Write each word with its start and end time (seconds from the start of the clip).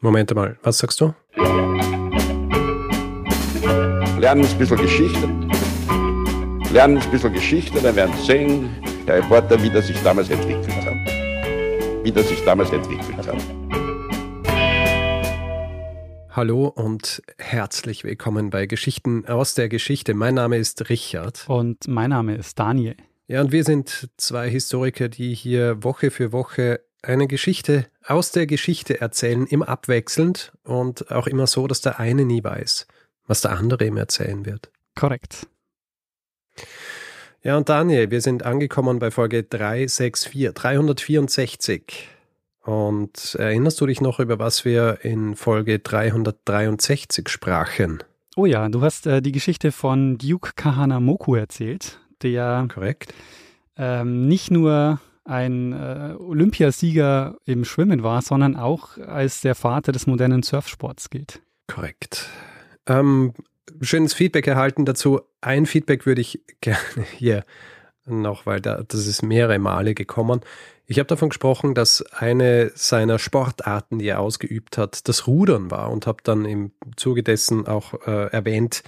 Moment 0.00 0.34
mal, 0.34 0.58
was 0.62 0.76
sagst 0.76 1.00
du? 1.00 1.14
Lernen 4.20 4.44
ein 4.44 4.58
bisschen 4.58 4.76
Geschichte. 4.76 5.26
Lernen 6.70 6.98
ein 6.98 7.10
bisschen 7.10 7.32
Geschichte, 7.32 7.80
dann 7.80 7.96
werden 7.96 8.14
Sie 8.18 8.26
sehen, 8.26 8.68
Herr 9.06 9.16
Reporter, 9.16 9.62
wie 9.62 9.70
das 9.70 9.86
sich 9.86 9.96
damals 10.02 10.28
entwickelt 10.28 10.68
hat. 10.84 12.04
Wie 12.04 12.12
das 12.12 12.28
sich 12.28 12.44
damals 12.44 12.70
entwickelt 12.72 13.26
hat. 13.26 13.42
Hallo 16.30 16.66
und 16.66 17.22
herzlich 17.38 18.04
willkommen 18.04 18.50
bei 18.50 18.66
Geschichten 18.66 19.24
aus 19.24 19.54
der 19.54 19.70
Geschichte. 19.70 20.12
Mein 20.12 20.34
Name 20.34 20.58
ist 20.58 20.90
Richard. 20.90 21.46
Und 21.48 21.88
mein 21.88 22.10
Name 22.10 22.34
ist 22.34 22.58
Daniel. 22.58 22.96
Ja, 23.28 23.40
und 23.40 23.50
wir 23.50 23.64
sind 23.64 24.10
zwei 24.18 24.50
Historiker, 24.50 25.08
die 25.08 25.34
hier 25.34 25.82
Woche 25.82 26.10
für 26.10 26.32
Woche 26.32 26.80
eine 27.02 27.26
Geschichte 27.26 27.86
aus 28.04 28.32
der 28.32 28.46
Geschichte 28.46 29.00
erzählen, 29.00 29.46
immer 29.46 29.68
abwechselnd 29.68 30.52
und 30.64 31.10
auch 31.10 31.26
immer 31.26 31.46
so, 31.46 31.66
dass 31.66 31.80
der 31.80 31.98
eine 31.98 32.24
nie 32.24 32.42
weiß, 32.42 32.86
was 33.26 33.40
der 33.42 33.52
andere 33.52 33.86
ihm 33.86 33.96
erzählen 33.96 34.44
wird. 34.46 34.70
Korrekt. 34.94 35.46
Ja, 37.42 37.56
und 37.56 37.68
Daniel, 37.68 38.10
wir 38.10 38.20
sind 38.20 38.44
angekommen 38.44 38.98
bei 38.98 39.10
Folge 39.10 39.44
364, 39.44 40.52
364. 40.52 42.08
Und 42.64 43.36
erinnerst 43.38 43.80
du 43.80 43.86
dich 43.86 44.00
noch, 44.00 44.18
über 44.18 44.40
was 44.40 44.64
wir 44.64 44.98
in 45.02 45.36
Folge 45.36 45.78
363 45.78 47.28
sprachen? 47.28 48.02
Oh 48.34 48.46
ja, 48.46 48.68
du 48.68 48.82
hast 48.82 49.06
äh, 49.06 49.22
die 49.22 49.30
Geschichte 49.30 49.70
von 49.70 50.18
Duke 50.18 50.50
Kahanamoku 50.56 51.36
erzählt, 51.36 52.00
der 52.22 52.66
Korrekt. 52.72 53.14
Ähm, 53.76 54.26
nicht 54.26 54.50
nur 54.50 55.00
ein 55.26 55.72
äh, 55.72 56.14
Olympiasieger 56.18 57.36
im 57.44 57.64
Schwimmen 57.64 58.02
war, 58.02 58.22
sondern 58.22 58.56
auch 58.56 58.96
als 58.98 59.40
der 59.40 59.54
Vater 59.54 59.92
des 59.92 60.06
modernen 60.06 60.42
Surfsports 60.42 61.10
gilt. 61.10 61.40
Korrekt. 61.66 62.28
Ähm, 62.86 63.34
schönes 63.80 64.14
Feedback 64.14 64.46
erhalten 64.46 64.84
dazu. 64.84 65.20
Ein 65.40 65.66
Feedback 65.66 66.06
würde 66.06 66.20
ich 66.20 66.40
gerne 66.60 67.04
hier 67.16 67.44
noch, 68.06 68.46
weil 68.46 68.60
da, 68.60 68.82
das 68.86 69.06
ist 69.06 69.22
mehrere 69.22 69.58
Male 69.58 69.94
gekommen. 69.94 70.40
Ich 70.86 71.00
habe 71.00 71.08
davon 71.08 71.30
gesprochen, 71.30 71.74
dass 71.74 72.02
eine 72.12 72.70
seiner 72.76 73.18
Sportarten, 73.18 73.98
die 73.98 74.06
er 74.06 74.20
ausgeübt 74.20 74.78
hat, 74.78 75.08
das 75.08 75.26
Rudern 75.26 75.72
war 75.72 75.90
und 75.90 76.06
habe 76.06 76.18
dann 76.22 76.44
im 76.44 76.70
Zuge 76.94 77.24
dessen 77.24 77.66
auch 77.66 77.94
äh, 78.06 78.30
erwähnt, 78.30 78.84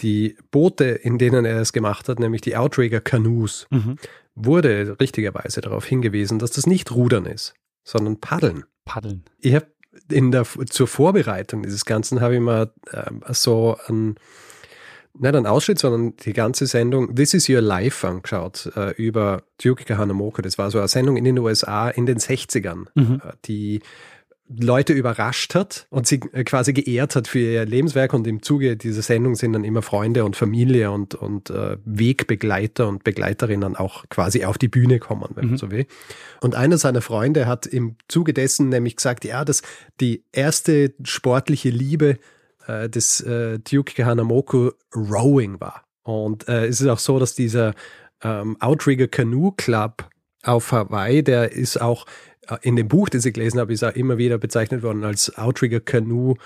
die 0.00 0.36
Boote, 0.50 0.84
in 0.84 1.18
denen 1.18 1.44
er 1.44 1.60
es 1.60 1.72
gemacht 1.72 2.08
hat, 2.08 2.18
nämlich 2.18 2.40
die 2.40 2.56
Outrigger 2.56 3.00
Canoes, 3.00 3.66
mhm. 3.70 3.96
Wurde 4.44 4.96
richtigerweise 5.00 5.60
darauf 5.60 5.84
hingewiesen, 5.84 6.38
dass 6.38 6.50
das 6.52 6.66
nicht 6.66 6.90
Rudern 6.92 7.26
ist, 7.26 7.54
sondern 7.84 8.20
Paddeln. 8.20 8.64
Paddeln. 8.84 9.24
Ich 9.40 9.54
habe 9.54 9.66
in 10.10 10.30
der 10.30 10.44
zur 10.44 10.86
Vorbereitung 10.86 11.62
dieses 11.62 11.84
Ganzen 11.84 12.20
habe 12.20 12.36
ich 12.36 12.40
mal 12.40 12.72
äh, 12.92 13.10
so 13.32 13.76
ein 13.88 14.16
nicht 15.20 15.34
ein 15.34 15.46
Ausschnitt, 15.46 15.78
sondern 15.80 16.16
die 16.16 16.32
ganze 16.32 16.66
Sendung 16.66 17.14
This 17.14 17.34
is 17.34 17.48
Your 17.48 17.60
Life 17.60 18.06
angeschaut 18.06 18.70
äh, 18.76 18.92
über 18.92 19.42
Duke 19.62 19.84
Kahanamoku. 19.84 20.42
Das 20.42 20.58
war 20.58 20.70
so 20.70 20.78
eine 20.78 20.88
Sendung 20.88 21.16
in 21.16 21.24
den 21.24 21.38
USA 21.38 21.88
in 21.88 22.06
den 22.06 22.18
60ern, 22.18 22.86
mhm. 22.94 23.20
äh, 23.24 23.32
die 23.44 23.80
Leute 24.48 24.92
überrascht 24.92 25.54
hat 25.54 25.86
und 25.90 26.06
sie 26.06 26.20
äh, 26.32 26.44
quasi 26.44 26.72
geehrt 26.72 27.16
hat 27.16 27.28
für 27.28 27.38
ihr 27.38 27.66
Lebenswerk. 27.66 28.14
Und 28.14 28.26
im 28.26 28.42
Zuge 28.42 28.76
dieser 28.76 29.02
Sendung 29.02 29.34
sind 29.34 29.52
dann 29.52 29.64
immer 29.64 29.82
Freunde 29.82 30.24
und 30.24 30.36
Familie 30.36 30.90
und, 30.90 31.14
und 31.14 31.50
äh, 31.50 31.76
Wegbegleiter 31.84 32.88
und 32.88 33.04
Begleiterinnen 33.04 33.76
auch 33.76 34.08
quasi 34.08 34.44
auf 34.44 34.58
die 34.58 34.68
Bühne 34.68 34.98
kommen, 34.98 35.28
wenn 35.34 35.44
mhm. 35.44 35.50
man 35.50 35.58
so 35.58 35.70
will. 35.70 35.86
Und 36.40 36.54
einer 36.54 36.78
seiner 36.78 37.02
Freunde 37.02 37.46
hat 37.46 37.66
im 37.66 37.96
Zuge 38.08 38.32
dessen 38.32 38.68
nämlich 38.70 38.96
gesagt, 38.96 39.24
ja, 39.24 39.44
dass 39.44 39.62
die 40.00 40.24
erste 40.32 40.94
sportliche 41.04 41.70
Liebe 41.70 42.18
äh, 42.66 42.88
des 42.88 43.20
äh, 43.20 43.58
Duke 43.58 44.04
Hanamoku 44.04 44.70
Rowing 44.94 45.60
war. 45.60 45.84
Und 46.02 46.48
äh, 46.48 46.66
es 46.66 46.80
ist 46.80 46.88
auch 46.88 46.98
so, 46.98 47.18
dass 47.18 47.34
dieser 47.34 47.74
ähm, 48.22 48.56
Outrigger 48.60 49.08
Canoe 49.08 49.52
Club 49.56 50.08
auf 50.42 50.72
Hawaii, 50.72 51.22
der 51.22 51.52
ist 51.52 51.80
auch 51.80 52.06
in 52.62 52.76
dem 52.76 52.88
Buch, 52.88 53.08
das 53.08 53.24
ich 53.24 53.34
gelesen 53.34 53.60
habe, 53.60 53.72
ist 53.72 53.82
er 53.82 53.96
immer 53.96 54.18
wieder 54.18 54.38
bezeichnet 54.38 54.82
worden 54.82 55.04
als 55.04 55.36
Outrigger 55.36 55.80
Canoe 55.80 56.36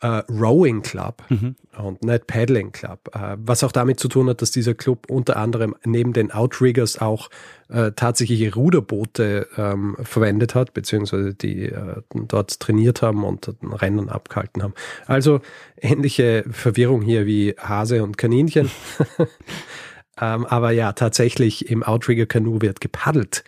äh, 0.00 0.22
Rowing 0.30 0.82
Club 0.82 1.22
mhm. 1.28 1.56
und 1.76 2.04
nicht 2.04 2.26
Paddling 2.26 2.70
Club. 2.70 3.10
Äh, 3.14 3.36
was 3.38 3.64
auch 3.64 3.72
damit 3.72 3.98
zu 3.98 4.08
tun 4.08 4.28
hat, 4.28 4.42
dass 4.42 4.50
dieser 4.50 4.74
Club 4.74 5.06
unter 5.08 5.36
anderem 5.36 5.74
neben 5.84 6.12
den 6.12 6.30
Outriggers 6.30 7.00
auch 7.00 7.30
äh, 7.68 7.92
tatsächliche 7.92 8.54
Ruderboote 8.54 9.48
ähm, 9.56 9.96
verwendet 10.02 10.54
hat, 10.54 10.72
beziehungsweise 10.72 11.34
die 11.34 11.72
dort 12.14 12.60
trainiert 12.60 13.02
haben 13.02 13.24
und 13.24 13.52
Rennen 13.62 14.08
abgehalten 14.08 14.62
haben. 14.62 14.74
Also 15.06 15.40
ähnliche 15.76 16.44
Verwirrung 16.50 17.02
hier 17.02 17.26
wie 17.26 17.54
Hase 17.58 18.02
und 18.04 18.18
Kaninchen. 18.18 18.70
ähm, 20.20 20.46
aber 20.46 20.70
ja, 20.70 20.92
tatsächlich 20.92 21.70
im 21.70 21.82
Outrigger 21.82 22.26
Canoe 22.26 22.62
wird 22.62 22.80
gepaddelt 22.80 23.44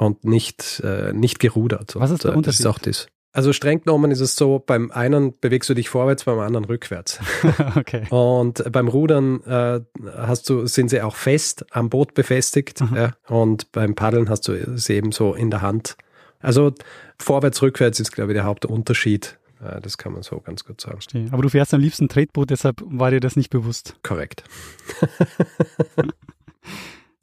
und 0.00 0.24
nicht, 0.24 0.80
äh, 0.82 1.12
nicht 1.12 1.40
gerudert. 1.40 1.94
Was 1.96 2.10
ist 2.10 2.24
der 2.24 2.34
Unterschied? 2.34 2.60
Das 2.60 2.60
ist 2.60 2.66
auch 2.66 2.78
das. 2.78 3.08
Also 3.32 3.52
streng 3.52 3.82
genommen 3.84 4.10
ist 4.10 4.20
es 4.20 4.34
so, 4.34 4.58
beim 4.58 4.90
einen 4.90 5.38
bewegst 5.38 5.68
du 5.68 5.74
dich 5.74 5.88
vorwärts, 5.88 6.24
beim 6.24 6.40
anderen 6.40 6.64
rückwärts. 6.64 7.20
okay. 7.76 8.06
Und 8.08 8.64
beim 8.72 8.88
Rudern 8.88 9.42
äh, 9.44 9.80
hast 10.16 10.48
du, 10.48 10.66
sind 10.66 10.88
sie 10.88 11.02
auch 11.02 11.14
fest 11.14 11.66
am 11.70 11.90
Boot 11.90 12.14
befestigt 12.14 12.80
mhm. 12.80 12.96
ja, 12.96 13.12
und 13.28 13.70
beim 13.72 13.94
Paddeln 13.94 14.30
hast 14.30 14.48
du 14.48 14.76
sie 14.76 14.94
eben 14.94 15.12
so 15.12 15.34
in 15.34 15.50
der 15.50 15.60
Hand. 15.60 15.96
Also 16.40 16.72
vorwärts, 17.18 17.60
rückwärts 17.60 18.00
ist, 18.00 18.10
glaube 18.10 18.32
ich, 18.32 18.36
der 18.36 18.44
Hauptunterschied. 18.44 19.38
Äh, 19.62 19.82
das 19.82 19.98
kann 19.98 20.14
man 20.14 20.22
so 20.22 20.40
ganz 20.40 20.64
gut 20.64 20.80
sagen. 20.80 20.96
Verstehe. 20.96 21.28
Aber 21.30 21.42
du 21.42 21.50
fährst 21.50 21.74
am 21.74 21.80
liebsten 21.80 22.08
Tretboot, 22.08 22.48
deshalb 22.48 22.82
war 22.84 23.10
dir 23.10 23.20
das 23.20 23.36
nicht 23.36 23.50
bewusst. 23.50 23.96
Korrekt. 24.02 24.44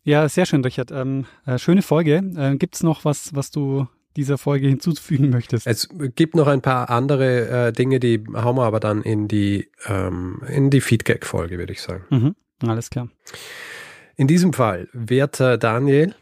Ja, 0.07 0.29
sehr 0.29 0.45
schön, 0.45 0.63
Richard. 0.63 0.90
Ähm, 0.90 1.25
äh, 1.45 1.57
schöne 1.57 1.81
Folge. 1.81 2.23
Äh, 2.38 2.56
Gibt 2.56 2.75
es 2.75 2.84
noch 2.84 3.03
was, 3.03 3.35
was 3.35 3.51
du 3.51 3.88
dieser 4.16 4.38
Folge 4.38 4.66
hinzufügen 4.66 5.29
möchtest? 5.29 5.68
Es 5.68 5.90
gibt 6.16 6.34
noch 6.34 6.47
ein 6.47 6.62
paar 6.62 6.90
andere 6.90 7.68
äh, 7.68 7.73
Dinge, 7.73 8.00
die 8.00 8.23
hauen 8.34 8.56
wir 8.56 8.63
aber 8.63 8.79
dann 8.79 9.01
in 9.01 9.28
die, 9.28 9.69
ähm, 9.85 10.41
in 10.47 10.69
die 10.69 10.79
Feedback-Folge, 10.79 11.57
würde 11.57 11.73
ich 11.73 11.81
sagen. 11.81 12.06
Mhm, 12.09 12.35
alles 12.66 12.90
klar. 12.90 13.09
In 14.16 14.28
diesem 14.28 14.53
Fall, 14.53 14.88
werter 14.94 15.57
Daniel, 15.57 16.16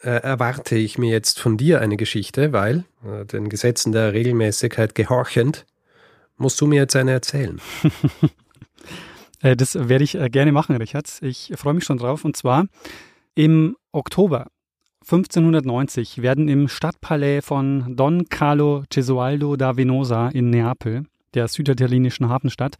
äh, 0.00 0.08
erwarte 0.08 0.76
ich 0.76 0.96
mir 0.96 1.10
jetzt 1.10 1.40
von 1.40 1.58
dir 1.58 1.82
eine 1.82 1.98
Geschichte, 1.98 2.54
weil 2.54 2.84
äh, 3.04 3.26
den 3.26 3.50
Gesetzen 3.50 3.92
der 3.92 4.14
Regelmäßigkeit 4.14 4.94
gehorchend, 4.94 5.66
musst 6.38 6.58
du 6.58 6.66
mir 6.66 6.76
jetzt 6.76 6.96
eine 6.96 7.12
erzählen. 7.12 7.60
Äh, 9.42 9.56
das 9.56 9.74
werde 9.74 10.04
ich 10.04 10.18
gerne 10.32 10.52
machen, 10.52 10.76
Richard. 10.76 11.06
Ich 11.22 11.50
freue 11.56 11.72
mich 11.72 11.84
schon 11.84 11.96
drauf. 11.96 12.26
Und 12.26 12.36
zwar 12.36 12.66
im 13.40 13.74
Oktober 13.92 14.48
1590 15.00 16.20
werden 16.20 16.46
im 16.48 16.68
Stadtpalais 16.68 17.40
von 17.40 17.96
Don 17.96 18.28
Carlo 18.28 18.84
Gesualdo 18.90 19.56
da 19.56 19.78
Venosa 19.78 20.28
in 20.28 20.50
Neapel, 20.50 21.06
der 21.32 21.48
süditalienischen 21.48 22.28
Hafenstadt, 22.28 22.76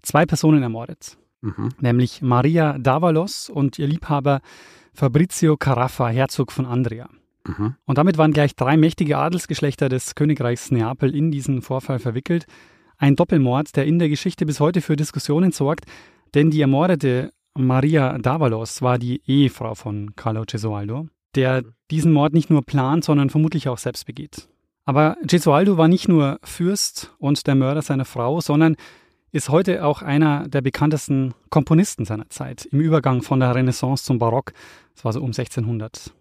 zwei 0.00 0.24
Personen 0.24 0.62
ermordet. 0.62 1.18
Mhm. 1.42 1.68
Nämlich 1.82 2.22
Maria 2.22 2.78
Davalos 2.78 3.50
und 3.50 3.78
ihr 3.78 3.86
Liebhaber 3.86 4.40
Fabrizio 4.94 5.58
Caraffa, 5.58 6.08
Herzog 6.08 6.50
von 6.50 6.64
Andria. 6.64 7.10
Mhm. 7.46 7.74
Und 7.84 7.98
damit 7.98 8.16
waren 8.16 8.32
gleich 8.32 8.56
drei 8.56 8.78
mächtige 8.78 9.18
Adelsgeschlechter 9.18 9.90
des 9.90 10.14
Königreichs 10.14 10.70
Neapel 10.70 11.14
in 11.14 11.30
diesen 11.30 11.60
Vorfall 11.60 11.98
verwickelt. 11.98 12.46
Ein 12.96 13.16
Doppelmord, 13.16 13.76
der 13.76 13.84
in 13.84 13.98
der 13.98 14.08
Geschichte 14.08 14.46
bis 14.46 14.60
heute 14.60 14.80
für 14.80 14.96
Diskussionen 14.96 15.52
sorgt, 15.52 15.84
denn 16.32 16.50
die 16.50 16.62
ermordete 16.62 17.32
Maria 17.56 18.18
Davalos 18.18 18.82
war 18.82 18.98
die 18.98 19.22
Ehefrau 19.26 19.74
von 19.74 20.16
Carlo 20.16 20.44
Gesualdo, 20.46 21.08
der 21.34 21.64
diesen 21.90 22.12
Mord 22.12 22.32
nicht 22.32 22.50
nur 22.50 22.62
plant, 22.62 23.04
sondern 23.04 23.30
vermutlich 23.30 23.68
auch 23.68 23.78
selbst 23.78 24.06
begeht. 24.06 24.48
Aber 24.84 25.16
Gesualdo 25.22 25.76
war 25.76 25.88
nicht 25.88 26.08
nur 26.08 26.38
Fürst 26.42 27.14
und 27.18 27.46
der 27.46 27.54
Mörder 27.54 27.82
seiner 27.82 28.04
Frau, 28.04 28.40
sondern 28.40 28.76
ist 29.32 29.48
heute 29.48 29.84
auch 29.84 30.02
einer 30.02 30.48
der 30.48 30.60
bekanntesten 30.60 31.34
Komponisten 31.50 32.04
seiner 32.04 32.28
Zeit, 32.28 32.66
im 32.66 32.80
Übergang 32.80 33.22
von 33.22 33.40
der 33.40 33.54
Renaissance 33.54 34.04
zum 34.04 34.18
Barock. 34.18 34.52
Das 34.94 35.04
war 35.04 35.12
so 35.12 35.20
um 35.20 35.26
1600. 35.26 36.12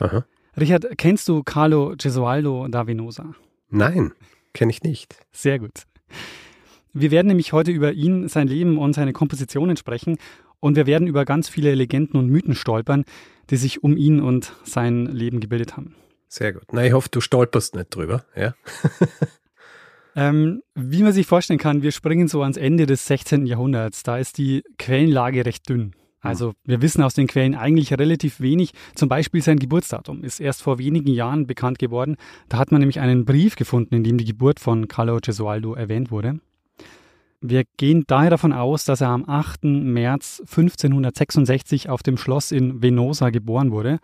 Aha. 0.00 0.24
Richard, 0.58 0.86
kennst 0.98 1.28
du 1.28 1.42
Carlo 1.42 1.94
Gesualdo 1.96 2.68
da 2.68 2.86
Venosa? 2.86 3.34
Nein, 3.70 4.12
kenne 4.52 4.70
ich 4.70 4.82
nicht. 4.82 5.16
Sehr 5.32 5.58
gut. 5.58 5.84
Wir 6.92 7.12
werden 7.12 7.28
nämlich 7.28 7.52
heute 7.52 7.70
über 7.70 7.92
ihn, 7.92 8.28
sein 8.28 8.48
Leben 8.48 8.76
und 8.76 8.94
seine 8.94 9.12
Kompositionen 9.12 9.76
sprechen 9.76 10.18
und 10.60 10.76
wir 10.76 10.86
werden 10.86 11.08
über 11.08 11.24
ganz 11.24 11.48
viele 11.48 11.74
Legenden 11.74 12.18
und 12.18 12.28
Mythen 12.28 12.54
stolpern, 12.54 13.04
die 13.50 13.56
sich 13.56 13.82
um 13.82 13.96
ihn 13.96 14.20
und 14.20 14.52
sein 14.64 15.06
Leben 15.06 15.40
gebildet 15.40 15.76
haben. 15.76 15.94
Sehr 16.28 16.52
gut. 16.52 16.62
Na, 16.70 16.86
ich 16.86 16.92
hoffe, 16.92 17.08
du 17.10 17.20
stolperst 17.20 17.74
nicht 17.74 17.94
drüber, 17.94 18.24
ja? 18.36 18.54
ähm, 20.14 20.62
wie 20.74 21.02
man 21.02 21.12
sich 21.12 21.26
vorstellen 21.26 21.58
kann, 21.58 21.82
wir 21.82 21.90
springen 21.90 22.28
so 22.28 22.42
ans 22.42 22.56
Ende 22.56 22.86
des 22.86 23.06
16. 23.06 23.46
Jahrhunderts. 23.46 24.04
Da 24.04 24.18
ist 24.18 24.38
die 24.38 24.62
Quellenlage 24.78 25.44
recht 25.44 25.68
dünn. 25.68 25.94
Also 26.20 26.52
wir 26.64 26.82
wissen 26.82 27.02
aus 27.02 27.14
den 27.14 27.26
Quellen 27.26 27.54
eigentlich 27.54 27.92
relativ 27.92 28.40
wenig. 28.40 28.72
Zum 28.94 29.08
Beispiel 29.08 29.42
sein 29.42 29.58
Geburtsdatum 29.58 30.22
ist 30.22 30.38
erst 30.38 30.62
vor 30.62 30.78
wenigen 30.78 31.08
Jahren 31.08 31.46
bekannt 31.46 31.78
geworden. 31.78 32.16
Da 32.48 32.58
hat 32.58 32.72
man 32.72 32.80
nämlich 32.80 33.00
einen 33.00 33.24
Brief 33.24 33.56
gefunden, 33.56 33.94
in 33.94 34.04
dem 34.04 34.18
die 34.18 34.26
Geburt 34.26 34.60
von 34.60 34.86
Carlo 34.86 35.18
Gesualdo 35.22 35.74
erwähnt 35.74 36.10
wurde. 36.10 36.40
Wir 37.40 37.64
gehen 37.78 38.04
daher 38.06 38.30
davon 38.30 38.52
aus, 38.52 38.84
dass 38.84 39.00
er 39.00 39.08
am 39.08 39.28
8. 39.28 39.64
März 39.64 40.40
1566 40.40 41.88
auf 41.88 42.02
dem 42.02 42.18
Schloss 42.18 42.52
in 42.52 42.82
Venosa 42.82 43.30
geboren 43.30 43.70
wurde. 43.70 43.98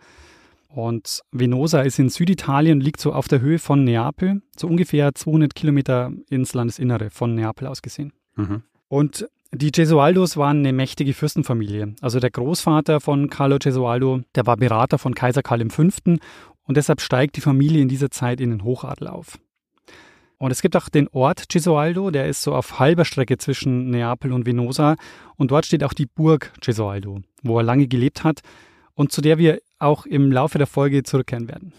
Und 0.69 1.21
Venosa 1.31 1.81
ist 1.81 1.99
in 1.99 2.09
Süditalien, 2.09 2.81
liegt 2.81 2.99
so 2.99 3.13
auf 3.13 3.27
der 3.27 3.41
Höhe 3.41 3.59
von 3.59 3.83
Neapel, 3.83 4.41
so 4.57 4.67
ungefähr 4.67 5.13
200 5.13 5.55
Kilometer 5.55 6.11
ins 6.29 6.53
Landesinnere 6.53 7.09
von 7.09 7.35
Neapel 7.35 7.67
aus 7.67 7.81
gesehen. 7.81 8.11
Mhm. 8.35 8.63
Und 8.87 9.27
die 9.53 9.71
Gesualdos 9.71 10.35
waren 10.35 10.59
eine 10.59 10.73
mächtige 10.73 11.13
Fürstenfamilie. 11.13 11.95
Also 12.01 12.19
der 12.19 12.31
Großvater 12.31 12.99
von 12.99 13.29
Carlo 13.29 13.57
Gesualdo, 13.59 14.21
der 14.35 14.45
war 14.45 14.57
Berater 14.57 14.97
von 14.97 15.15
Kaiser 15.15 15.41
Karl 15.41 15.69
V. 15.69 15.83
Und 16.63 16.77
deshalb 16.77 17.01
steigt 17.01 17.37
die 17.37 17.41
Familie 17.41 17.81
in 17.81 17.87
dieser 17.87 18.11
Zeit 18.11 18.41
in 18.41 18.49
den 18.49 18.63
Hochadel 18.63 19.07
auf. 19.07 19.39
Und 20.37 20.51
es 20.51 20.61
gibt 20.61 20.75
auch 20.75 20.89
den 20.89 21.07
Ort 21.09 21.49
Gesualdo, 21.49 22.11
der 22.11 22.27
ist 22.27 22.43
so 22.43 22.53
auf 22.53 22.79
halber 22.79 23.05
Strecke 23.05 23.37
zwischen 23.37 23.89
Neapel 23.89 24.31
und 24.31 24.45
Venosa. 24.45 24.95
Und 25.35 25.51
dort 25.51 25.65
steht 25.65 25.83
auch 25.83 25.93
die 25.93 26.05
Burg 26.05 26.53
Gesualdo, 26.61 27.21
wo 27.41 27.57
er 27.57 27.63
lange 27.63 27.87
gelebt 27.87 28.23
hat 28.23 28.41
und 28.93 29.11
zu 29.11 29.21
der 29.21 29.37
wir 29.37 29.59
auch 29.79 30.05
im 30.05 30.31
Laufe 30.31 30.57
der 30.57 30.67
Folge 30.67 31.03
zurückkehren 31.03 31.47
werden. 31.47 31.73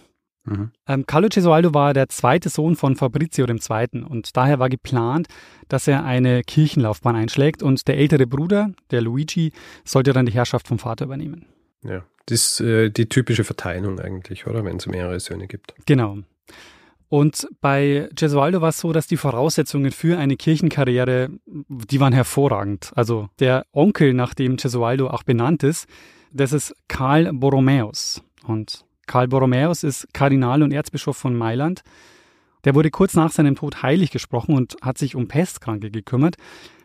Mhm. 0.44 0.70
Ähm, 0.86 1.06
Carlo 1.06 1.28
Gesualdo 1.28 1.74
war 1.74 1.92
der 1.92 2.08
zweite 2.08 2.48
Sohn 2.48 2.76
von 2.76 2.96
Fabrizio 2.96 3.46
II. 3.46 4.02
und 4.08 4.36
daher 4.36 4.58
war 4.58 4.68
geplant, 4.68 5.28
dass 5.68 5.88
er 5.88 6.04
eine 6.04 6.42
Kirchenlaufbahn 6.42 7.16
einschlägt 7.16 7.62
und 7.62 7.86
der 7.86 7.98
ältere 7.98 8.26
Bruder, 8.26 8.72
der 8.90 9.02
Luigi, 9.02 9.52
sollte 9.84 10.12
dann 10.12 10.26
die 10.26 10.32
Herrschaft 10.32 10.68
vom 10.68 10.78
Vater 10.78 11.04
übernehmen. 11.04 11.46
Ja, 11.84 12.04
das 12.26 12.60
ist 12.60 12.60
äh, 12.60 12.90
die 12.90 13.08
typische 13.08 13.44
Verteilung 13.44 14.00
eigentlich, 14.00 14.46
oder? 14.46 14.64
Wenn 14.64 14.76
es 14.76 14.86
mehrere 14.86 15.20
Söhne 15.20 15.46
gibt. 15.46 15.74
Genau. 15.86 16.18
Und 17.08 17.48
bei 17.60 18.08
Gesualdo 18.14 18.60
war 18.60 18.68
es 18.68 18.78
so, 18.78 18.92
dass 18.92 19.06
die 19.06 19.16
Voraussetzungen 19.16 19.92
für 19.92 20.18
eine 20.18 20.36
Kirchenkarriere, 20.36 21.30
die 21.46 22.00
waren 22.00 22.12
hervorragend. 22.12 22.92
Also 22.94 23.28
der 23.38 23.64
Onkel, 23.72 24.12
nach 24.12 24.34
dem 24.34 24.56
Gesualdo 24.56 25.08
auch 25.08 25.22
benannt 25.22 25.62
ist, 25.62 25.88
das 26.32 26.52
ist 26.52 26.74
Karl 26.86 27.32
Borromäus. 27.32 28.22
Und 28.46 28.84
Karl 29.06 29.28
Borromäus 29.28 29.84
ist 29.84 30.12
Kardinal 30.12 30.62
und 30.62 30.72
Erzbischof 30.72 31.16
von 31.16 31.34
Mailand. 31.34 31.82
Der 32.64 32.74
wurde 32.74 32.90
kurz 32.90 33.14
nach 33.14 33.32
seinem 33.32 33.56
Tod 33.56 33.82
heilig 33.82 34.10
gesprochen 34.10 34.54
und 34.54 34.76
hat 34.82 34.98
sich 34.98 35.16
um 35.16 35.28
Pestkranke 35.28 35.90
gekümmert, 35.90 36.36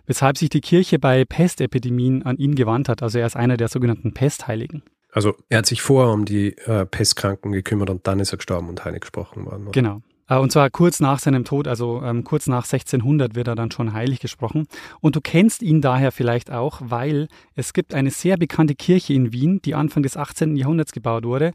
weshalb 0.05 0.37
sich 0.37 0.49
die 0.49 0.61
Kirche 0.61 0.99
bei 0.99 1.25
Pestepidemien 1.25 2.23
an 2.23 2.37
ihn 2.37 2.55
gewandt 2.55 2.87
hat. 2.87 3.03
Also 3.03 3.19
er 3.19 3.25
ist 3.25 3.35
einer 3.35 3.57
der 3.57 3.67
sogenannten 3.67 4.13
Pestheiligen. 4.13 4.83
Also 5.11 5.35
er 5.49 5.59
hat 5.59 5.65
sich 5.65 5.81
vorher 5.81 6.13
um 6.13 6.23
die 6.25 6.57
äh, 6.59 6.85
Pestkranken 6.85 7.51
gekümmert 7.51 7.89
und 7.89 8.07
dann 8.07 8.19
ist 8.19 8.31
er 8.31 8.37
gestorben 8.37 8.69
und 8.69 8.83
heilig 8.85 9.01
gesprochen 9.01 9.45
worden. 9.45 9.63
Oder? 9.63 9.71
Genau. 9.71 10.01
Äh, 10.29 10.37
Und 10.37 10.51
zwar 10.51 10.69
kurz 10.69 10.99
nach 10.99 11.19
seinem 11.19 11.45
Tod, 11.45 11.67
also 11.67 12.01
ähm, 12.03 12.23
kurz 12.23 12.47
nach 12.47 12.63
1600 12.63 13.35
wird 13.35 13.47
er 13.47 13.55
dann 13.55 13.71
schon 13.71 13.93
heilig 13.93 14.19
gesprochen. 14.19 14.67
Und 15.01 15.15
du 15.15 15.21
kennst 15.21 15.61
ihn 15.61 15.81
daher 15.81 16.11
vielleicht 16.11 16.51
auch, 16.51 16.79
weil 16.83 17.27
es 17.55 17.73
gibt 17.73 17.93
eine 17.93 18.11
sehr 18.11 18.37
bekannte 18.37 18.75
Kirche 18.75 19.13
in 19.13 19.33
Wien, 19.33 19.61
die 19.63 19.75
Anfang 19.75 20.03
des 20.03 20.17
18. 20.17 20.55
Jahrhunderts 20.55 20.91
gebaut 20.91 21.25
wurde, 21.25 21.53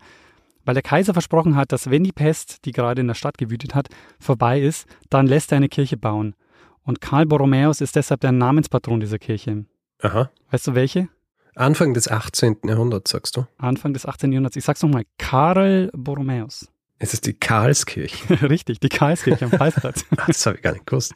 weil 0.65 0.75
der 0.75 0.83
Kaiser 0.83 1.15
versprochen 1.15 1.57
hat, 1.57 1.73
dass 1.73 1.91
wenn 1.91 2.05
die 2.05 2.13
Pest, 2.13 2.65
die 2.67 2.73
gerade 2.73 3.01
in 3.01 3.07
der 3.07 3.15
Stadt 3.15 3.39
gewütet 3.39 3.75
hat, 3.75 3.89
vorbei 4.21 4.61
ist, 4.61 4.87
dann 5.09 5.27
lässt 5.27 5.51
er 5.53 5.57
eine 5.57 5.69
Kirche 5.69 5.97
bauen. 5.97 6.35
Und 6.83 7.01
Karl 7.01 7.27
Borromäus 7.27 7.81
ist 7.81 7.97
deshalb 7.97 8.21
der 8.21 8.33
Namenspatron 8.33 9.01
dieser 9.01 9.19
Kirche. 9.19 9.65
Aha. 10.03 10.31
Weißt 10.51 10.67
du 10.67 10.75
welche? 10.75 11.09
Anfang 11.55 11.93
des 11.93 12.09
18. 12.09 12.59
Jahrhunderts, 12.65 13.11
sagst 13.11 13.37
du? 13.37 13.47
Anfang 13.57 13.93
des 13.93 14.07
18. 14.07 14.31
Jahrhunderts. 14.31 14.57
Ich 14.57 14.65
sag's 14.65 14.83
nochmal, 14.83 15.05
Karl 15.19 15.91
Borromäus. 15.93 16.71
Es 16.99 17.13
ist 17.15 17.27
die 17.27 17.35
Karlskirche. 17.35 18.43
Richtig, 18.49 18.81
die 18.81 18.89
Karlskirche 18.89 19.45
am 19.45 19.51
Preisplatz. 19.51 20.05
Das 20.27 20.45
habe 20.47 20.57
ich 20.57 20.63
gar 20.63 20.73
nicht 20.73 20.87
gewusst. 20.87 21.15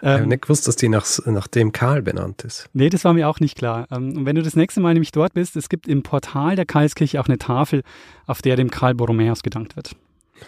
ich 0.00 0.08
habe 0.08 0.22
ähm, 0.22 0.28
nicht 0.28 0.42
gewusst, 0.42 0.68
dass 0.68 0.76
die 0.76 0.88
nach, 0.88 1.06
nach 1.26 1.48
dem 1.48 1.72
Karl 1.72 2.02
benannt 2.02 2.42
ist. 2.44 2.68
Nee, 2.72 2.88
das 2.88 3.04
war 3.04 3.12
mir 3.12 3.28
auch 3.28 3.40
nicht 3.40 3.56
klar. 3.56 3.86
Ähm, 3.90 4.16
Und 4.16 4.26
wenn 4.26 4.36
du 4.36 4.42
das 4.42 4.56
nächste 4.56 4.80
Mal 4.80 4.92
nämlich 4.94 5.12
dort 5.12 5.34
bist, 5.34 5.56
es 5.56 5.68
gibt 5.68 5.88
im 5.88 6.02
Portal 6.02 6.56
der 6.56 6.66
Karlskirche 6.66 7.20
auch 7.20 7.28
eine 7.28 7.38
Tafel, 7.38 7.82
auf 8.26 8.42
der 8.42 8.56
dem 8.56 8.70
Karl 8.70 8.94
Borromäus 8.94 9.42
gedankt 9.42 9.76
wird. 9.76 9.96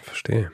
Verstehe. 0.03 0.51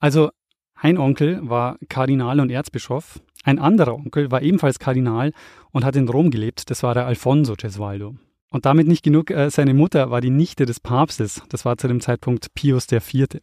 Also 0.00 0.30
ein 0.74 0.98
Onkel 0.98 1.38
war 1.42 1.78
Kardinal 1.88 2.40
und 2.40 2.50
Erzbischof, 2.50 3.20
ein 3.44 3.58
anderer 3.58 3.94
Onkel 3.94 4.30
war 4.30 4.42
ebenfalls 4.42 4.78
Kardinal 4.78 5.32
und 5.72 5.84
hat 5.84 5.96
in 5.96 6.08
Rom 6.08 6.30
gelebt, 6.30 6.70
das 6.70 6.82
war 6.82 6.94
der 6.94 7.06
Alfonso 7.06 7.54
Gesualdo. 7.56 8.16
Und 8.52 8.66
damit 8.66 8.86
nicht 8.86 9.02
genug, 9.02 9.30
äh, 9.30 9.50
seine 9.50 9.72
Mutter 9.72 10.10
war 10.10 10.20
die 10.20 10.30
Nichte 10.30 10.66
des 10.66 10.78
Papstes, 10.78 11.42
das 11.48 11.64
war 11.64 11.78
zu 11.78 11.88
dem 11.88 12.02
Zeitpunkt 12.02 12.54
Pius 12.54 12.86
IV. 12.92 13.40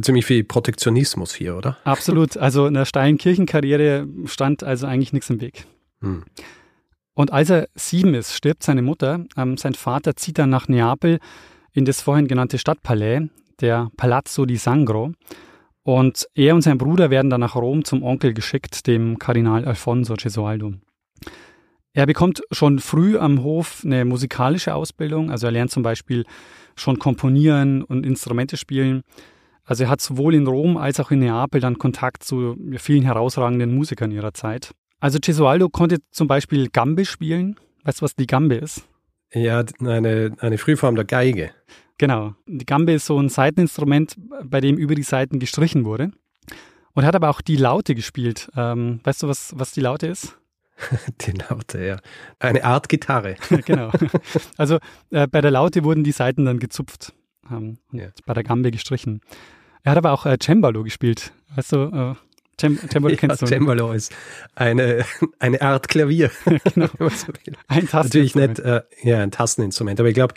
Ziemlich 0.00 0.24
viel 0.24 0.44
Protektionismus 0.44 1.34
hier, 1.34 1.56
oder? 1.56 1.76
Absolut, 1.84 2.38
also 2.38 2.64
einer 2.64 2.86
steilen 2.86 3.18
Kirchenkarriere 3.18 4.08
stand 4.24 4.64
also 4.64 4.86
eigentlich 4.86 5.12
nichts 5.12 5.28
im 5.28 5.42
Weg. 5.42 5.66
Hm. 6.00 6.24
Und 7.14 7.32
als 7.32 7.50
er 7.50 7.68
sieben 7.74 8.14
ist, 8.14 8.34
stirbt 8.34 8.62
seine 8.62 8.82
Mutter. 8.82 9.24
Ähm, 9.36 9.58
sein 9.58 9.74
Vater 9.74 10.16
zieht 10.16 10.38
dann 10.38 10.50
nach 10.50 10.68
Neapel 10.68 11.18
in 11.72 11.84
das 11.84 12.00
vorhin 12.00 12.26
genannte 12.26 12.58
Stadtpalais, 12.58 13.28
der 13.60 13.90
Palazzo 13.96 14.46
di 14.46 14.56
Sangro. 14.56 15.12
Und 15.82 16.26
er 16.34 16.54
und 16.54 16.62
sein 16.62 16.78
Bruder 16.78 17.10
werden 17.10 17.30
dann 17.30 17.40
nach 17.40 17.56
Rom 17.56 17.84
zum 17.84 18.02
Onkel 18.02 18.32
geschickt, 18.32 18.86
dem 18.86 19.18
Kardinal 19.18 19.66
Alfonso 19.66 20.14
Gesualdo. 20.14 20.74
Er 21.96 22.04
bekommt 22.04 22.42
schon 22.50 22.78
früh 22.78 23.16
am 23.16 23.42
Hof 23.42 23.80
eine 23.82 24.04
musikalische 24.04 24.74
Ausbildung. 24.74 25.30
Also 25.30 25.46
er 25.46 25.52
lernt 25.52 25.70
zum 25.70 25.82
Beispiel 25.82 26.26
schon 26.74 26.98
komponieren 26.98 27.82
und 27.82 28.04
Instrumente 28.04 28.58
spielen. 28.58 29.00
Also 29.64 29.84
er 29.84 29.88
hat 29.88 30.02
sowohl 30.02 30.34
in 30.34 30.46
Rom 30.46 30.76
als 30.76 31.00
auch 31.00 31.10
in 31.10 31.20
Neapel 31.20 31.58
dann 31.58 31.78
Kontakt 31.78 32.22
zu 32.22 32.54
vielen 32.76 33.02
herausragenden 33.02 33.74
Musikern 33.74 34.10
ihrer 34.10 34.34
Zeit. 34.34 34.72
Also 35.00 35.18
Gesualdo 35.22 35.70
konnte 35.70 36.00
zum 36.10 36.28
Beispiel 36.28 36.68
Gambe 36.68 37.06
spielen. 37.06 37.56
Weißt 37.84 38.02
du, 38.02 38.04
was 38.04 38.14
die 38.14 38.26
Gambe 38.26 38.56
ist? 38.56 38.86
Ja, 39.32 39.64
eine, 39.80 40.32
eine 40.38 40.58
Frühform 40.58 40.96
der 40.96 41.06
Geige. 41.06 41.52
Genau. 41.96 42.34
Die 42.46 42.66
Gambe 42.66 42.92
ist 42.92 43.06
so 43.06 43.18
ein 43.18 43.30
Saiteninstrument, 43.30 44.16
bei 44.44 44.60
dem 44.60 44.76
über 44.76 44.94
die 44.94 45.02
Saiten 45.02 45.38
gestrichen 45.38 45.86
wurde. 45.86 46.10
Und 46.92 47.04
er 47.04 47.06
hat 47.06 47.16
aber 47.16 47.30
auch 47.30 47.40
die 47.40 47.56
Laute 47.56 47.94
gespielt. 47.94 48.50
Ähm, 48.54 49.00
weißt 49.02 49.22
du, 49.22 49.28
was, 49.28 49.54
was 49.56 49.72
die 49.72 49.80
Laute 49.80 50.08
ist? 50.08 50.36
Die 51.22 51.32
Laute, 51.32 51.84
ja. 51.84 51.96
Eine 52.38 52.64
Art 52.64 52.88
Gitarre. 52.88 53.36
genau. 53.64 53.90
Also 54.56 54.78
äh, 55.10 55.26
bei 55.26 55.40
der 55.40 55.50
Laute 55.50 55.84
wurden 55.84 56.04
die 56.04 56.12
Saiten 56.12 56.44
dann 56.44 56.58
gezupft 56.58 57.12
ähm, 57.50 57.78
Ja. 57.92 58.08
bei 58.26 58.34
der 58.34 58.42
Gambe 58.44 58.70
gestrichen. 58.70 59.20
Er 59.82 59.92
hat 59.92 59.98
aber 59.98 60.12
auch 60.12 60.26
äh, 60.26 60.36
Cembalo 60.42 60.82
gespielt. 60.82 61.32
Weißt 61.54 61.72
du, 61.72 61.76
äh, 61.84 62.14
Cem 62.60 62.78
Cembalo 62.88 63.14
Ja, 63.14 63.20
kennst 63.20 63.42
du? 63.42 63.46
Cembalo 63.46 63.92
ist 63.92 64.14
eine, 64.54 65.04
eine 65.38 65.60
Art 65.62 65.88
Klavier. 65.88 66.30
Genau. 66.74 66.88
so. 66.98 67.32
Ein 67.68 67.84
Natürlich 67.92 68.32
Tasteninstrument. 68.32 68.58
nicht, 68.58 68.66
äh, 68.66 68.82
ja, 69.02 69.20
ein 69.20 69.30
Tasteninstrument, 69.30 70.00
aber 70.00 70.08
ich 70.08 70.14
glaube, 70.14 70.34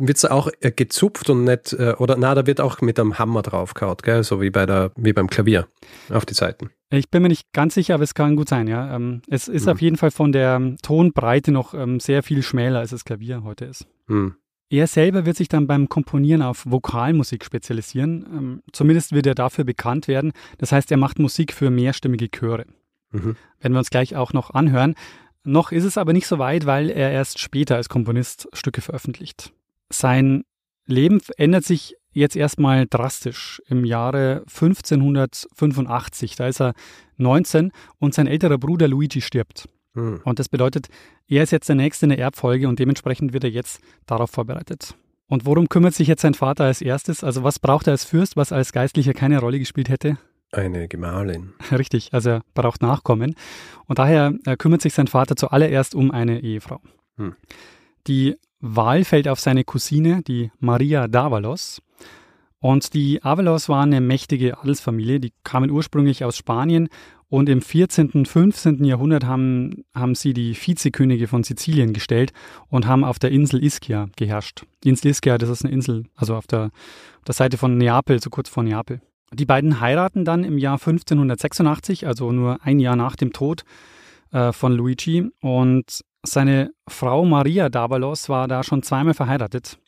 wird 0.00 0.16
es 0.16 0.24
auch 0.24 0.48
äh, 0.60 0.70
gezupft 0.72 1.30
und 1.30 1.44
nicht, 1.44 1.72
äh, 1.74 1.94
oder 1.98 2.16
na, 2.16 2.34
da 2.34 2.46
wird 2.46 2.60
auch 2.60 2.80
mit 2.80 2.98
einem 2.98 3.18
Hammer 3.18 3.42
draufgehauen, 3.42 3.96
gell? 4.02 4.22
so 4.24 4.40
wie 4.40 4.50
bei 4.50 4.66
der, 4.66 4.92
wie 4.96 5.12
beim 5.12 5.28
Klavier 5.28 5.66
auf 6.10 6.26
die 6.26 6.34
Seiten. 6.34 6.70
Ich 6.90 7.08
bin 7.10 7.22
mir 7.22 7.28
nicht 7.28 7.52
ganz 7.52 7.74
sicher, 7.74 7.94
aber 7.94 8.02
es 8.04 8.14
kann 8.14 8.34
gut 8.34 8.48
sein, 8.48 8.66
ja. 8.66 8.94
Ähm, 8.96 9.22
es 9.28 9.46
ist 9.46 9.66
Mhm. 9.66 9.72
auf 9.72 9.80
jeden 9.80 9.96
Fall 9.96 10.10
von 10.10 10.32
der 10.32 10.56
ähm, 10.56 10.76
Tonbreite 10.82 11.52
noch 11.52 11.72
ähm, 11.74 12.00
sehr 12.00 12.22
viel 12.22 12.42
schmäler, 12.42 12.80
als 12.80 12.90
das 12.90 13.04
Klavier 13.04 13.44
heute 13.44 13.66
ist. 13.66 13.86
Hm. 14.08 14.34
Er 14.72 14.86
selber 14.86 15.26
wird 15.26 15.36
sich 15.36 15.48
dann 15.48 15.66
beim 15.66 15.88
Komponieren 15.88 16.42
auf 16.42 16.64
Vokalmusik 16.64 17.44
spezialisieren. 17.44 18.62
Zumindest 18.72 19.10
wird 19.12 19.26
er 19.26 19.34
dafür 19.34 19.64
bekannt 19.64 20.06
werden. 20.06 20.32
Das 20.58 20.70
heißt, 20.70 20.92
er 20.92 20.96
macht 20.96 21.18
Musik 21.18 21.52
für 21.52 21.70
mehrstimmige 21.70 22.28
Chöre. 22.28 22.66
Mhm. 23.10 23.34
Werden 23.60 23.72
wir 23.72 23.78
uns 23.80 23.90
gleich 23.90 24.14
auch 24.14 24.32
noch 24.32 24.50
anhören. 24.50 24.94
Noch 25.42 25.72
ist 25.72 25.82
es 25.82 25.98
aber 25.98 26.12
nicht 26.12 26.28
so 26.28 26.38
weit, 26.38 26.66
weil 26.66 26.88
er 26.88 27.10
erst 27.10 27.40
später 27.40 27.74
als 27.74 27.88
Komponist 27.88 28.46
Stücke 28.52 28.80
veröffentlicht. 28.80 29.52
Sein 29.90 30.44
Leben 30.86 31.20
ändert 31.36 31.64
sich 31.64 31.96
jetzt 32.12 32.36
erstmal 32.36 32.86
drastisch 32.86 33.62
im 33.68 33.84
Jahre 33.84 34.44
1585. 34.48 36.36
Da 36.36 36.48
ist 36.48 36.60
er 36.60 36.74
19 37.16 37.72
und 37.98 38.14
sein 38.14 38.26
älterer 38.26 38.58
Bruder 38.58 38.88
Luigi 38.88 39.20
stirbt. 39.20 39.68
Hm. 39.94 40.20
Und 40.24 40.38
das 40.38 40.48
bedeutet, 40.48 40.88
er 41.26 41.42
ist 41.42 41.50
jetzt 41.52 41.68
der 41.68 41.76
Nächste 41.76 42.06
in 42.06 42.10
der 42.10 42.18
Erbfolge 42.18 42.68
und 42.68 42.78
dementsprechend 42.78 43.32
wird 43.32 43.44
er 43.44 43.50
jetzt 43.50 43.80
darauf 44.06 44.30
vorbereitet. 44.30 44.94
Und 45.26 45.46
worum 45.46 45.68
kümmert 45.68 45.94
sich 45.94 46.08
jetzt 46.08 46.22
sein 46.22 46.34
Vater 46.34 46.64
als 46.64 46.82
erstes? 46.82 47.22
Also 47.22 47.44
was 47.44 47.58
braucht 47.58 47.86
er 47.86 47.92
als 47.92 48.04
Fürst, 48.04 48.36
was 48.36 48.52
als 48.52 48.72
Geistlicher 48.72 49.14
keine 49.14 49.38
Rolle 49.38 49.58
gespielt 49.58 49.88
hätte? 49.88 50.18
Eine 50.52 50.88
Gemahlin. 50.88 51.52
Richtig, 51.70 52.12
also 52.12 52.30
er 52.30 52.42
braucht 52.54 52.82
Nachkommen. 52.82 53.36
Und 53.86 53.98
daher 54.00 54.34
äh, 54.44 54.56
kümmert 54.56 54.82
sich 54.82 54.94
sein 54.94 55.06
Vater 55.06 55.36
zuallererst 55.36 55.94
um 55.94 56.10
eine 56.10 56.40
Ehefrau. 56.40 56.80
Hm. 57.16 57.36
Die 58.08 58.36
Wahl 58.60 59.04
fällt 59.04 59.28
auf 59.28 59.40
seine 59.40 59.64
Cousine, 59.64 60.22
die 60.22 60.50
Maria 60.58 61.04
d'Avalos. 61.04 61.80
Und 62.60 62.92
die 62.92 63.22
Avalos 63.22 63.68
waren 63.70 63.92
eine 63.92 64.02
mächtige 64.02 64.58
Adelsfamilie, 64.58 65.18
die 65.18 65.32
kamen 65.44 65.70
ursprünglich 65.70 66.24
aus 66.24 66.36
Spanien 66.36 66.88
Und 67.32 67.48
im 67.48 67.62
14., 67.62 68.10
und 68.10 68.26
15. 68.26 68.84
Jahrhundert 68.84 69.24
haben, 69.24 69.84
haben 69.94 70.16
sie 70.16 70.34
die 70.34 70.54
Vizekönige 70.54 71.28
von 71.28 71.44
Sizilien 71.44 71.92
gestellt 71.92 72.32
und 72.68 72.88
haben 72.88 73.04
auf 73.04 73.20
der 73.20 73.30
Insel 73.30 73.62
Ischia 73.62 74.08
geherrscht. 74.16 74.66
Die 74.82 74.88
Insel 74.88 75.12
Ischia, 75.12 75.38
das 75.38 75.48
ist 75.48 75.64
eine 75.64 75.72
Insel, 75.72 76.06
also 76.16 76.34
auf 76.34 76.48
der, 76.48 76.64
auf 76.64 77.24
der 77.28 77.34
Seite 77.34 77.56
von 77.56 77.78
Neapel, 77.78 78.20
so 78.20 78.30
kurz 78.30 78.48
vor 78.48 78.64
Neapel. 78.64 79.00
Die 79.32 79.46
beiden 79.46 79.80
heiraten 79.80 80.24
dann 80.24 80.42
im 80.42 80.58
Jahr 80.58 80.74
1586, 80.74 82.04
also 82.04 82.32
nur 82.32 82.58
ein 82.64 82.80
Jahr 82.80 82.96
nach 82.96 83.14
dem 83.14 83.32
Tod 83.32 83.62
äh, 84.32 84.50
von 84.50 84.72
Luigi. 84.72 85.30
Und 85.40 86.00
seine 86.22 86.72
Frau 86.88 87.24
Maria 87.24 87.68
Davalos 87.68 88.28
war 88.28 88.48
da 88.48 88.62
schon 88.62 88.82
zweimal 88.82 89.14
verheiratet. 89.14 89.78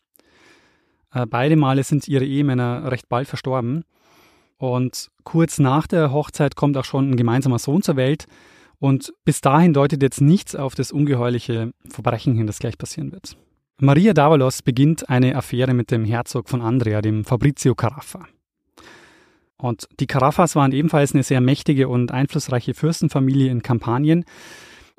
Äh, 1.13 1.27
beide 1.27 1.57
Male 1.57 1.85
sind 1.85 2.09
ihre 2.09 2.25
Ehemänner 2.25 2.91
recht 2.91 3.09
bald 3.09 3.29
verstorben. 3.29 3.85
Und 4.57 5.09
kurz 5.25 5.59
nach 5.59 5.87
der 5.87 6.13
Hochzeit 6.13 6.57
kommt 6.57 6.77
auch 6.77 6.85
schon 6.85 7.11
ein 7.11 7.17
gemeinsamer 7.17 7.59
Sohn 7.59 7.83
zur 7.83 7.97
Welt. 7.97 8.27
Und 8.79 9.13
bis 9.25 9.41
dahin 9.41 9.73
deutet 9.73 10.03
jetzt 10.03 10.21
nichts 10.21 10.57
auf 10.57 10.75
das 10.75 10.93
ungeheuerliche 10.93 11.73
Verbrechen 11.89 12.35
hin, 12.35 12.47
das 12.47 12.59
gleich 12.59 12.79
passieren 12.79 13.13
wird. 13.13 13.37
Maria 13.81 14.13
Davalos 14.13 14.63
beginnt 14.63 15.09
eine 15.09 15.35
Affäre 15.35 15.75
mit 15.75 15.91
dem 15.91 16.05
Herzog 16.05 16.49
von 16.49 16.63
Andrea, 16.63 17.03
dem 17.03 17.25
Fabrizio 17.25 17.75
Caraffa. 17.75 18.27
Und 19.57 19.89
die 20.01 20.07
Caraffas 20.07 20.57
waren 20.57 20.73
ebenfalls 20.73 21.15
eine 21.15 21.23
sehr 21.23 21.41
mächtige 21.41 21.89
und 21.89 22.11
einflussreiche 22.11 22.75
Fürstenfamilie 22.75 23.51
in 23.51 23.63
Kampanien. 23.63 24.25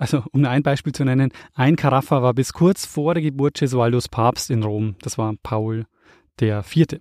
Also, 0.03 0.21
um 0.33 0.41
nur 0.41 0.49
ein 0.49 0.63
Beispiel 0.63 0.91
zu 0.91 1.05
nennen, 1.05 1.31
ein 1.53 1.77
Caraffa 1.77 2.21
war 2.21 2.33
bis 2.33 2.51
kurz 2.51 2.85
vor 2.85 3.13
der 3.13 3.23
Geburt 3.23 3.57
Gesualdos 3.57 4.09
Papst 4.09 4.49
in 4.49 4.61
Rom. 4.61 4.95
Das 5.01 5.17
war 5.17 5.33
Paul 5.41 5.85
der 6.41 6.61
Vierte. 6.61 6.99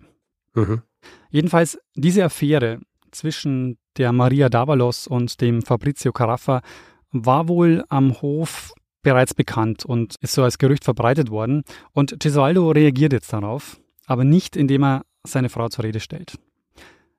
Mhm. 0.55 0.83
Jedenfalls 1.29 1.81
diese 1.97 2.23
Affäre 2.23 2.79
zwischen 3.11 3.77
der 3.97 4.13
Maria 4.13 4.49
Davalos 4.49 5.09
und 5.09 5.41
dem 5.41 5.63
Fabrizio 5.63 6.13
Caraffa 6.13 6.63
war 7.11 7.49
wohl 7.49 7.83
am 7.89 8.23
Hof 8.23 8.73
bereits 9.03 9.35
bekannt 9.35 9.85
und 9.85 10.15
ist 10.21 10.35
so 10.35 10.45
als 10.45 10.59
Gerücht 10.59 10.85
verbreitet 10.85 11.29
worden. 11.29 11.65
Und 11.91 12.21
Gesualdo 12.21 12.71
reagiert 12.71 13.13
jetzt 13.13 13.33
darauf, 13.33 13.81
aber 14.07 14.23
nicht 14.23 14.55
indem 14.55 14.85
er 14.85 15.03
seine 15.25 15.49
Frau 15.49 15.69
zur 15.69 15.83
Rede 15.83 15.99
stellt. 15.99 16.39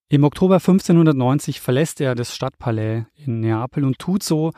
Im 0.07 0.23
Oktober 0.23 0.55
1590 0.55 1.59
verlässt 1.59 1.99
er 1.99 2.15
das 2.15 2.33
Stadtpalais 2.33 3.03
in 3.17 3.41
Neapel 3.41 3.83
und 3.83 3.99
tut 3.99 4.23
so, 4.23 4.53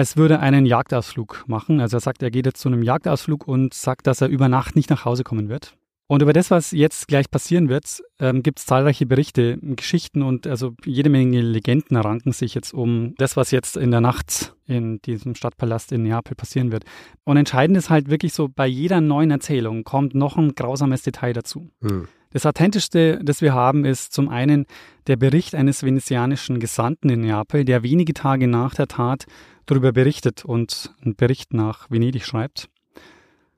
als 0.00 0.16
würde 0.16 0.40
einen 0.40 0.64
Jagdausflug 0.64 1.44
machen. 1.46 1.78
Also 1.78 1.98
er 1.98 2.00
sagt, 2.00 2.22
er 2.22 2.30
geht 2.30 2.46
jetzt 2.46 2.62
zu 2.62 2.70
einem 2.70 2.82
Jagdausflug 2.82 3.46
und 3.46 3.74
sagt, 3.74 4.06
dass 4.06 4.22
er 4.22 4.28
über 4.28 4.48
Nacht 4.48 4.74
nicht 4.74 4.88
nach 4.88 5.04
Hause 5.04 5.24
kommen 5.24 5.50
wird. 5.50 5.74
Und 6.06 6.22
über 6.22 6.32
das, 6.32 6.50
was 6.50 6.70
jetzt 6.70 7.06
gleich 7.06 7.30
passieren 7.30 7.68
wird, 7.68 8.02
ähm, 8.18 8.42
gibt 8.42 8.60
es 8.60 8.66
zahlreiche 8.66 9.04
Berichte, 9.04 9.58
Geschichten 9.60 10.22
und 10.22 10.46
also 10.46 10.72
jede 10.86 11.10
Menge 11.10 11.42
Legenden 11.42 11.98
ranken 11.98 12.32
sich 12.32 12.54
jetzt 12.54 12.72
um 12.72 13.14
das, 13.18 13.36
was 13.36 13.50
jetzt 13.50 13.76
in 13.76 13.90
der 13.90 14.00
Nacht 14.00 14.56
in 14.66 15.02
diesem 15.02 15.34
Stadtpalast 15.34 15.92
in 15.92 16.02
Neapel 16.02 16.34
passieren 16.34 16.72
wird. 16.72 16.84
Und 17.24 17.36
entscheidend 17.36 17.76
ist 17.76 17.90
halt 17.90 18.08
wirklich 18.08 18.32
so, 18.32 18.48
bei 18.48 18.66
jeder 18.66 19.02
neuen 19.02 19.30
Erzählung 19.30 19.84
kommt 19.84 20.14
noch 20.14 20.38
ein 20.38 20.54
grausames 20.54 21.02
Detail 21.02 21.34
dazu. 21.34 21.68
Hm. 21.82 22.08
Das 22.32 22.46
Authentischste, 22.46 23.20
das 23.22 23.42
wir 23.42 23.52
haben, 23.52 23.84
ist 23.84 24.14
zum 24.14 24.28
einen 24.28 24.66
der 25.08 25.16
Bericht 25.16 25.54
eines 25.54 25.82
venezianischen 25.82 26.58
Gesandten 26.58 27.10
in 27.10 27.20
Neapel, 27.20 27.64
der 27.64 27.82
wenige 27.82 28.14
Tage 28.14 28.46
nach 28.46 28.74
der 28.74 28.88
Tat 28.88 29.26
darüber 29.70 29.92
berichtet 29.92 30.44
und 30.44 30.94
einen 31.02 31.14
Bericht 31.14 31.54
nach 31.54 31.90
Venedig 31.90 32.24
schreibt. 32.24 32.68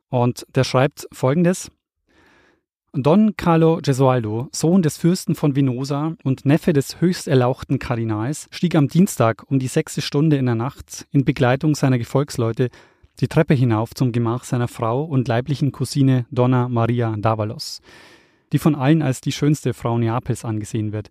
Und 0.09 0.47
der 0.54 0.64
schreibt 0.64 1.09
folgendes. 1.12 1.71
Don 2.95 3.37
Carlo 3.38 3.78
Gesualdo, 3.83 4.49
Sohn 4.52 4.83
des 4.83 4.99
Fürsten 4.99 5.35
von 5.35 5.57
Venosa 5.57 6.14
und 6.25 6.45
Neffe 6.45 6.75
des 6.75 7.00
höchst 7.00 7.26
erlauchten 7.26 7.78
Kardinals, 7.78 8.49
stieg 8.50 8.75
am 8.75 8.88
Dienstag 8.88 9.50
um 9.50 9.59
die 9.59 9.66
sechste 9.66 10.02
Stunde 10.02 10.37
in 10.37 10.45
der 10.45 10.54
Nacht 10.54 11.07
in 11.11 11.25
Begleitung 11.25 11.75
seiner 11.75 11.97
Gefolgsleute 11.97 12.69
die 13.21 13.28
Treppe 13.28 13.54
hinauf 13.54 13.95
zum 13.95 14.12
Gemach 14.12 14.45
seiner 14.45 14.69
Frau 14.69 15.04
und 15.04 15.26
leiblichen 15.26 15.73
Cousine 15.73 16.26
Donna 16.31 16.69
Maria 16.69 17.14
Davalos, 17.16 17.81
die 18.52 18.59
von 18.59 18.75
allen 18.75 19.00
als 19.00 19.23
die 19.23 19.33
schönste 19.33 19.73
Frau 19.73 19.97
Neapels 19.97 20.45
angesehen 20.45 20.92
wird. 20.92 21.11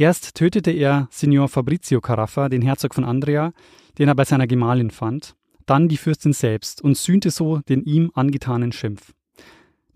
Erst 0.00 0.34
tötete 0.34 0.70
er 0.70 1.08
Signor 1.10 1.50
Fabrizio 1.50 2.00
Caraffa, 2.00 2.48
den 2.48 2.62
Herzog 2.62 2.94
von 2.94 3.04
Andrea, 3.04 3.52
den 3.98 4.08
er 4.08 4.14
bei 4.14 4.24
seiner 4.24 4.46
Gemahlin 4.46 4.90
fand, 4.90 5.36
dann 5.66 5.90
die 5.90 5.98
Fürstin 5.98 6.32
selbst 6.32 6.80
und 6.80 6.96
sühnte 6.96 7.30
so 7.30 7.58
den 7.68 7.82
ihm 7.82 8.10
angetanen 8.14 8.72
Schimpf. 8.72 9.12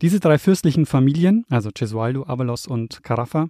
Diese 0.03 0.21
drei 0.21 0.37
fürstlichen 0.37 0.85
Familien, 0.85 1.47
also 1.49 1.71
Gesualdo, 1.73 2.25
Avalos 2.27 2.67
und 2.67 3.03
Carafa, 3.03 3.49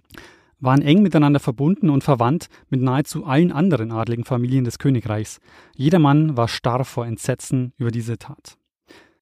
waren 0.61 0.81
eng 0.81 1.01
miteinander 1.01 1.41
verbunden 1.41 1.89
und 1.89 2.05
verwandt 2.05 2.47
mit 2.69 2.81
nahezu 2.81 3.25
allen 3.25 3.51
anderen 3.51 3.91
adligen 3.91 4.23
Familien 4.23 4.63
des 4.63 4.79
Königreichs. 4.79 5.41
Jeder 5.75 5.99
Mann 5.99 6.37
war 6.37 6.47
starr 6.47 6.85
vor 6.85 7.05
Entsetzen 7.05 7.73
über 7.77 7.91
diese 7.91 8.17
Tat. 8.17 8.57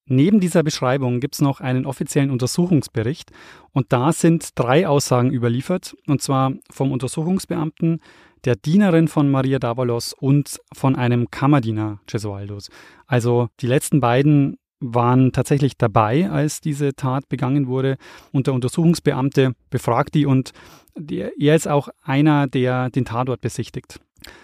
Neben 0.06 0.40
dieser 0.40 0.64
Beschreibung 0.64 1.20
gibt 1.20 1.36
es 1.36 1.42
noch 1.42 1.62
einen 1.62 1.86
offiziellen 1.86 2.30
Untersuchungsbericht 2.30 3.32
und 3.72 3.94
da 3.94 4.12
sind 4.12 4.50
drei 4.56 4.88
Aussagen 4.88 5.32
überliefert, 5.32 5.96
und 6.08 6.22
zwar 6.22 6.54
vom 6.70 6.92
Untersuchungsbeamten, 6.92 8.02
der 8.44 8.58
Dienerin 8.58 9.08
von 9.08 9.32
Maria 9.32 9.60
Davalos 9.60 10.14
und 10.14 10.60
von 10.74 10.98
einem 10.98 11.32
Kammerdiener 11.32 12.00
Gesualdos. 12.08 12.70
Also 13.08 13.48
die 13.62 13.68
letzten 13.68 14.02
beiden 14.02 14.58
waren 14.84 15.32
tatsächlich 15.32 15.78
dabei, 15.78 16.30
als 16.30 16.60
diese 16.60 16.94
Tat 16.94 17.30
begangen 17.30 17.68
wurde. 17.68 17.96
Und 18.32 18.48
der 18.48 18.54
Untersuchungsbeamte 18.54 19.54
befragt 19.70 20.14
die 20.14 20.26
und 20.26 20.52
er 21.10 21.56
ist 21.56 21.68
auch 21.68 21.88
einer, 22.04 22.48
der 22.48 22.90
den 22.90 23.06
Tatort 23.06 23.42
besichtigt. 23.42 24.00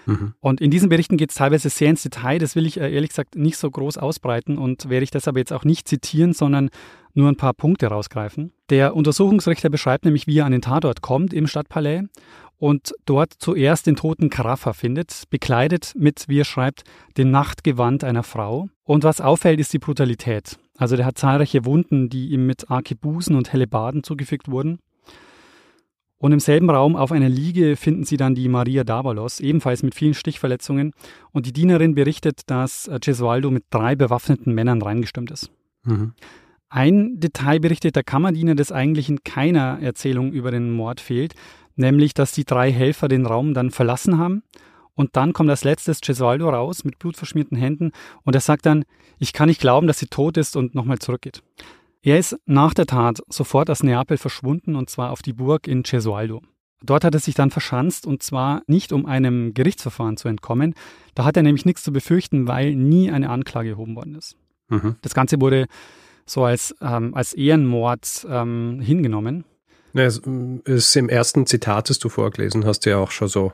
Mhm. 0.06 0.34
Und 0.40 0.62
in 0.62 0.72
diesen 0.72 0.90
Berichten 0.90 1.18
geht 1.18 1.30
es 1.30 1.36
teilweise 1.36 1.70
sehr 1.70 1.90
ins 1.90 2.04
Detail. 2.04 2.40
Das 2.40 2.56
will 2.56 2.66
ich 2.66 2.80
äh, 2.80 2.94
ehrlich 2.94 3.10
gesagt 3.10 3.36
nicht 3.36 3.58
so 3.58 3.70
groß 3.70 3.98
ausbreiten 3.98 4.58
und 4.58 4.90
werde 4.90 5.04
ich 5.04 5.12
deshalb 5.12 5.38
jetzt 5.38 5.54
auch 5.54 5.64
nicht 5.64 5.88
zitieren, 5.88 6.34
sondern 6.34 6.70
nur 7.14 7.30
ein 7.30 7.38
paar 7.38 7.54
Punkte 7.54 7.88
rausgreifen. 7.88 8.52
Der 8.70 8.96
Untersuchungsrichter 8.96 9.70
beschreibt 9.70 10.06
nämlich, 10.06 10.28
wie 10.28 10.40
er 10.40 10.46
an 10.46 10.52
den 10.52 10.62
Tatort 10.62 11.02
kommt 11.02 11.34
im 11.34 11.48
Stadtpalais 11.48 12.04
und 12.58 12.94
dort 13.06 13.34
zuerst 13.40 13.88
den 13.88 13.96
toten 13.96 14.30
Karafa 14.30 14.74
findet, 14.74 15.24
bekleidet 15.30 15.94
mit, 15.96 16.26
wie 16.28 16.42
er 16.42 16.46
schreibt, 16.46 16.84
dem 17.18 17.32
Nachtgewand 17.32 18.04
einer 18.04 18.24
Frau. 18.24 18.68
Und 18.84 19.04
was 19.04 19.22
auffällt, 19.22 19.60
ist 19.60 19.74
die 19.74 19.80
Brutalität. 19.80 20.58
Also 20.78 20.96
der 20.96 21.06
hat 21.06 21.18
zahlreiche 21.18 21.66
Wunden, 21.66 22.10
die 22.10 22.30
ihm 22.30 22.46
mit 22.46 22.70
Arkebusen 22.70 23.36
und 23.36 23.52
Hellebarden 23.52 24.04
zugefügt 24.04 24.50
wurden. 24.50 24.80
Und 26.20 26.34
im 26.34 26.40
selben 26.40 26.70
Raum 26.70 26.96
auf 26.96 27.12
einer 27.12 27.30
Liege 27.30 27.76
finden 27.76 28.04
sie 28.04 28.18
dann 28.18 28.36
die 28.36 28.50
Maria 28.50 28.84
Davalos, 28.84 29.40
ebenfalls 29.40 29.84
mit 29.84 29.96
vielen 29.96 30.14
Stichverletzungen. 30.14 30.94
Und 31.32 31.46
die 31.46 31.54
Dienerin 31.54 31.96
berichtet, 31.96 32.42
dass 32.48 32.90
Gesualdo 33.02 33.52
mit 33.52 33.64
drei 33.70 33.96
bewaffneten 33.96 34.54
Männern 34.54 34.82
reingestimmt 34.82 35.32
ist. 35.32 35.50
Mhm. 35.86 36.14
Ein 36.70 37.20
Detail 37.20 37.60
berichtet 37.60 37.96
der 37.96 38.04
Kammerdiener, 38.04 38.54
das 38.54 38.72
eigentlich 38.72 39.10
in 39.10 39.24
keiner 39.24 39.80
Erzählung 39.82 40.32
über 40.32 40.52
den 40.52 40.72
Mord 40.72 41.00
fehlt 41.00 41.34
nämlich 41.80 42.14
dass 42.14 42.34
die 42.34 42.46
drei 42.46 42.72
Helfer 42.72 43.08
den 43.08 43.26
Raum 43.26 43.54
dann 43.54 43.72
verlassen 43.72 44.20
haben 44.20 44.44
und 44.96 45.16
dann 45.16 45.34
kommt 45.34 45.50
als 45.50 45.64
letztes 45.64 46.02
Gesualdo 46.02 46.50
raus 46.50 46.84
mit 46.84 47.00
blutverschmierten 47.00 47.58
Händen 47.58 47.92
und 48.24 48.36
er 48.36 48.42
sagt 48.42 48.66
dann, 48.66 48.84
ich 49.18 49.34
kann 49.34 49.48
nicht 49.48 49.62
glauben, 49.62 49.88
dass 49.88 50.00
sie 50.00 50.08
tot 50.08 50.38
ist 50.38 50.56
und 50.56 50.76
nochmal 50.76 51.00
zurückgeht. 51.00 51.42
Er 52.02 52.18
ist 52.18 52.38
nach 52.46 52.74
der 52.74 52.86
Tat 52.86 53.20
sofort 53.30 53.70
aus 53.70 53.84
Neapel 53.84 54.18
verschwunden 54.18 54.76
und 54.76 54.90
zwar 54.90 55.12
auf 55.12 55.22
die 55.22 55.34
Burg 55.34 55.68
in 55.68 55.84
Gesualdo. 55.84 56.42
Dort 56.82 57.04
hat 57.04 57.14
er 57.14 57.20
sich 57.20 57.36
dann 57.36 57.52
verschanzt 57.52 58.08
und 58.08 58.24
zwar 58.24 58.62
nicht 58.68 58.94
um 58.94 59.06
einem 59.06 59.54
Gerichtsverfahren 59.54 60.16
zu 60.16 60.30
entkommen. 60.30 60.76
Da 61.14 61.26
hat 61.26 61.36
er 61.36 61.44
nämlich 61.44 61.66
nichts 61.66 61.84
zu 61.84 61.92
befürchten, 61.92 62.48
weil 62.48 62.74
nie 62.74 63.12
eine 63.12 63.30
Anklage 63.30 63.72
erhoben 63.72 63.96
worden 63.98 64.16
ist. 64.16 64.38
Mhm. 64.70 64.96
Das 65.02 65.14
Ganze 65.14 65.42
wurde 65.42 65.68
so 66.26 66.46
als, 66.46 66.74
ähm, 66.82 67.14
als 67.16 67.34
Ehrenmord 67.34 68.26
ähm, 68.30 68.80
hingenommen. 68.80 69.44
Ja, 69.94 70.04
es 70.04 70.22
ist 70.66 70.96
im 70.96 71.10
ersten 71.10 71.46
Zitat, 71.48 71.90
das 71.90 72.00
du 72.00 72.08
vorgelesen 72.08 72.66
hast, 72.66 72.86
ja 72.86 72.98
auch 72.98 73.12
schon 73.12 73.28
so 73.28 73.54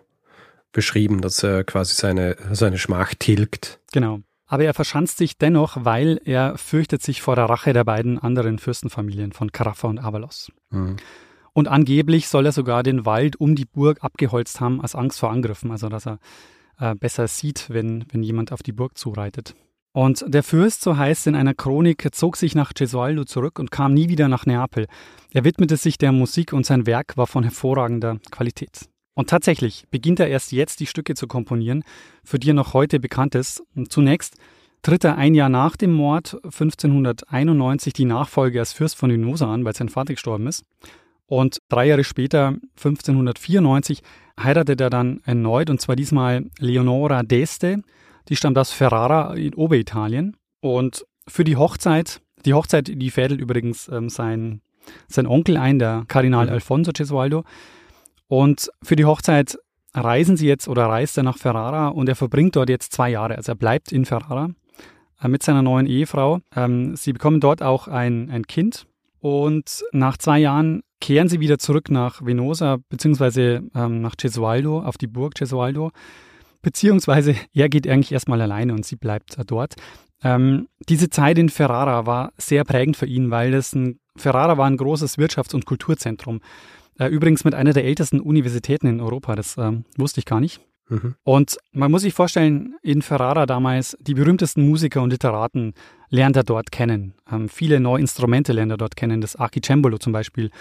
beschrieben, 0.72 1.22
dass 1.22 1.42
er 1.42 1.64
quasi 1.64 1.96
seine, 1.96 2.36
seine 2.52 2.78
Schmach 2.78 3.16
tilgt. 3.18 3.80
Genau. 3.94 4.20
Aber 4.48 4.64
er 4.64 4.74
verschanzt 4.74 5.18
sich 5.18 5.38
dennoch, 5.38 5.78
weil 5.82 6.20
er 6.24 6.58
fürchtet 6.58 7.02
sich 7.02 7.22
vor 7.22 7.36
der 7.36 7.46
Rache 7.46 7.74
der 7.74 7.84
beiden 7.84 8.20
anderen 8.20 8.60
Fürstenfamilien 8.60 9.32
von 9.32 9.52
Caraffa 9.52 9.88
und 9.88 10.00
Avalos. 10.00 10.52
Mhm. 10.70 10.98
Und 11.54 11.68
angeblich 11.68 12.28
soll 12.28 12.46
er 12.46 12.52
sogar 12.52 12.84
den 12.84 13.06
Wald 13.06 13.38
um 13.38 13.56
die 13.56 13.66
Burg 13.66 14.04
abgeholzt 14.04 14.60
haben 14.60 14.82
aus 14.82 14.94
Angst 14.94 15.20
vor 15.20 15.32
Angriffen, 15.32 15.72
also 15.72 15.88
dass 15.90 16.06
er 16.06 16.20
äh, 16.80 16.96
besser 16.96 17.28
sieht, 17.28 17.70
wenn, 17.70 18.06
wenn 18.12 18.24
jemand 18.24 18.52
auf 18.52 18.62
die 18.62 18.74
Burg 18.74 18.98
zureitet. 18.98 19.56
Und 19.94 20.26
der 20.28 20.44
Fürst, 20.44 20.82
so 20.82 20.98
heißt 20.98 21.28
in 21.28 21.36
einer 21.36 21.54
Chronik, 21.54 22.10
zog 22.12 22.36
sich 22.36 22.54
nach 22.54 22.74
Gesualdo 22.74 23.24
zurück 23.24 23.60
und 23.60 23.72
kam 23.72 23.94
nie 23.94 24.10
wieder 24.10 24.28
nach 24.28 24.46
Neapel. 24.46 24.88
Er 25.32 25.46
widmete 25.46 25.78
sich 25.78 25.98
der 25.98 26.12
Musik 26.12 26.52
und 26.52 26.66
sein 26.66 26.86
Werk 26.86 27.16
war 27.16 27.28
von 27.28 27.44
hervorragender 27.44 28.20
Qualität. 28.30 28.90
Und 29.16 29.30
tatsächlich 29.30 29.86
beginnt 29.90 30.20
er 30.20 30.28
erst 30.28 30.52
jetzt 30.52 30.80
die 30.82 30.86
Stücke 30.86 31.16
zu 31.16 31.26
komponieren, 31.26 31.84
für 32.24 32.38
die 32.38 32.52
er 32.52 32.54
noch 32.54 32.74
heute 32.74 33.00
bekannt 33.00 33.34
ist. 33.34 33.64
Und 33.76 33.92
zunächst 33.92 34.36
tritt 34.82 35.04
er 35.04 35.18
ein 35.18 35.34
Jahr 35.34 35.50
nach 35.50 35.78
dem 35.78 35.94
Mord 35.94 36.38
1591 36.44 37.94
die 37.94 38.06
Nachfolge 38.06 38.60
als 38.60 38.74
Fürst 38.74 38.98
von 38.98 39.10
Venosa 39.10 39.52
an, 39.52 39.66
weil 39.66 39.76
sein 39.76 39.90
Vater 39.90 40.14
gestorben 40.14 40.48
ist. 40.48 40.64
Und 41.28 41.60
drei 41.70 41.88
Jahre 41.88 42.04
später, 42.04 42.56
1594, 42.78 44.02
heiratet 44.40 44.80
er 44.80 44.90
dann 44.90 45.22
erneut 45.26 45.70
und 45.70 45.82
zwar 45.82 45.96
diesmal 45.96 46.46
Leonora 46.60 47.22
d'Este. 47.22 47.82
Die 48.30 48.36
stammt 48.36 48.58
aus 48.58 48.72
Ferrara 48.72 49.34
in 49.34 49.56
Oberitalien. 49.56 50.36
Und 50.62 51.06
für 51.28 51.44
die 51.44 51.56
Hochzeit, 51.56 52.22
die 52.46 52.54
Hochzeit, 52.54 52.92
die 52.94 53.10
fädelt 53.10 53.42
übrigens 53.42 53.88
ähm, 53.88 54.10
sein, 54.10 54.62
sein 55.08 55.26
Onkel 55.26 55.58
ein, 55.58 55.80
der 55.80 56.06
Kardinal 56.08 56.46
mhm. 56.46 56.52
Alfonso 56.52 56.92
Gesualdo. 56.94 57.44
Und 58.28 58.70
für 58.82 58.96
die 58.96 59.06
Hochzeit 59.06 59.58
reisen 59.94 60.38
sie 60.38 60.48
jetzt 60.48 60.68
oder 60.68 60.88
reist 60.88 61.18
er 61.18 61.24
nach 61.24 61.38
Ferrara 61.38 61.88
und 61.88 62.10
er 62.10 62.16
verbringt 62.16 62.56
dort 62.56 62.70
jetzt 62.70 62.92
zwei 62.92 63.10
Jahre. 63.10 63.36
Also 63.36 63.54
er 63.54 63.56
bleibt 63.56 63.92
in 63.92 64.06
Ferrara 64.06 64.50
äh, 65.22 65.28
mit 65.28 65.44
seiner 65.44 65.62
neuen 65.62 65.88
Ehefrau. 65.88 66.40
Ähm, 66.56 66.96
sie 66.96 67.14
bekommen 67.14 67.40
dort 67.40 67.62
auch 67.62 67.88
ein, 67.88 68.30
ein 68.30 68.48
Kind 68.48 68.88
und 69.20 69.84
nach 69.92 70.18
zwei 70.18 70.40
Jahren 70.40 70.82
kehren 71.02 71.30
sie 71.30 71.40
wieder 71.40 71.60
zurück 71.60 71.90
nach 71.90 72.26
Venosa 72.26 72.78
beziehungsweise 72.90 73.64
ähm, 73.76 74.02
nach 74.02 74.16
Gesualdo, 74.18 74.82
auf 74.82 74.98
die 74.98 75.08
Burg 75.08 75.36
Gesualdo. 75.36 75.92
Beziehungsweise 76.62 77.36
er 77.54 77.70
geht 77.70 77.88
eigentlich 77.88 78.12
erstmal 78.12 78.42
alleine 78.42 78.74
und 78.74 78.86
sie 78.86 78.96
bleibt 78.96 79.38
äh, 79.38 79.46
dort. 79.46 79.76
Ähm, 80.24 80.68
diese 80.90 81.10
Zeit 81.10 81.38
in 81.38 81.50
Ferrara 81.50 82.06
war 82.06 82.34
sehr 82.38 82.64
prägend 82.64 82.98
für 82.98 83.06
ihn, 83.06 83.30
weil 83.30 83.52
das 83.52 83.74
ein, 83.74 84.00
Ferrara 84.16 84.58
war 84.58 84.66
ein 84.66 84.78
großes 84.78 85.18
Wirtschafts- 85.18 85.54
und 85.54 85.66
Kulturzentrum. 85.66 86.42
Äh, 86.98 87.08
übrigens 87.08 87.44
mit 87.44 87.56
einer 87.56 87.74
der 87.74 87.86
ältesten 87.86 88.20
Universitäten 88.20 88.88
in 88.88 89.02
Europa, 89.02 89.36
das 89.36 89.58
äh, 89.58 89.72
wusste 89.98 90.20
ich 90.20 90.26
gar 90.26 90.40
nicht. 90.40 90.62
Mhm. 90.90 91.16
Und 91.24 91.58
man 91.72 91.92
muss 91.92 92.04
sich 92.04 92.14
vorstellen, 92.14 92.76
in 92.82 93.02
Ferrara 93.02 93.46
damals, 93.46 93.98
die 94.00 94.14
berühmtesten 94.14 94.68
Musiker 94.68 95.02
und 95.02 95.10
Literaten 95.10 95.74
lernt 96.10 96.36
er 96.36 96.44
dort 96.44 96.72
kennen. 96.72 97.16
Ähm, 97.32 97.50
viele 97.50 97.80
neue 97.80 98.02
Instrumente 98.02 98.54
lernt 98.54 98.72
er 98.72 98.78
dort 98.78 98.96
kennen, 98.96 99.22
das 99.22 99.36
Archicembalo 99.36 99.98
zum 99.98 100.14
Beispiel. 100.14 100.52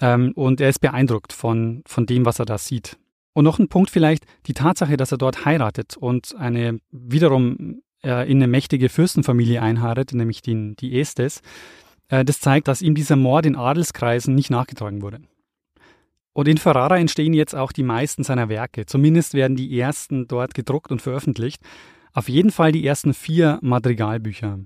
Ähm, 0.00 0.32
und 0.34 0.60
er 0.60 0.68
ist 0.68 0.80
beeindruckt 0.80 1.32
von, 1.32 1.82
von 1.86 2.06
dem, 2.06 2.24
was 2.24 2.38
er 2.38 2.46
da 2.46 2.56
sieht. 2.56 2.96
Und 3.32 3.44
noch 3.44 3.58
ein 3.58 3.68
Punkt 3.68 3.90
vielleicht, 3.90 4.24
die 4.46 4.54
Tatsache, 4.54 4.96
dass 4.96 5.12
er 5.12 5.18
dort 5.18 5.44
heiratet 5.44 5.96
und 5.96 6.34
eine 6.36 6.78
wiederum 6.90 7.82
äh, 8.02 8.30
in 8.30 8.38
eine 8.38 8.46
mächtige 8.46 8.88
Fürstenfamilie 8.88 9.60
einheiratet, 9.60 10.14
nämlich 10.14 10.40
die, 10.40 10.76
die 10.76 10.98
Estes, 11.00 11.42
äh, 12.08 12.24
das 12.24 12.40
zeigt, 12.40 12.68
dass 12.68 12.82
ihm 12.82 12.94
dieser 12.94 13.16
Mord 13.16 13.46
in 13.46 13.56
Adelskreisen 13.56 14.34
nicht 14.34 14.50
nachgetragen 14.50 15.02
wurde. 15.02 15.20
Und 16.38 16.46
in 16.46 16.56
Ferrara 16.56 16.96
entstehen 16.98 17.32
jetzt 17.32 17.56
auch 17.56 17.72
die 17.72 17.82
meisten 17.82 18.22
seiner 18.22 18.48
Werke. 18.48 18.86
Zumindest 18.86 19.34
werden 19.34 19.56
die 19.56 19.76
ersten 19.76 20.28
dort 20.28 20.54
gedruckt 20.54 20.92
und 20.92 21.02
veröffentlicht. 21.02 21.60
Auf 22.12 22.28
jeden 22.28 22.52
Fall 22.52 22.70
die 22.70 22.86
ersten 22.86 23.12
vier 23.12 23.58
Madrigalbücher. 23.60 24.60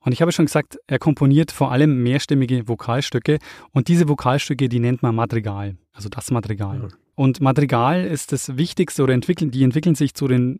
Und 0.00 0.12
ich 0.12 0.22
habe 0.22 0.32
schon 0.32 0.46
gesagt, 0.46 0.78
er 0.86 0.98
komponiert 0.98 1.52
vor 1.52 1.72
allem 1.72 2.02
mehrstimmige 2.02 2.68
Vokalstücke 2.68 3.36
und 3.72 3.88
diese 3.88 4.08
Vokalstücke, 4.08 4.70
die 4.70 4.80
nennt 4.80 5.02
man 5.02 5.14
Madrigal, 5.14 5.76
also 5.92 6.08
das 6.08 6.30
Madrigal. 6.30 6.78
Ja. 6.78 6.88
Und 7.16 7.42
Madrigal 7.42 8.06
ist 8.06 8.32
das 8.32 8.56
Wichtigste 8.56 9.02
oder 9.02 9.12
entwickeln, 9.12 9.50
die 9.50 9.62
entwickeln 9.62 9.96
sich 9.96 10.14
zu 10.14 10.26
den, 10.26 10.58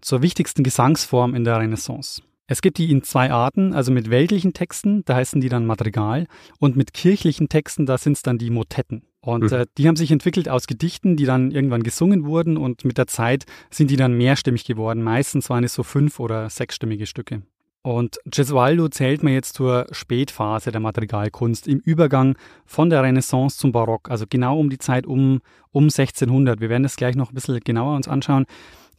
zur 0.00 0.22
wichtigsten 0.22 0.62
Gesangsform 0.62 1.34
in 1.34 1.42
der 1.42 1.58
Renaissance. 1.58 2.22
Es 2.46 2.62
gibt 2.62 2.78
die 2.78 2.92
in 2.92 3.02
zwei 3.02 3.32
Arten, 3.32 3.74
also 3.74 3.90
mit 3.90 4.08
weltlichen 4.08 4.52
Texten, 4.52 5.04
da 5.04 5.16
heißen 5.16 5.40
die 5.40 5.48
dann 5.48 5.66
Madrigal, 5.66 6.28
und 6.60 6.76
mit 6.76 6.94
kirchlichen 6.94 7.48
Texten, 7.48 7.86
da 7.86 7.98
sind 7.98 8.12
es 8.12 8.22
dann 8.22 8.38
die 8.38 8.50
Motetten. 8.50 9.02
Und 9.20 9.50
mhm. 9.50 9.52
äh, 9.52 9.66
die 9.76 9.86
haben 9.86 9.96
sich 9.96 10.10
entwickelt 10.10 10.48
aus 10.48 10.66
Gedichten, 10.66 11.16
die 11.16 11.26
dann 11.26 11.50
irgendwann 11.50 11.82
gesungen 11.82 12.24
wurden 12.24 12.56
und 12.56 12.84
mit 12.84 12.98
der 12.98 13.06
Zeit 13.06 13.44
sind 13.70 13.90
die 13.90 13.96
dann 13.96 14.16
mehrstimmig 14.16 14.64
geworden. 14.64 15.02
Meistens 15.02 15.50
waren 15.50 15.64
es 15.64 15.74
so 15.74 15.82
fünf- 15.82 16.20
oder 16.20 16.48
sechsstimmige 16.48 17.06
Stücke. 17.06 17.42
Und 17.82 18.18
Gesualdo 18.26 18.88
zählt 18.88 19.22
man 19.22 19.32
jetzt 19.32 19.54
zur 19.54 19.86
Spätphase 19.90 20.70
der 20.70 20.80
Madrigalkunst 20.80 21.66
im 21.66 21.78
Übergang 21.78 22.36
von 22.66 22.90
der 22.90 23.02
Renaissance 23.02 23.56
zum 23.56 23.72
Barock, 23.72 24.10
also 24.10 24.26
genau 24.28 24.58
um 24.58 24.68
die 24.68 24.78
Zeit 24.78 25.06
um, 25.06 25.40
um 25.70 25.84
1600. 25.84 26.60
Wir 26.60 26.68
werden 26.68 26.82
das 26.82 26.96
gleich 26.96 27.16
noch 27.16 27.30
ein 27.30 27.34
bisschen 27.34 27.58
genauer 27.60 27.96
uns 27.96 28.06
anschauen, 28.06 28.44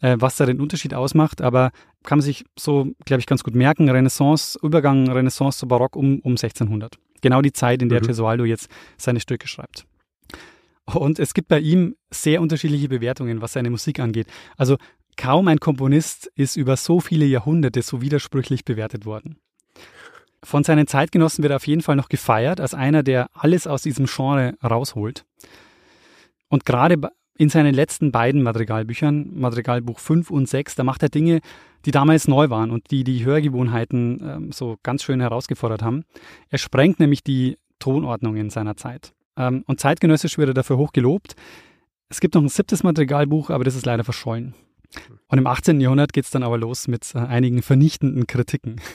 äh, 0.01 0.17
was 0.19 0.35
da 0.35 0.47
den 0.47 0.59
Unterschied 0.59 0.95
ausmacht, 0.95 1.41
aber 1.41 1.71
kann 2.03 2.17
man 2.17 2.23
sich 2.23 2.43
so, 2.57 2.87
glaube 3.05 3.19
ich, 3.19 3.27
ganz 3.27 3.43
gut 3.43 3.53
merken, 3.53 3.87
Renaissance, 3.87 4.57
Übergang 4.63 5.07
Renaissance 5.07 5.59
zu 5.59 5.67
Barock 5.67 5.95
um, 5.95 6.19
um 6.21 6.31
1600. 6.31 6.97
Genau 7.21 7.43
die 7.43 7.53
Zeit, 7.53 7.83
in 7.83 7.89
der 7.89 8.01
mhm. 8.01 8.07
Gesualdo 8.07 8.45
jetzt 8.45 8.67
seine 8.97 9.19
Stücke 9.19 9.47
schreibt. 9.47 9.85
Und 10.93 11.19
es 11.19 11.33
gibt 11.33 11.48
bei 11.48 11.60
ihm 11.60 11.95
sehr 12.10 12.41
unterschiedliche 12.41 12.89
Bewertungen, 12.89 13.41
was 13.41 13.53
seine 13.53 13.69
Musik 13.69 14.00
angeht. 14.00 14.27
Also 14.57 14.77
kaum 15.17 15.48
ein 15.48 15.60
Komponist 15.60 16.31
ist 16.36 16.55
über 16.55 16.77
so 16.77 17.00
viele 17.00 17.25
Jahrhunderte 17.25 17.81
so 17.81 18.01
widersprüchlich 18.01 18.65
bewertet 18.65 19.05
worden. 19.05 19.38
Von 20.43 20.63
seinen 20.63 20.88
Zeitgenossen 20.88 21.43
wird 21.43 21.51
er 21.51 21.58
auf 21.58 21.67
jeden 21.67 21.82
Fall 21.82 21.95
noch 21.95 22.10
gefeiert 22.10 22.60
als 22.60 22.73
einer, 22.73 23.04
der 23.04 23.30
alles 23.34 23.67
aus 23.67 23.84
diesem 23.84 24.08
Genre 24.08 24.56
rausholt. 24.63 25.23
Und 26.49 26.65
gerade 26.65 26.99
in 27.38 27.49
seinen 27.49 27.73
letzten 27.73 28.12
beiden 28.12 28.43
Madrigalbüchern, 28.43 29.32
Madrigalbuch 29.34 29.99
5 29.99 30.32
und 30.32 30.49
6, 30.49 30.75
da 30.75 30.84
macht 30.84 31.04
er 31.04 31.10
Dinge, 31.10 31.41
die 31.86 31.91
damals 31.91 32.27
neu 32.27 32.49
waren 32.49 32.71
und 32.71 32.91
die 32.91 33.04
die 33.04 33.25
Hörgewohnheiten 33.25 34.21
ähm, 34.23 34.51
so 34.51 34.77
ganz 34.84 35.04
schön 35.04 35.21
herausgefordert 35.21 35.82
haben. 35.82 36.04
Er 36.49 36.58
sprengt 36.58 36.99
nämlich 36.99 37.23
die 37.23 37.58
Tonordnungen 37.80 38.49
seiner 38.49 38.75
Zeit. 38.75 39.13
Ähm, 39.38 39.63
und 39.67 39.80
zeitgenössisch 39.80 40.38
wird 40.38 40.50
er 40.50 40.54
dafür 40.54 40.78
hoch 40.78 40.94
gelobt. 40.94 41.36
Es 42.10 42.20
gibt 42.20 42.36
noch 42.36 42.41
ein 42.41 42.50
siebtes 42.50 42.84
Madrigalbuch, 42.84 43.50
aber 43.50 43.63
das 43.63 43.76
ist 43.76 43.86
leider 43.86 44.04
verschollen. 44.04 44.54
Und 45.28 45.38
im 45.38 45.48
18. 45.48 45.80
Jahrhundert 45.80 46.13
geht 46.13 46.26
es 46.26 46.32
dann 46.32 46.44
aber 46.44 46.58
los 46.58 46.88
mit 46.88 47.15
äh, 47.15 47.20
einigen 47.20 47.62
vernichtenden 47.62 48.28
Kritiken. 48.28 48.82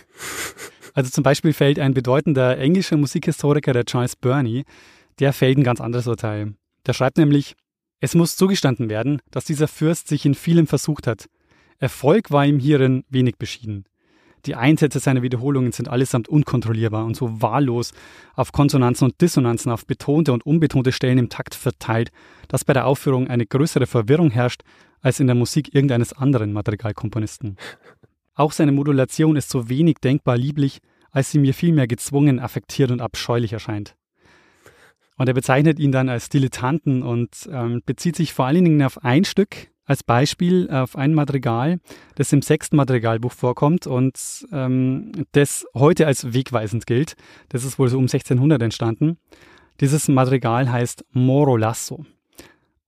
Also 0.95 1.11
zum 1.11 1.25
Beispiel 1.25 1.53
fällt 1.53 1.79
ein 1.79 1.93
bedeutender 1.93 2.57
englischer 2.57 2.97
Musikhistoriker, 2.97 3.75
der 3.75 3.85
Charles 3.85 4.17
Burney, 4.17 4.65
der 5.19 5.35
fällt 5.35 5.59
ein 5.59 5.63
ganz 5.63 5.79
anderes 5.79 6.07
Urteil. 6.07 6.55
Der 6.87 6.95
schreibt 6.95 7.19
nämlich, 7.19 7.55
es 8.01 8.15
muss 8.15 8.37
zugestanden 8.37 8.89
werden, 8.89 9.21
dass 9.31 9.45
dieser 9.45 9.69
Fürst 9.69 10.09
sich 10.09 10.25
in 10.25 10.35
vielem 10.35 10.67
versucht 10.67 11.07
hat. 11.07 11.29
Erfolg 11.79 12.31
war 12.31 12.47
ihm 12.47 12.59
hierin 12.59 13.05
wenig 13.11 13.37
beschieden. 13.37 13.85
Die 14.47 14.55
Einsätze 14.55 15.01
seiner 15.01 15.23
Wiederholungen 15.23 15.73
sind 15.73 15.89
allesamt 15.89 16.29
unkontrollierbar 16.29 17.05
und 17.05 17.17
so 17.17 17.43
wahllos 17.43 17.93
auf 18.35 18.53
Konsonanzen 18.53 19.07
und 19.09 19.21
Dissonanzen 19.21 19.73
auf 19.73 19.87
betonte 19.87 20.33
und 20.33 20.47
unbetonte 20.47 20.93
Stellen 20.93 21.19
im 21.19 21.29
Takt 21.29 21.55
verteilt, 21.55 22.13
dass 22.47 22.65
bei 22.65 22.73
der 22.73 22.87
Aufführung 22.87 23.29
eine 23.29 23.47
größere 23.47 23.87
Verwirrung 23.87 24.31
herrscht 24.31 24.63
als 25.01 25.19
in 25.19 25.27
der 25.27 25.35
Musik 25.37 25.75
irgendeines 25.75 26.13
anderen 26.13 26.53
Madrigalkomponisten. 26.53 27.57
Auch 28.35 28.53
seine 28.53 28.73
Modulation 28.73 29.35
ist 29.35 29.51
so 29.51 29.69
wenig 29.69 29.97
denkbar 29.97 30.37
lieblich, 30.37 30.81
als 31.11 31.31
sie 31.31 31.39
mir 31.39 31.55
vielmehr 31.55 31.89
gezwungen, 31.89 32.39
affektiert 32.39 32.91
und 32.91 33.01
abscheulich 33.01 33.53
erscheint. 33.53 33.97
Und 35.17 35.29
er 35.29 35.35
bezeichnet 35.35 35.79
ihn 35.79 35.93
dann 35.93 36.09
als 36.09 36.29
Dilettanten 36.29 37.03
und 37.03 37.49
ähm, 37.51 37.83
bezieht 37.85 38.17
sich 38.17 38.35
vor 38.35 38.47
allen 38.47 38.65
Dingen 38.65 38.83
auf 38.83 39.03
ein 39.03 39.25
Stück, 39.25 39.71
als 39.87 40.03
Beispiel 40.03 40.69
auf 40.71 40.97
ein 40.97 41.15
Madrigal, 41.15 41.79
das 42.17 42.33
im 42.33 42.43
sechsten 42.43 42.77
Madrigalbuch 42.77 43.33
vorkommt 43.33 43.87
und 43.87 44.47
ähm, 44.53 45.13
das 45.33 45.65
heute 45.75 46.07
als 46.07 46.35
wegweisend 46.35 46.87
gilt. 46.87 47.15
Das 47.49 47.65
ist 47.65 47.79
wohl 47.79 47.89
so 47.89 47.97
um 47.97 48.05
1600 48.05 48.61
entstanden. 48.61 49.19
Dieses 49.81 50.09
Madrigal 50.09 50.71
heißt 50.71 51.05
Moro 51.13 51.57
Lasso. 51.57 52.05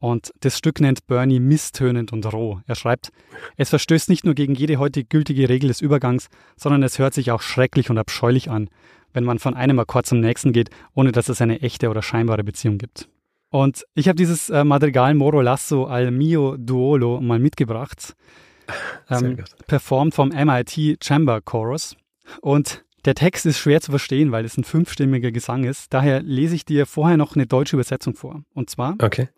Und 0.01 0.33
das 0.41 0.57
Stück 0.57 0.81
nennt 0.81 1.07
Bernie 1.07 1.41
misstönend 1.41 2.13
und 2.13 2.33
roh. 2.33 2.61
Er 2.67 2.77
schreibt, 2.77 3.11
es 3.57 3.71
verstößt 3.71 4.09
nicht 4.09 4.25
nur 4.25 4.35
gegen 4.35 4.55
jede 4.55 4.77
heute 4.77 5.05
gültige 5.05 5.49
Regel 5.49 5.69
des 5.69 5.81
Übergangs, 5.81 6.29
sondern 6.57 6.83
es 6.85 6.99
hört 6.99 7.15
sich 7.15 7.33
auch 7.33 7.43
schrecklich 7.43 7.91
und 7.91 7.99
abscheulich 7.99 8.49
an, 8.49 8.71
wenn 9.13 9.25
man 9.25 9.41
von 9.41 9.55
einem 9.55 9.79
Akkord 9.79 10.07
zum 10.07 10.21
nächsten 10.21 10.53
geht, 10.53 10.71
ohne 10.95 11.11
dass 11.11 11.29
es 11.29 11.41
eine 11.41 11.63
echte 11.63 11.89
oder 11.89 12.03
scheinbare 12.03 12.45
Beziehung 12.45 12.79
gibt. 12.79 13.09
Und 13.51 13.87
ich 13.95 14.09
habe 14.09 14.17
dieses 14.17 14.51
äh, 14.51 14.65
Madrigal 14.65 15.15
Moro 15.15 15.41
Lasso 15.41 15.87
al 15.87 16.11
mio 16.11 16.57
Duolo 16.57 17.21
mal 17.21 17.39
mitgebracht. 17.39 18.15
Ähm, 19.09 19.43
performt 19.67 20.15
vom 20.15 20.29
MIT 20.29 21.03
Chamber 21.03 21.41
Chorus. 21.41 21.97
Und 22.43 22.85
der 23.07 23.15
Text 23.15 23.47
ist 23.47 23.59
schwer 23.59 23.81
zu 23.81 23.91
verstehen, 23.93 24.33
weil 24.33 24.45
es 24.45 24.59
ein 24.59 24.65
fünfstimmiger 24.65 25.33
Gesang 25.33 25.65
ist. 25.65 25.95
Daher 25.95 26.21
lese 26.21 26.55
ich 26.55 26.67
dir 26.67 26.85
vorher 26.85 27.17
noch 27.17 27.35
eine 27.35 27.47
deutsche 27.47 27.77
Übersetzung 27.77 28.15
vor. 28.15 28.43
Und 28.53 28.69
zwar, 28.69 28.97
okay. 29.01 29.31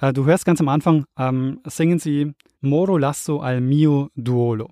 äh, 0.00 0.12
du 0.12 0.26
hörst 0.26 0.44
ganz 0.44 0.60
am 0.60 0.68
Anfang, 0.68 1.06
ähm, 1.18 1.58
singen 1.64 1.98
sie 1.98 2.32
Moro 2.60 2.96
Lasso 2.98 3.40
al 3.40 3.60
mio 3.60 4.10
Duolo. 4.14 4.70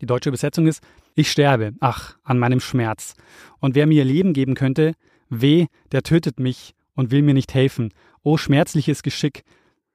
Die 0.00 0.06
deutsche 0.06 0.28
Übersetzung 0.28 0.68
ist, 0.68 0.80
ich 1.16 1.28
sterbe, 1.30 1.72
ach, 1.80 2.16
an 2.22 2.38
meinem 2.38 2.60
Schmerz. 2.60 3.14
Und 3.58 3.74
wer 3.74 3.88
mir 3.88 4.04
Leben 4.04 4.32
geben 4.32 4.54
könnte, 4.54 4.94
weh, 5.28 5.66
der 5.90 6.04
tötet 6.04 6.38
mich 6.38 6.74
und 6.94 7.10
will 7.10 7.22
mir 7.22 7.34
nicht 7.34 7.54
helfen. 7.54 7.92
O 8.22 8.36
schmerzliches 8.36 9.02
Geschick, 9.02 9.44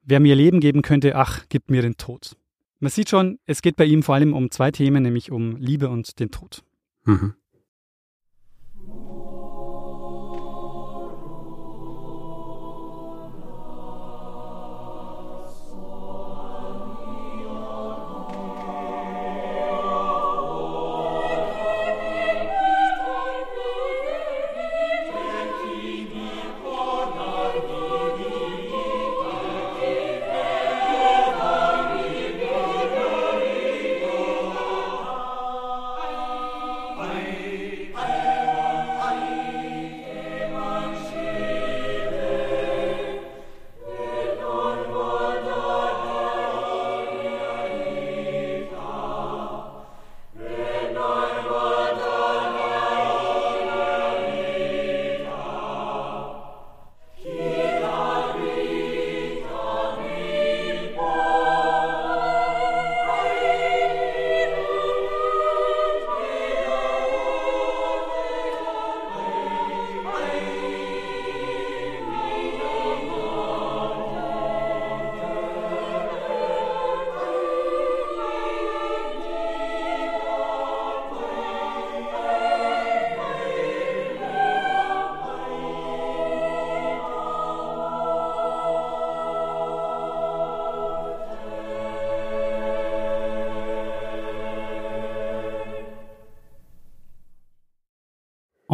wer 0.04 0.20
mir 0.20 0.36
Leben 0.36 0.60
geben 0.60 0.82
könnte, 0.82 1.16
ach, 1.16 1.46
gib 1.50 1.70
mir 1.70 1.82
den 1.82 1.98
Tod. 1.98 2.36
Man 2.80 2.92
sieht 2.92 3.10
schon, 3.10 3.40
es 3.46 3.62
geht 3.62 3.76
bei 3.76 3.86
ihm 3.86 4.04
vor 4.04 4.16
allem 4.16 4.34
um 4.34 4.52
zwei 4.52 4.72
Themen, 4.72 5.04
nämlich 5.04 5.32
um 5.32 5.56
Liebe 5.58 5.90
und 5.90 6.20
den 6.20 6.32
Tod. 6.32 6.64
Mhm. 7.06 7.36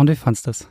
Und 0.02 0.10
wie 0.10 0.16
fandest 0.16 0.48
du 0.48 0.50
das? 0.50 0.68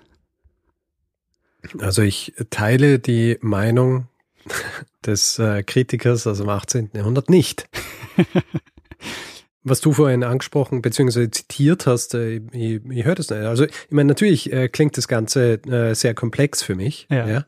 Also 1.78 2.02
ich 2.02 2.34
teile 2.50 2.98
die 2.98 3.38
Meinung 3.40 4.08
des 5.06 5.38
äh, 5.38 5.62
Kritikers 5.62 6.26
aus 6.26 6.38
dem 6.38 6.48
18. 6.48 6.90
Jahrhundert 6.94 7.30
nicht. 7.30 7.68
Was 9.62 9.80
du 9.80 9.92
vorhin 9.92 10.24
angesprochen 10.24 10.82
bzw. 10.82 11.30
zitiert 11.30 11.86
hast, 11.86 12.14
äh, 12.14 12.40
ich, 12.50 12.84
ich 12.84 13.04
höre 13.04 13.14
das 13.14 13.30
nicht. 13.30 13.42
Also 13.42 13.66
ich 13.66 13.90
meine, 13.90 14.08
natürlich 14.08 14.52
äh, 14.52 14.68
klingt 14.68 14.96
das 14.96 15.06
Ganze 15.06 15.62
äh, 15.62 15.94
sehr 15.94 16.14
komplex 16.14 16.64
für 16.64 16.74
mich. 16.74 17.06
Ja. 17.08 17.28
ja? 17.28 17.46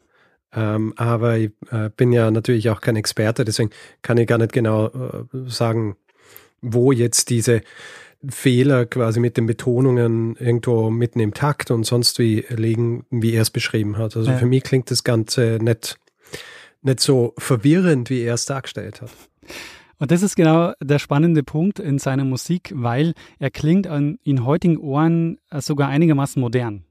Ähm, 0.55 0.93
aber 0.97 1.39
ich 1.39 1.51
äh, 1.73 1.91
bin 1.97 2.13
ja 2.13 2.31
natürlich 2.31 2.71
auch 2.71 2.81
kein 2.81 2.95
Experte, 2.95 3.45
deswegen 3.45 3.71
kann 4.03 4.19
ich 4.19 4.29
gar 4.29 4.39
nicht 4.39 4.53
genau 4.53 4.87
äh, 4.87 5.25
sagen, 5.47 5.97
wo 6.61 6.93
jetzt 6.93 7.29
diese 7.29 7.63
Fehler 8.29 8.87
quasi 8.87 9.21
mit 9.21 9.37
den 9.37 9.47
Betonungen 9.47 10.37
irgendwo 10.37 10.91
mitten 10.91 11.21
im 11.21 11.35
Takt 11.35 11.71
und 11.71 11.85
sonst 11.85 12.19
wie 12.19 12.45
liegen, 12.49 13.05
wie 13.11 13.33
er 13.33 13.43
es 13.43 13.51
beschrieben 13.51 13.99
hat. 13.99 14.17
Also 14.17 14.31
ja. 14.31 14.37
für 14.37 14.47
mich 14.47 14.63
klingt 14.63 14.91
das 14.91 15.05
Ganze 15.05 15.59
nicht, 15.61 15.99
nicht 16.83 17.01
so 17.01 17.35
verwirrend, 17.39 18.11
wie 18.11 18.23
er 18.23 18.35
es 18.35 18.47
dargestellt 18.47 19.03
hat. 19.03 19.11
Und 19.99 20.11
das 20.11 20.23
ist 20.23 20.35
genau 20.35 20.73
der 20.81 20.99
spannende 20.99 21.43
Punkt 21.43 21.79
in 21.79 21.99
seiner 21.99 22.25
Musik, 22.25 22.73
weil 22.75 23.15
er 23.39 23.51
klingt 23.51 23.87
an, 23.87 24.19
in 24.25 24.45
heutigen 24.45 24.79
Ohren 24.79 25.39
sogar 25.53 25.89
einigermaßen 25.89 26.41
modern. 26.41 26.85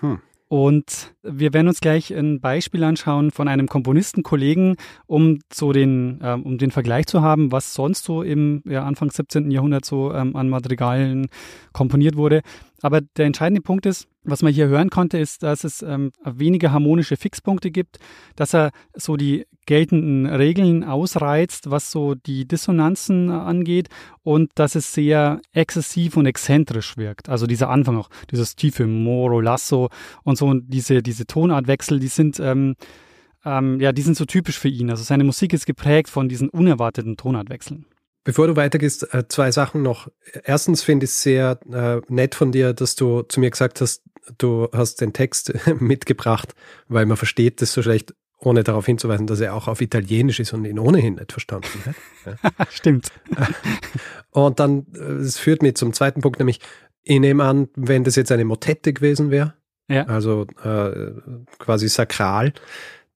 Hm. 0.00 0.20
Und 0.46 1.14
wir 1.22 1.52
werden 1.52 1.68
uns 1.68 1.80
gleich 1.80 2.14
ein 2.14 2.40
Beispiel 2.40 2.84
anschauen 2.84 3.30
von 3.30 3.48
einem 3.48 3.68
Komponistenkollegen, 3.68 4.76
um 5.06 5.38
so 5.52 5.72
den, 5.72 6.20
äh, 6.22 6.32
um 6.32 6.58
den 6.58 6.70
Vergleich 6.70 7.06
zu 7.06 7.22
haben, 7.22 7.52
was 7.52 7.74
sonst 7.74 8.04
so 8.04 8.22
im 8.22 8.62
ja, 8.66 8.84
Anfang 8.84 9.10
17. 9.10 9.50
Jahrhundert 9.50 9.84
so 9.84 10.12
ähm, 10.12 10.36
an 10.36 10.48
Madrigalen 10.48 11.28
komponiert 11.72 12.16
wurde. 12.16 12.42
Aber 12.82 13.00
der 13.00 13.26
entscheidende 13.26 13.60
Punkt 13.60 13.86
ist, 13.86 14.08
was 14.22 14.42
man 14.42 14.52
hier 14.52 14.68
hören 14.68 14.90
konnte, 14.90 15.18
ist, 15.18 15.42
dass 15.42 15.64
es 15.64 15.82
ähm, 15.82 16.12
weniger 16.24 16.72
harmonische 16.72 17.16
Fixpunkte 17.16 17.70
gibt, 17.70 17.98
dass 18.36 18.54
er 18.54 18.70
so 18.94 19.16
die 19.16 19.46
geltenden 19.66 20.26
Regeln 20.26 20.84
ausreizt, 20.84 21.70
was 21.70 21.90
so 21.90 22.14
die 22.14 22.46
Dissonanzen 22.46 23.30
angeht 23.30 23.88
und 24.22 24.50
dass 24.56 24.74
es 24.74 24.92
sehr 24.92 25.40
exzessiv 25.52 26.16
und 26.16 26.26
exzentrisch 26.26 26.96
wirkt. 26.96 27.28
Also 27.28 27.46
dieser 27.46 27.70
Anfang 27.70 27.96
auch, 27.96 28.10
dieses 28.30 28.56
tiefe 28.56 28.86
Moro, 28.86 29.40
Lasso 29.40 29.88
und 30.24 30.36
so 30.36 30.46
und 30.46 30.72
diese, 30.74 31.02
diese 31.02 31.09
Tonartwechsel, 31.26 32.00
die 32.00 32.08
sind, 32.08 32.40
ähm, 32.40 32.76
ähm, 33.44 33.80
ja, 33.80 33.92
die 33.92 34.02
sind 34.02 34.16
so 34.16 34.24
typisch 34.24 34.58
für 34.58 34.68
ihn. 34.68 34.90
Also 34.90 35.02
seine 35.02 35.24
Musik 35.24 35.52
ist 35.52 35.66
geprägt 35.66 36.08
von 36.08 36.28
diesen 36.28 36.48
unerwarteten 36.48 37.16
Tonartwechseln. 37.16 37.86
Bevor 38.22 38.46
du 38.46 38.56
weitergehst, 38.56 39.14
äh, 39.14 39.28
zwei 39.28 39.50
Sachen 39.50 39.82
noch. 39.82 40.08
Erstens 40.44 40.82
finde 40.82 41.04
ich 41.04 41.10
es 41.10 41.22
sehr 41.22 41.58
äh, 41.72 42.00
nett 42.12 42.34
von 42.34 42.52
dir, 42.52 42.74
dass 42.74 42.94
du 42.94 43.22
zu 43.22 43.40
mir 43.40 43.50
gesagt 43.50 43.80
hast, 43.80 44.02
du 44.36 44.68
hast 44.72 45.00
den 45.00 45.12
Text 45.12 45.54
mitgebracht, 45.80 46.54
weil 46.88 47.06
man 47.06 47.16
versteht 47.16 47.62
das 47.62 47.72
so 47.72 47.82
schlecht, 47.82 48.14
ohne 48.38 48.62
darauf 48.62 48.86
hinzuweisen, 48.86 49.26
dass 49.26 49.40
er 49.40 49.54
auch 49.54 49.68
auf 49.68 49.80
Italienisch 49.80 50.40
ist 50.40 50.52
und 50.52 50.64
ihn 50.64 50.78
ohnehin 50.78 51.14
nicht 51.14 51.32
verstanden 51.32 51.68
hat. 51.86 51.94
Ja. 52.26 52.66
Stimmt. 52.70 53.08
Und 54.30 54.60
dann, 54.60 54.86
äh, 54.94 54.98
es 54.98 55.38
führt 55.38 55.62
mich 55.62 55.74
zum 55.76 55.92
zweiten 55.92 56.20
Punkt, 56.20 56.38
nämlich, 56.38 56.60
ich 57.02 57.18
nehme 57.18 57.44
an, 57.44 57.68
wenn 57.74 58.04
das 58.04 58.16
jetzt 58.16 58.30
eine 58.30 58.44
Motette 58.44 58.92
gewesen 58.92 59.30
wäre, 59.30 59.54
ja. 59.90 60.04
also 60.04 60.46
äh, 60.64 61.12
quasi 61.58 61.88
sakral, 61.88 62.52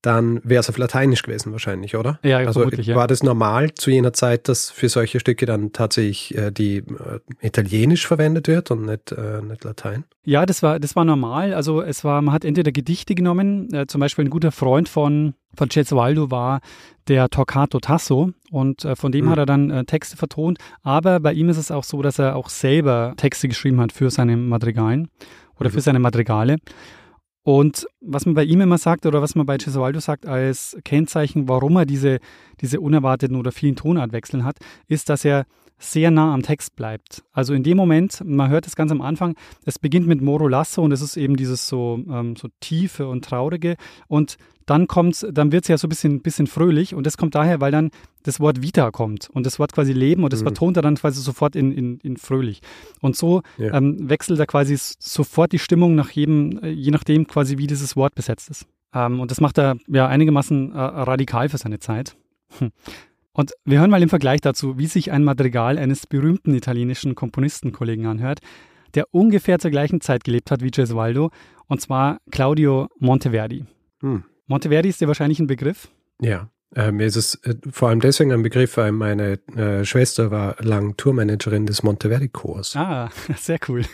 dann 0.05 0.41
wäre 0.45 0.61
es 0.61 0.69
auf 0.69 0.77
Lateinisch 0.77 1.23
gewesen 1.23 1.53
wahrscheinlich, 1.53 1.97
oder? 1.97 2.19
Ja, 2.23 2.39
also 2.39 2.61
vermutlich, 2.61 2.89
ja. 2.89 2.97
war 2.97 3.07
das 3.07 3.23
normal 3.23 3.73
zu 3.73 3.91
jener 3.91 4.13
Zeit, 4.13 4.49
dass 4.49 4.71
für 4.71 4.89
solche 4.91 5.19
Stücke 5.19 5.47
dann 5.47 5.73
tatsächlich 5.73 6.37
äh, 6.37 6.51
die 6.51 6.79
äh, 6.79 7.21
Italienisch 7.41 8.07
verwendet 8.07 8.47
wird 8.47 8.71
und 8.71 8.85
nicht, 8.85 9.13
äh, 9.13 9.41
nicht 9.41 9.65
Latein? 9.65 10.05
Ja, 10.25 10.45
das 10.45 10.63
war, 10.63 10.79
das 10.79 10.95
war 10.95 11.07
normal. 11.07 11.55
Also 11.55 11.81
es 11.81 12.05
war, 12.05 12.21
man 12.21 12.35
hat 12.35 12.45
entweder 12.45 12.71
Gedichte 12.71 13.15
genommen, 13.15 13.73
äh, 13.73 13.87
zum 13.87 14.01
Beispiel 14.01 14.27
ein 14.27 14.31
guter 14.31 14.53
Freund 14.53 14.91
von, 14.91 15.35
von 15.57 15.71
Cesualdo 15.71 16.31
war 16.31 16.61
der 17.09 17.31
Torquato 17.31 17.81
Tasso 17.81 18.33
und 18.51 18.85
äh, 18.85 18.97
von 18.97 19.11
dem 19.11 19.27
mhm. 19.27 19.31
hat 19.31 19.39
er 19.39 19.47
dann 19.47 19.71
äh, 19.71 19.85
Texte 19.85 20.19
vertont. 20.19 20.59
Aber 20.83 21.21
bei 21.21 21.33
ihm 21.33 21.49
ist 21.49 21.59
es 21.59 21.71
auch 21.71 21.85
so, 21.85 22.03
dass 22.03 22.19
er 22.19 22.37
auch 22.37 22.51
selber 22.51 23.15
Texte 23.17 23.49
geschrieben 23.49 23.81
hat 23.81 23.93
für 23.93 24.11
seine 24.11 24.37
Madrigalen 24.37 25.09
oder 25.59 25.71
mhm. 25.71 25.75
für 25.75 25.81
seine 25.81 25.99
Madrigale. 25.99 26.59
Und 27.43 27.87
was 28.01 28.25
man 28.25 28.35
bei 28.35 28.45
ihm 28.45 28.63
immer 28.63 28.79
sagt 28.79 29.05
oder 29.05 29.21
was 29.21 29.35
man 29.35 29.45
bei 29.45 29.59
Gesualdo 29.59 30.01
sagt 30.01 30.25
als 30.25 30.79
Kennzeichen, 30.83 31.47
warum 31.47 31.77
er 31.77 31.85
diese, 31.85 32.19
diese 32.63 32.81
unerwarteten 32.81 33.37
oder 33.37 33.53
vielen 33.53 33.77
Tonartwechseln 33.77 34.45
hat, 34.45 34.57
ist, 34.89 35.11
dass 35.11 35.27
er 35.27 35.45
sehr 35.79 36.11
nah 36.11 36.33
am 36.33 36.43
Text 36.43 36.75
bleibt. 36.75 37.23
Also 37.33 37.53
in 37.53 37.63
dem 37.63 37.77
Moment, 37.77 38.23
man 38.25 38.49
hört 38.49 38.67
es 38.67 38.77
ganz 38.77 38.91
am 38.91 39.03
Anfang, 39.03 39.35
es 39.67 39.79
beginnt 39.79 40.07
mit 40.07 40.23
Moro 40.23 40.49
Lasso 40.49 40.83
und 40.83 40.93
es 40.93 41.03
ist 41.03 41.19
eben 41.19 41.37
dieses 41.37 41.69
so, 41.69 42.01
ähm, 42.09 42.35
so 42.37 42.49
tiefe 42.61 43.09
und 43.09 43.25
traurige 43.25 43.77
und 44.09 44.39
dann 44.67 44.87
kommt's, 44.87 45.27
dann 45.31 45.53
wird 45.53 45.65
es 45.65 45.69
ja 45.69 45.79
so 45.79 45.87
ein 45.87 45.91
bisschen, 45.91 46.23
bisschen 46.23 46.47
fröhlich 46.47 46.95
und 46.95 47.07
das 47.07 47.17
kommt 47.17 47.35
daher, 47.35 47.61
weil 47.61 47.73
dann 47.73 47.91
das 48.23 48.41
Wort 48.41 48.63
Vita 48.63 48.91
kommt 48.91 49.29
und 49.31 49.45
das 49.45 49.59
Wort 49.59 49.73
quasi 49.73 49.93
Leben 49.93 50.25
und 50.25 50.33
das 50.33 50.41
mhm. 50.41 50.47
vertont 50.47 50.77
er 50.77 50.83
dann 50.83 50.95
quasi 50.95 51.21
sofort 51.21 51.55
in, 51.57 51.73
in, 51.73 51.99
in 51.99 52.17
fröhlich. 52.17 52.61
Und 53.01 53.17
so 53.17 53.43
ja. 53.59 53.75
ähm, 53.75 54.09
wechselt 54.09 54.39
er 54.39 54.47
quasi 54.47 54.77
sofort 54.79 55.53
die 55.53 55.59
Stimmung 55.59 55.95
nach 55.95 56.11
jedem, 56.11 56.59
äh, 56.63 56.71
je 56.71 56.91
nachdem 56.91 57.27
quasi, 57.27 57.59
wie 57.59 57.67
dieses 57.67 57.97
Wort 57.97 58.15
besetzt 58.15 58.51
ist. 58.51 58.67
Ähm, 58.95 59.21
und 59.21 59.31
das 59.31 59.41
macht 59.41 59.59
er 59.59 59.77
ja 59.89 60.07
einigermaßen 60.07 60.73
äh, 60.73 60.79
radikal 60.79 61.49
für 61.49 61.59
seine 61.59 61.79
Zeit. 61.79 62.17
Hm. 62.59 62.71
Und 63.33 63.53
wir 63.65 63.81
hören 63.81 63.91
mal 63.91 64.03
im 64.03 64.09
Vergleich 64.09 64.41
dazu, 64.41 64.79
wie 64.79 64.87
sich 64.87 65.11
ein 65.11 65.25
Madrigal 65.25 65.77
eines 65.77 66.07
berühmten 66.07 66.55
italienischen 66.55 67.17
Komponistenkollegen 67.17 68.07
anhört, 68.07 68.39
der 68.95 69.13
ungefähr 69.13 69.59
zur 69.59 69.73
gleichen 69.73 70.01
Zeit 70.01 70.23
gelebt 70.23 70.53
hat 70.53 70.63
wie 70.63 70.71
Gesualdo, 70.71 71.31
und 71.67 71.81
zwar 71.81 72.19
Claudio 72.31 72.89
Monteverdi. 72.99 73.65
Hm. 74.01 74.25
Monteverdi 74.47 74.89
ist 74.89 75.01
dir 75.01 75.09
wahrscheinlich 75.09 75.41
ein 75.41 75.47
Begriff? 75.47 75.89
Ja. 76.21 76.51
Äh, 76.75 76.91
mir 76.91 77.07
ist 77.07 77.17
es 77.17 77.37
äh, 77.45 77.55
vor 77.71 77.89
allem 77.89 78.01
deswegen 78.01 78.33
ein 78.33 78.43
Begriff, 78.43 78.77
weil 78.77 78.93
meine 78.93 79.39
äh, 79.55 79.85
Schwester 79.85 80.31
war 80.31 80.57
lang 80.61 80.97
Tourmanagerin 80.97 81.67
des 81.67 81.83
Monteverdi-Chors. 81.83 82.75
Ah, 82.77 83.11
sehr 83.37 83.59
cool. 83.69 83.85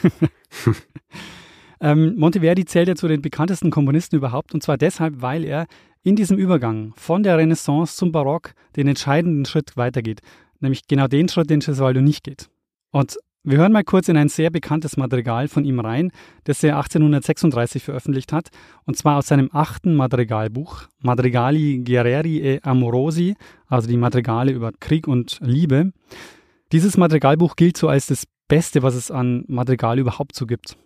ähm, 1.80 2.16
Monteverdi 2.16 2.64
zählt 2.64 2.88
ja 2.88 2.94
zu 2.94 3.06
den 3.06 3.20
bekanntesten 3.20 3.70
Komponisten 3.70 4.16
überhaupt 4.16 4.54
und 4.54 4.62
zwar 4.62 4.78
deshalb, 4.78 5.20
weil 5.20 5.44
er 5.44 5.66
in 6.02 6.16
diesem 6.16 6.38
Übergang 6.38 6.94
von 6.96 7.22
der 7.22 7.36
Renaissance 7.36 7.96
zum 7.96 8.12
Barock 8.12 8.54
den 8.76 8.88
entscheidenden 8.88 9.44
Schritt 9.44 9.76
weitergeht, 9.76 10.20
nämlich 10.60 10.86
genau 10.86 11.06
den 11.06 11.28
Schritt, 11.28 11.50
den 11.50 11.60
Gesualdo 11.60 12.00
nicht 12.00 12.24
geht. 12.24 12.48
Und 12.90 13.18
wir 13.42 13.58
hören 13.58 13.72
mal 13.72 13.84
kurz 13.84 14.08
in 14.08 14.16
ein 14.16 14.28
sehr 14.28 14.50
bekanntes 14.50 14.96
Madrigal 14.96 15.48
von 15.48 15.64
ihm 15.64 15.80
rein, 15.80 16.12
das 16.44 16.62
er 16.62 16.76
1836 16.76 17.82
veröffentlicht 17.82 18.32
hat, 18.32 18.50
und 18.84 18.96
zwar 18.96 19.16
aus 19.16 19.28
seinem 19.28 19.48
achten 19.52 19.94
Madrigalbuch, 19.94 20.82
Madrigali 21.00 21.82
Guerrieri 21.84 22.38
e 22.38 22.60
Amorosi, 22.62 23.36
also 23.66 23.88
die 23.88 23.96
Madrigale 23.96 24.52
über 24.52 24.72
Krieg 24.78 25.08
und 25.08 25.38
Liebe. 25.40 25.92
Dieses 26.72 26.96
Madrigalbuch 26.96 27.56
gilt 27.56 27.76
so 27.76 27.88
als 27.88 28.06
das 28.06 28.24
Beste, 28.46 28.82
was 28.82 28.94
es 28.94 29.10
an 29.10 29.44
Madrigal 29.48 29.98
überhaupt 29.98 30.34
so 30.34 30.46
gibt. 30.46 30.76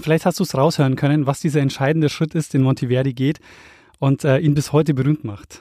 Und 0.00 0.04
vielleicht 0.04 0.24
hast 0.24 0.38
du 0.38 0.44
es 0.44 0.56
raushören 0.56 0.96
können, 0.96 1.26
was 1.26 1.40
dieser 1.40 1.60
entscheidende 1.60 2.08
Schritt 2.08 2.34
ist, 2.34 2.54
den 2.54 2.62
Monteverdi 2.62 3.12
geht 3.12 3.38
und 3.98 4.24
äh, 4.24 4.38
ihn 4.38 4.54
bis 4.54 4.72
heute 4.72 4.94
berühmt 4.94 5.24
macht. 5.24 5.60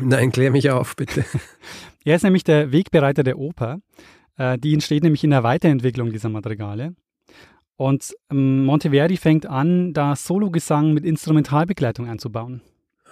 Nein, 0.00 0.32
klär 0.32 0.50
mich 0.50 0.70
auf, 0.70 0.96
bitte. 0.96 1.24
er 2.04 2.16
ist 2.16 2.24
nämlich 2.24 2.42
der 2.42 2.72
Wegbereiter 2.72 3.22
der 3.22 3.38
Oper. 3.38 3.78
Äh, 4.38 4.58
die 4.58 4.74
entsteht 4.74 5.04
nämlich 5.04 5.22
in 5.22 5.30
der 5.30 5.44
Weiterentwicklung 5.44 6.10
dieser 6.10 6.30
Madrigale. 6.30 6.96
Und 7.76 8.12
ähm, 8.32 8.64
Monteverdi 8.64 9.18
fängt 9.18 9.46
an, 9.46 9.92
da 9.92 10.16
Sologesang 10.16 10.92
mit 10.92 11.04
Instrumentalbegleitung 11.04 12.08
einzubauen. 12.08 12.62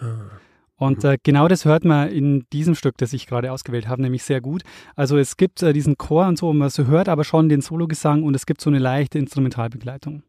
Ah. 0.01 0.41
Und 0.75 1.05
äh, 1.05 1.19
genau 1.23 1.47
das 1.47 1.65
hört 1.65 1.85
man 1.85 2.09
in 2.09 2.47
diesem 2.53 2.75
Stück, 2.75 2.99
das 2.99 3.13
ich 3.13 3.29
gerade 3.29 3.53
ausgewählt 3.53 3.87
habe, 3.87 4.03
nämlich 4.03 4.25
sehr 4.25 4.41
gut. 4.41 4.65
Also 4.97 5.19
es 5.19 5.37
gibt 5.37 5.63
äh, 5.63 5.73
diesen 5.73 5.99
Chor 5.99 6.27
und 6.27 6.37
so, 6.37 6.53
man 6.53 6.69
hört 6.69 7.09
aber 7.09 7.23
schon 7.23 7.49
den 7.49 7.61
Sologesang 7.61 8.25
und 8.25 8.35
es 8.35 8.45
gibt 8.45 8.61
so 8.61 8.71
eine 8.71 8.81
leichte 8.81 9.21
Instrumentalbegleitung. 9.21 10.25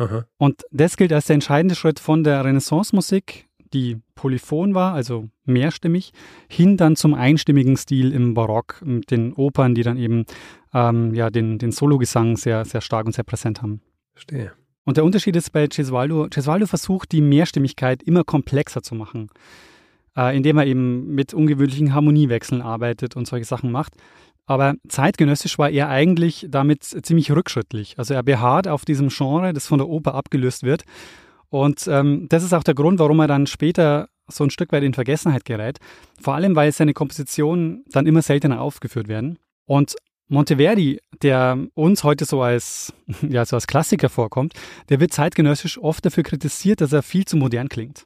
Aha. 0.00 0.24
Und 0.38 0.62
das 0.70 0.96
gilt 0.96 1.12
als 1.12 1.26
der 1.26 1.34
entscheidende 1.34 1.74
Schritt 1.74 2.00
von 2.00 2.24
der 2.24 2.42
Renaissance-Musik, 2.42 3.46
die 3.74 3.98
polyphon 4.14 4.74
war, 4.74 4.94
also 4.94 5.28
mehrstimmig, 5.44 6.12
hin 6.48 6.78
dann 6.78 6.96
zum 6.96 7.12
einstimmigen 7.12 7.76
Stil 7.76 8.12
im 8.12 8.32
Barock 8.32 8.80
mit 8.82 9.10
den 9.10 9.34
Opern, 9.34 9.74
die 9.74 9.82
dann 9.82 9.98
eben 9.98 10.24
ähm, 10.72 11.14
ja, 11.14 11.28
den, 11.28 11.58
den 11.58 11.70
Sologesang 11.70 12.36
sehr, 12.36 12.64
sehr 12.64 12.80
stark 12.80 13.06
und 13.06 13.12
sehr 13.12 13.24
präsent 13.24 13.60
haben. 13.60 13.82
Verstehe. 14.14 14.52
Und 14.84 14.96
der 14.96 15.04
Unterschied 15.04 15.36
ist 15.36 15.52
bei 15.52 15.66
Gesualdo, 15.66 16.28
Gesualdo 16.30 16.66
versucht, 16.66 17.12
die 17.12 17.20
Mehrstimmigkeit 17.20 18.02
immer 18.02 18.24
komplexer 18.24 18.82
zu 18.82 18.94
machen, 18.94 19.28
äh, 20.16 20.34
indem 20.34 20.56
er 20.56 20.66
eben 20.66 21.14
mit 21.14 21.34
ungewöhnlichen 21.34 21.94
Harmoniewechseln 21.94 22.62
arbeitet 22.62 23.16
und 23.16 23.26
solche 23.26 23.44
Sachen 23.44 23.70
macht. 23.70 23.92
Aber 24.50 24.74
zeitgenössisch 24.88 25.60
war 25.60 25.70
er 25.70 25.90
eigentlich 25.90 26.48
damit 26.50 26.82
ziemlich 26.82 27.30
rückschrittlich. 27.30 27.96
Also 27.98 28.14
er 28.14 28.24
beharrt 28.24 28.66
auf 28.66 28.84
diesem 28.84 29.08
Genre, 29.08 29.52
das 29.52 29.68
von 29.68 29.78
der 29.78 29.88
Oper 29.88 30.16
abgelöst 30.16 30.64
wird. 30.64 30.82
Und 31.50 31.86
ähm, 31.86 32.26
das 32.28 32.42
ist 32.42 32.52
auch 32.52 32.64
der 32.64 32.74
Grund, 32.74 32.98
warum 32.98 33.20
er 33.20 33.28
dann 33.28 33.46
später 33.46 34.08
so 34.26 34.42
ein 34.42 34.50
Stück 34.50 34.72
weit 34.72 34.82
in 34.82 34.92
Vergessenheit 34.92 35.44
gerät. 35.44 35.78
Vor 36.20 36.34
allem, 36.34 36.56
weil 36.56 36.72
seine 36.72 36.94
Kompositionen 36.94 37.84
dann 37.92 38.08
immer 38.08 38.22
seltener 38.22 38.60
aufgeführt 38.60 39.06
werden. 39.06 39.38
Und 39.66 39.94
Monteverdi, 40.26 40.98
der 41.22 41.56
uns 41.74 42.02
heute 42.02 42.24
so 42.24 42.42
als, 42.42 42.92
ja, 43.22 43.44
so 43.44 43.54
als 43.54 43.68
Klassiker 43.68 44.08
vorkommt, 44.08 44.54
der 44.88 44.98
wird 44.98 45.12
zeitgenössisch 45.12 45.78
oft 45.78 46.04
dafür 46.04 46.24
kritisiert, 46.24 46.80
dass 46.80 46.92
er 46.92 47.04
viel 47.04 47.24
zu 47.24 47.36
modern 47.36 47.68
klingt. 47.68 48.04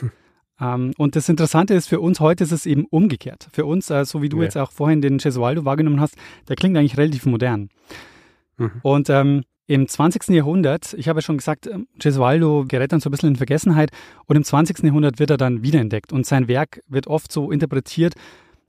ähm, 0.60 0.92
und 0.96 1.16
das 1.16 1.28
Interessante 1.28 1.74
ist, 1.74 1.88
für 1.88 2.00
uns 2.00 2.20
heute 2.20 2.44
ist 2.44 2.52
es 2.52 2.66
eben 2.66 2.86
umgekehrt. 2.86 3.48
Für 3.52 3.66
uns, 3.66 3.90
äh, 3.90 4.04
so 4.04 4.22
wie 4.22 4.28
du 4.28 4.38
ja. 4.38 4.44
jetzt 4.44 4.56
auch 4.56 4.72
vorhin 4.72 5.00
den 5.00 5.18
Gesualdo 5.18 5.64
wahrgenommen 5.64 6.00
hast, 6.00 6.16
der 6.48 6.56
klingt 6.56 6.76
eigentlich 6.76 6.96
relativ 6.96 7.26
modern. 7.26 7.68
Mhm. 8.56 8.72
Und 8.82 9.10
ähm, 9.10 9.42
im 9.66 9.88
20. 9.88 10.28
Jahrhundert, 10.28 10.94
ich 10.94 11.08
habe 11.08 11.18
ja 11.18 11.22
schon 11.22 11.38
gesagt, 11.38 11.66
ähm, 11.66 11.88
Gesualdo 11.98 12.64
gerät 12.66 12.92
dann 12.92 13.00
so 13.00 13.08
ein 13.08 13.12
bisschen 13.12 13.30
in 13.30 13.36
Vergessenheit 13.36 13.90
und 14.26 14.36
im 14.36 14.44
20. 14.44 14.84
Jahrhundert 14.84 15.18
wird 15.18 15.30
er 15.30 15.36
dann 15.36 15.62
wiederentdeckt 15.62 16.12
und 16.12 16.24
sein 16.24 16.48
Werk 16.48 16.80
wird 16.86 17.08
oft 17.08 17.32
so 17.32 17.50
interpretiert, 17.50 18.14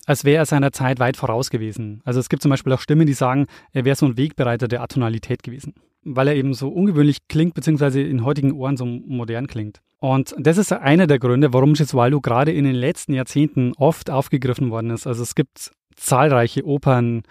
als 0.06 0.26
wäre 0.26 0.38
er 0.38 0.46
seiner 0.46 0.72
Zeit 0.72 1.00
weit 1.00 1.18
voraus 1.18 1.50
gewesen. 1.50 2.02
Also 2.04 2.20
es 2.20 2.30
gibt 2.30 2.42
zum 2.42 2.50
Beispiel 2.50 2.74
auch 2.74 2.82
Stimmen, 2.82 3.06
die 3.06 3.14
sagen, 3.14 3.46
er 3.74 3.86
wäre 3.86 3.96
so 3.96 4.06
ein 4.06 4.18
Wegbereiter 4.18 4.68
der 4.68 4.82
Atonalität 4.82 5.44
gewesen, 5.44 5.76
weil 6.16 6.28
er 6.30 6.36
eben 6.36 6.54
so 6.54 6.70
ungewöhnlich 6.70 7.28
klingt, 7.28 7.54
beziehungsweise 7.54 8.02
in 8.02 8.24
heutigen 8.24 8.54
Ohren 8.54 8.78
so 8.78 8.86
modern 8.86 9.48
klingt. 9.48 9.82
Und 10.00 10.36
das 10.38 10.58
ist 10.58 10.72
einer 10.72 11.08
der 11.08 11.20
Gründe, 11.20 11.54
warum 11.54 11.74
Gesualdo 11.74 12.22
gerade 12.22 12.52
in 12.52 12.66
den 12.66 12.76
letzten 12.76 13.14
Jahrzehnten 13.14 13.74
oft 13.78 14.10
aufgegriffen 14.10 14.70
worden 14.70 14.92
ist. 14.92 15.08
Also 15.08 15.24
es 15.24 15.34
gibt 15.36 15.72
zahlreiche 15.96 16.66
Opern 16.66 17.24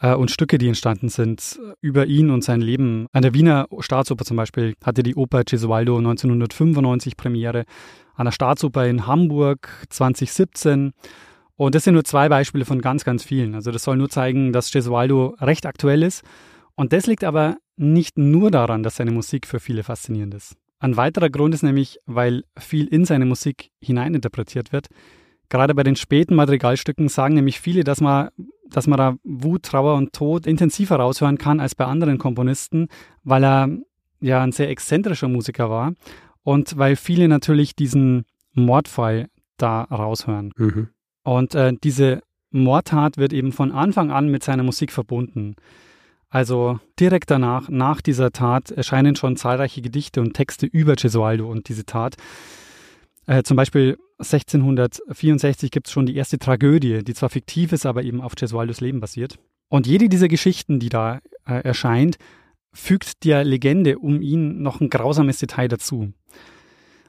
äh, 0.00 0.14
und 0.14 0.30
Stücke, 0.30 0.58
die 0.58 0.68
entstanden 0.68 1.08
sind 1.08 1.58
über 1.80 2.06
ihn 2.06 2.30
und 2.30 2.44
sein 2.44 2.60
Leben. 2.60 3.06
An 3.12 3.22
der 3.22 3.34
Wiener 3.34 3.66
Staatsoper 3.78 4.24
zum 4.24 4.36
Beispiel 4.36 4.74
hatte 4.84 5.02
die 5.02 5.14
Oper 5.14 5.44
Gesualdo 5.44 5.96
1995 5.96 7.16
Premiere, 7.16 7.64
an 8.14 8.26
der 8.26 8.32
Staatsoper 8.32 8.86
in 8.86 9.06
Hamburg 9.06 9.86
2017 9.88 10.92
und 11.56 11.74
das 11.74 11.84
sind 11.84 11.94
nur 11.94 12.04
zwei 12.04 12.28
Beispiele 12.28 12.66
von 12.66 12.82
ganz, 12.82 13.04
ganz 13.04 13.24
vielen. 13.24 13.54
Also 13.54 13.70
das 13.70 13.82
soll 13.82 13.96
nur 13.96 14.10
zeigen, 14.10 14.52
dass 14.52 14.70
Gesualdo 14.70 15.36
recht 15.40 15.64
aktuell 15.64 16.02
ist. 16.02 16.22
Und 16.74 16.92
das 16.92 17.06
liegt 17.06 17.24
aber 17.24 17.56
nicht 17.76 18.18
nur 18.18 18.50
daran, 18.50 18.82
dass 18.82 18.96
seine 18.96 19.10
Musik 19.10 19.46
für 19.46 19.60
viele 19.60 19.82
faszinierend 19.82 20.34
ist. 20.34 20.56
Ein 20.78 20.96
weiterer 20.96 21.30
Grund 21.30 21.54
ist 21.54 21.62
nämlich, 21.62 21.98
weil 22.06 22.44
viel 22.58 22.86
in 22.86 23.04
seine 23.04 23.24
Musik 23.24 23.70
hineininterpretiert 23.80 24.72
wird. 24.72 24.88
Gerade 25.48 25.74
bei 25.74 25.82
den 25.82 25.96
späten 25.96 26.34
Madrigalstücken 26.34 27.08
sagen 27.08 27.34
nämlich 27.34 27.60
viele, 27.60 27.84
dass 27.84 28.00
man, 28.00 28.28
dass 28.68 28.86
man 28.86 28.98
da 28.98 29.16
Wut, 29.22 29.62
Trauer 29.62 29.94
und 29.94 30.12
Tod 30.12 30.46
intensiver 30.46 30.96
raushören 30.96 31.38
kann 31.38 31.60
als 31.60 31.74
bei 31.74 31.84
anderen 31.84 32.18
Komponisten, 32.18 32.88
weil 33.22 33.44
er 33.44 33.68
ja 34.20 34.42
ein 34.42 34.52
sehr 34.52 34.70
exzentrischer 34.70 35.28
Musiker 35.28 35.70
war 35.70 35.92
und 36.42 36.76
weil 36.76 36.96
viele 36.96 37.28
natürlich 37.28 37.76
diesen 37.76 38.24
Mordfall 38.52 39.28
da 39.56 39.82
raushören. 39.82 40.52
Mhm. 40.56 40.88
Und 41.22 41.54
äh, 41.54 41.72
diese 41.82 42.22
Mordtat 42.50 43.18
wird 43.18 43.32
eben 43.32 43.52
von 43.52 43.72
Anfang 43.72 44.10
an 44.10 44.28
mit 44.30 44.42
seiner 44.42 44.62
Musik 44.62 44.92
verbunden. 44.92 45.56
Also 46.36 46.80
direkt 47.00 47.30
danach, 47.30 47.70
nach 47.70 48.02
dieser 48.02 48.30
Tat, 48.30 48.70
erscheinen 48.70 49.16
schon 49.16 49.38
zahlreiche 49.38 49.80
Gedichte 49.80 50.20
und 50.20 50.34
Texte 50.34 50.66
über 50.66 50.94
Gesualdo 50.94 51.50
und 51.50 51.70
diese 51.70 51.86
Tat. 51.86 52.16
Äh, 53.24 53.42
zum 53.42 53.56
Beispiel 53.56 53.96
1664 54.18 55.70
gibt 55.70 55.86
es 55.86 55.94
schon 55.94 56.04
die 56.04 56.14
erste 56.14 56.38
Tragödie, 56.38 57.02
die 57.02 57.14
zwar 57.14 57.30
fiktiv 57.30 57.72
ist, 57.72 57.86
aber 57.86 58.02
eben 58.02 58.20
auf 58.20 58.34
Gesualdos 58.34 58.82
Leben 58.82 59.00
basiert. 59.00 59.38
Und 59.70 59.86
jede 59.86 60.10
dieser 60.10 60.28
Geschichten, 60.28 60.78
die 60.78 60.90
da 60.90 61.20
äh, 61.46 61.62
erscheint, 61.64 62.18
fügt 62.74 63.24
der 63.24 63.42
Legende 63.42 63.98
um 63.98 64.20
ihn 64.20 64.60
noch 64.60 64.82
ein 64.82 64.90
grausames 64.90 65.38
Detail 65.38 65.68
dazu. 65.68 66.12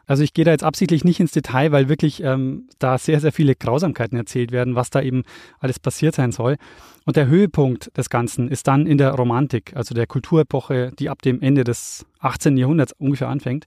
Also 0.07 0.23
ich 0.23 0.33
gehe 0.33 0.45
da 0.45 0.51
jetzt 0.51 0.63
absichtlich 0.63 1.03
nicht 1.03 1.19
ins 1.19 1.31
Detail, 1.31 1.71
weil 1.73 1.89
wirklich 1.89 2.23
ähm, 2.23 2.69
da 2.79 2.97
sehr, 2.97 3.19
sehr 3.19 3.33
viele 3.33 3.55
Grausamkeiten 3.55 4.17
erzählt 4.17 4.51
werden, 4.53 4.73
was 4.73 4.89
da 4.89 5.01
eben 5.01 5.23
alles 5.59 5.79
passiert 5.79 6.15
sein 6.15 6.31
soll. 6.31 6.55
Und 7.05 7.17
der 7.17 7.27
Höhepunkt 7.27 7.95
des 7.97 8.09
Ganzen 8.09 8.47
ist 8.47 8.67
dann 8.67 8.87
in 8.87 8.97
der 8.97 9.11
Romantik, 9.11 9.75
also 9.75 9.93
der 9.93 10.07
Kulturepoche, 10.07 10.93
die 10.97 11.09
ab 11.09 11.21
dem 11.21 11.41
Ende 11.41 11.65
des 11.65 12.05
18. 12.19 12.57
Jahrhunderts 12.57 12.93
ungefähr 12.93 13.27
anfängt. 13.27 13.65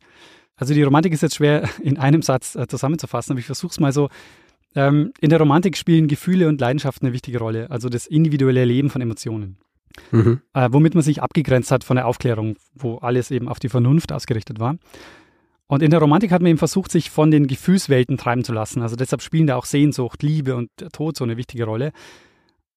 Also 0.57 0.75
die 0.75 0.83
Romantik 0.83 1.13
ist 1.13 1.23
jetzt 1.23 1.37
schwer 1.37 1.69
in 1.83 1.99
einem 1.99 2.23
Satz 2.23 2.57
äh, 2.57 2.67
zusammenzufassen, 2.67 3.33
aber 3.33 3.41
ich 3.41 3.47
versuche 3.47 3.73
es 3.73 3.81
mal 3.81 3.93
so. 3.93 4.09
Ähm, 4.75 5.13
in 5.21 5.29
der 5.31 5.41
Romantik 5.41 5.77
spielen 5.77 6.09
Gefühle 6.09 6.49
und 6.49 6.61
Leidenschaften 6.61 7.07
eine 7.07 7.13
wichtige 7.13 7.39
Rolle, 7.39 7.71
also 7.71 7.89
das 7.89 8.07
individuelle 8.07 8.65
Leben 8.65 8.89
von 8.89 9.03
Emotionen. 9.03 9.59
Mhm. 10.13 10.41
Äh, 10.55 10.69
womit 10.71 10.95
man 10.95 11.03
sich 11.03 11.23
abgegrenzt 11.23 11.71
hat 11.71 11.85
von 11.85 11.97
der 11.97 12.07
Aufklärung, 12.07 12.57
wo 12.75 12.99
alles 12.99 13.31
eben 13.31 13.49
auf 13.49 13.59
die 13.59 13.69
Vernunft 13.69 14.13
ausgerichtet 14.13 14.61
war. 14.61 14.77
Und 15.71 15.85
in 15.85 15.93
der 15.93 16.01
Romantik 16.01 16.33
hat 16.33 16.43
man 16.43 16.51
eben 16.51 16.59
versucht, 16.59 16.91
sich 16.91 17.11
von 17.11 17.31
den 17.31 17.47
Gefühlswelten 17.47 18.19
treiben 18.19 18.43
zu 18.43 18.53
lassen. 18.53 18.83
Also 18.83 18.97
deshalb 18.97 19.23
spielen 19.23 19.47
da 19.47 19.55
auch 19.55 19.67
Sehnsucht, 19.67 20.21
Liebe 20.21 20.57
und 20.57 20.69
Tod 20.93 21.17
so 21.17 21.23
eine 21.23 21.37
wichtige 21.37 21.63
Rolle. 21.63 21.93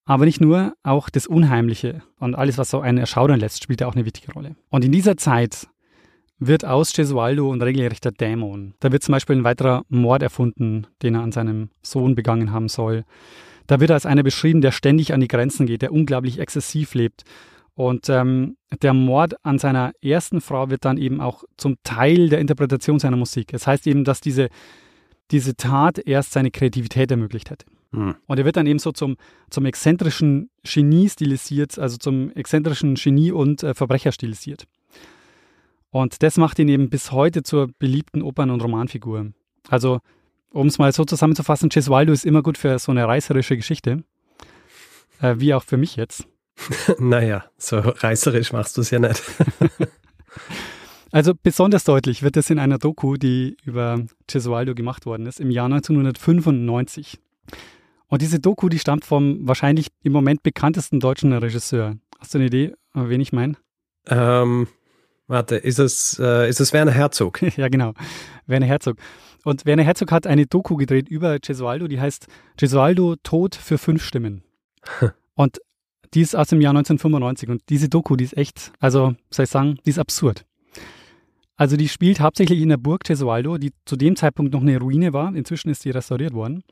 Aber 0.05 0.25
nicht 0.25 0.39
nur, 0.39 0.75
auch 0.83 1.09
das 1.09 1.25
Unheimliche 1.25 2.03
und 2.19 2.35
alles, 2.35 2.59
was 2.59 2.69
so 2.69 2.81
einen 2.81 2.99
erschaudern 2.99 3.39
lässt, 3.39 3.63
spielt 3.63 3.81
da 3.81 3.87
auch 3.87 3.95
eine 3.95 4.05
wichtige 4.05 4.31
Rolle. 4.33 4.55
Und 4.69 4.85
in 4.85 4.91
dieser 4.91 5.17
Zeit 5.17 5.67
wird 6.37 6.65
aus 6.65 6.93
Gesualdo 6.93 7.51
ein 7.51 7.63
regelrechter 7.63 8.11
Dämon. 8.11 8.75
Da 8.79 8.91
wird 8.91 9.01
zum 9.01 9.13
Beispiel 9.13 9.37
ein 9.37 9.43
weiterer 9.43 9.85
Mord 9.89 10.21
erfunden, 10.21 10.85
den 11.01 11.15
er 11.15 11.21
an 11.21 11.31
seinem 11.31 11.71
Sohn 11.81 12.13
begangen 12.13 12.51
haben 12.51 12.69
soll. 12.69 13.05
Da 13.65 13.79
wird 13.79 13.89
er 13.89 13.95
als 13.95 14.05
einer 14.05 14.21
beschrieben, 14.21 14.61
der 14.61 14.71
ständig 14.71 15.15
an 15.15 15.19
die 15.19 15.27
Grenzen 15.27 15.65
geht, 15.65 15.81
der 15.81 15.93
unglaublich 15.93 16.37
exzessiv 16.37 16.93
lebt 16.93 17.23
und 17.75 18.07
ähm, 18.09 18.57
der 18.81 18.93
Mord 18.93 19.33
an 19.43 19.57
seiner 19.57 19.93
ersten 20.01 20.41
Frau 20.41 20.69
wird 20.69 20.85
dann 20.85 20.97
eben 20.97 21.21
auch 21.21 21.43
zum 21.57 21.77
Teil 21.83 22.29
der 22.29 22.39
Interpretation 22.39 22.99
seiner 22.99 23.17
Musik. 23.17 23.53
Es 23.53 23.61
das 23.61 23.67
heißt 23.67 23.87
eben, 23.87 24.03
dass 24.03 24.21
diese, 24.21 24.49
diese 25.31 25.55
Tat 25.55 25.97
erst 25.99 26.33
seine 26.33 26.51
Kreativität 26.51 27.09
ermöglicht 27.09 27.49
hätte. 27.49 27.65
Hm. 27.91 28.15
Und 28.27 28.37
er 28.37 28.45
wird 28.45 28.57
dann 28.57 28.67
eben 28.67 28.79
so 28.79 28.91
zum, 28.91 29.15
zum 29.49 29.65
exzentrischen 29.65 30.49
Genie 30.63 31.09
stilisiert, 31.09 31.79
also 31.79 31.97
zum 31.97 32.31
exzentrischen 32.31 32.95
Genie 32.95 33.31
und 33.31 33.63
äh, 33.63 33.73
Verbrecher 33.73 34.11
stilisiert. 34.11 34.65
Und 35.89 36.23
das 36.23 36.37
macht 36.37 36.57
ihn 36.59 36.69
eben 36.69 36.89
bis 36.89 37.11
heute 37.11 37.43
zur 37.43 37.69
beliebten 37.79 38.21
Opern- 38.23 38.49
und 38.49 38.61
Romanfigur. 38.61 39.31
Also, 39.69 39.99
um 40.49 40.67
es 40.67 40.79
mal 40.79 40.91
so 40.91 41.05
zusammenzufassen, 41.05 41.69
Gesualdo 41.69 42.11
ist 42.11 42.25
immer 42.25 42.41
gut 42.43 42.57
für 42.57 42.77
so 42.79 42.91
eine 42.91 43.07
reißerische 43.07 43.55
Geschichte, 43.57 44.03
äh, 45.21 45.35
wie 45.37 45.53
auch 45.53 45.63
für 45.63 45.77
mich 45.77 45.95
jetzt. 45.95 46.27
naja, 46.99 47.45
so 47.57 47.79
reißerisch 47.79 48.53
machst 48.53 48.77
du 48.77 48.81
es 48.81 48.91
ja 48.91 48.99
nicht. 48.99 49.21
also 51.11 51.33
besonders 51.41 51.83
deutlich 51.83 52.23
wird 52.23 52.37
es 52.37 52.49
in 52.49 52.59
einer 52.59 52.77
Doku, 52.77 53.17
die 53.17 53.57
über 53.63 54.05
Gesualdo 54.27 54.75
gemacht 54.75 55.05
worden 55.05 55.25
ist, 55.25 55.39
im 55.39 55.51
Jahr 55.51 55.65
1995. 55.65 57.19
Und 58.07 58.21
diese 58.21 58.39
Doku, 58.39 58.69
die 58.69 58.79
stammt 58.79 59.05
vom 59.05 59.47
wahrscheinlich 59.47 59.87
im 60.03 60.13
Moment 60.13 60.43
bekanntesten 60.43 60.99
deutschen 60.99 61.33
Regisseur. 61.33 61.95
Hast 62.19 62.33
du 62.33 62.37
eine 62.37 62.47
Idee, 62.47 62.73
wen 62.93 63.21
ich 63.21 63.33
meine? 63.33 63.55
Ähm, 64.07 64.67
warte, 65.27 65.55
ist 65.55 65.79
es, 65.79 66.19
äh, 66.19 66.47
ist 66.47 66.61
es 66.61 66.73
Werner 66.73 66.91
Herzog? 66.91 67.41
ja, 67.57 67.69
genau. 67.69 67.93
Werner 68.45 68.67
Herzog. 68.67 68.97
Und 69.43 69.65
Werner 69.65 69.83
Herzog 69.83 70.11
hat 70.11 70.27
eine 70.27 70.45
Doku 70.45 70.75
gedreht 70.75 71.09
über 71.09 71.39
Gesualdo, 71.39 71.87
die 71.87 71.99
heißt 71.99 72.27
Gesualdo 72.55 73.15
Tod 73.23 73.55
für 73.55 73.77
fünf 73.77 74.03
Stimmen. 74.03 74.43
Und 75.35 75.59
die 76.13 76.21
ist 76.21 76.35
aus 76.35 76.47
dem 76.47 76.61
Jahr 76.61 76.71
1995 76.71 77.49
und 77.49 77.61
diese 77.69 77.89
Doku, 77.89 78.15
die 78.15 78.23
ist 78.23 78.37
echt, 78.37 78.71
also 78.79 79.15
soll 79.29 79.45
ich 79.45 79.49
sagen, 79.49 79.77
die 79.85 79.89
ist 79.89 79.99
absurd. 79.99 80.45
Also 81.55 81.77
die 81.77 81.87
spielt 81.87 82.19
hauptsächlich 82.19 82.61
in 82.61 82.69
der 82.69 82.77
Burg 82.77 83.03
Gesualdo, 83.03 83.57
die 83.57 83.71
zu 83.85 83.95
dem 83.95 84.15
Zeitpunkt 84.15 84.53
noch 84.53 84.61
eine 84.61 84.79
Ruine 84.79 85.13
war. 85.13 85.35
Inzwischen 85.35 85.69
ist 85.69 85.83
sie 85.83 85.91
restauriert 85.91 86.33
worden. 86.33 86.63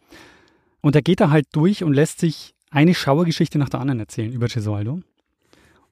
Und 0.82 0.96
er 0.96 1.02
geht 1.02 1.22
da 1.22 1.30
halt 1.30 1.46
durch 1.52 1.84
und 1.84 1.94
lässt 1.94 2.20
sich 2.20 2.56
eine 2.72 2.96
Schauergeschichte 2.96 3.60
nach 3.60 3.70
der 3.70 3.80
anderen 3.80 4.00
erzählen 4.00 4.32
über 4.32 4.48
Gesualdo. 4.48 5.02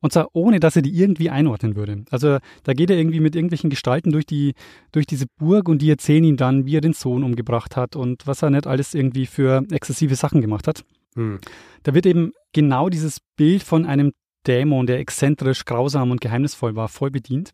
Und 0.02 0.14
zwar 0.14 0.30
ohne, 0.34 0.60
dass 0.60 0.76
er 0.76 0.82
die 0.82 0.98
irgendwie 0.98 1.30
einordnen 1.30 1.76
würde. 1.76 2.06
Also 2.10 2.38
da 2.64 2.74
geht 2.74 2.90
er 2.90 2.98
irgendwie 2.98 3.20
mit 3.20 3.36
irgendwelchen 3.36 3.70
Gestalten 3.70 4.12
durch, 4.12 4.26
die, 4.26 4.54
durch 4.92 5.06
diese 5.06 5.26
Burg 5.38 5.68
und 5.68 5.82
die 5.82 5.90
erzählen 5.90 6.24
ihm 6.24 6.38
dann, 6.38 6.66
wie 6.66 6.78
er 6.78 6.82
den 6.82 6.94
Sohn 6.94 7.24
umgebracht 7.24 7.76
hat 7.76 7.96
und 7.96 8.26
was 8.26 8.42
er 8.42 8.50
nicht 8.50 8.66
alles 8.66 8.94
irgendwie 8.94 9.26
für 9.26 9.66
exzessive 9.70 10.16
Sachen 10.16 10.42
gemacht 10.42 10.68
hat. 10.68 10.86
Hm. 11.16 11.40
Da 11.84 11.94
wird 11.94 12.06
eben 12.06 12.34
genau 12.54 12.90
dieses 12.90 13.20
Bild 13.36 13.64
von 13.64 13.86
einem 13.86 14.14
Dämon, 14.48 14.88
der 14.88 15.00
exzentrisch, 15.00 15.66
grausam 15.66 16.12
und 16.12 16.22
geheimnisvoll 16.22 16.76
war, 16.76 16.88
voll 16.88 17.12
bedient. 17.12 17.52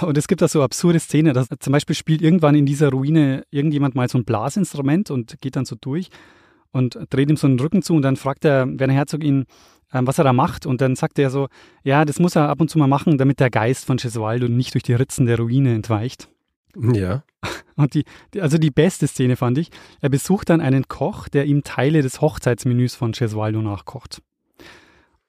Und 0.00 0.18
es 0.18 0.26
gibt 0.26 0.42
da 0.42 0.48
so 0.48 0.62
absurde 0.62 0.98
Szenen, 0.98 1.34
dass 1.34 1.48
zum 1.60 1.72
Beispiel 1.72 1.94
spielt 1.94 2.20
irgendwann 2.20 2.54
in 2.54 2.66
dieser 2.66 2.90
Ruine 2.90 3.44
irgendjemand 3.50 3.94
mal 3.94 4.08
so 4.08 4.18
ein 4.18 4.24
Blasinstrument 4.24 5.10
und 5.10 5.40
geht 5.40 5.56
dann 5.56 5.64
so 5.64 5.76
durch 5.80 6.08
und 6.72 6.98
dreht 7.10 7.30
ihm 7.30 7.36
so 7.36 7.46
einen 7.46 7.60
Rücken 7.60 7.82
zu 7.82 7.94
und 7.94 8.02
dann 8.02 8.16
fragt 8.16 8.44
der 8.44 8.66
Werner 8.68 8.94
Herzog 8.94 9.22
ihn, 9.22 9.44
ähm, 9.92 10.06
was 10.06 10.18
er 10.18 10.24
da 10.24 10.32
macht 10.32 10.66
und 10.66 10.80
dann 10.80 10.96
sagt 10.96 11.18
er 11.18 11.30
so, 11.30 11.48
ja, 11.84 12.04
das 12.04 12.18
muss 12.18 12.34
er 12.34 12.48
ab 12.48 12.60
und 12.60 12.68
zu 12.68 12.78
mal 12.78 12.88
machen, 12.88 13.18
damit 13.18 13.38
der 13.38 13.50
Geist 13.50 13.84
von 13.84 13.96
Gesualdo 13.96 14.48
nicht 14.48 14.74
durch 14.74 14.82
die 14.82 14.94
Ritzen 14.94 15.26
der 15.26 15.38
Ruine 15.38 15.74
entweicht. 15.74 16.28
Ja. 16.76 17.22
Und 17.76 17.94
die, 17.94 18.04
also 18.40 18.58
die 18.58 18.70
beste 18.70 19.06
Szene 19.06 19.36
fand 19.36 19.58
ich, 19.58 19.70
er 20.00 20.08
besucht 20.08 20.50
dann 20.50 20.60
einen 20.60 20.86
Koch, 20.88 21.28
der 21.28 21.46
ihm 21.46 21.64
Teile 21.64 22.02
des 22.02 22.20
Hochzeitsmenüs 22.20 22.94
von 22.94 23.12
Gesualdo 23.12 23.60
nachkocht. 23.62 24.22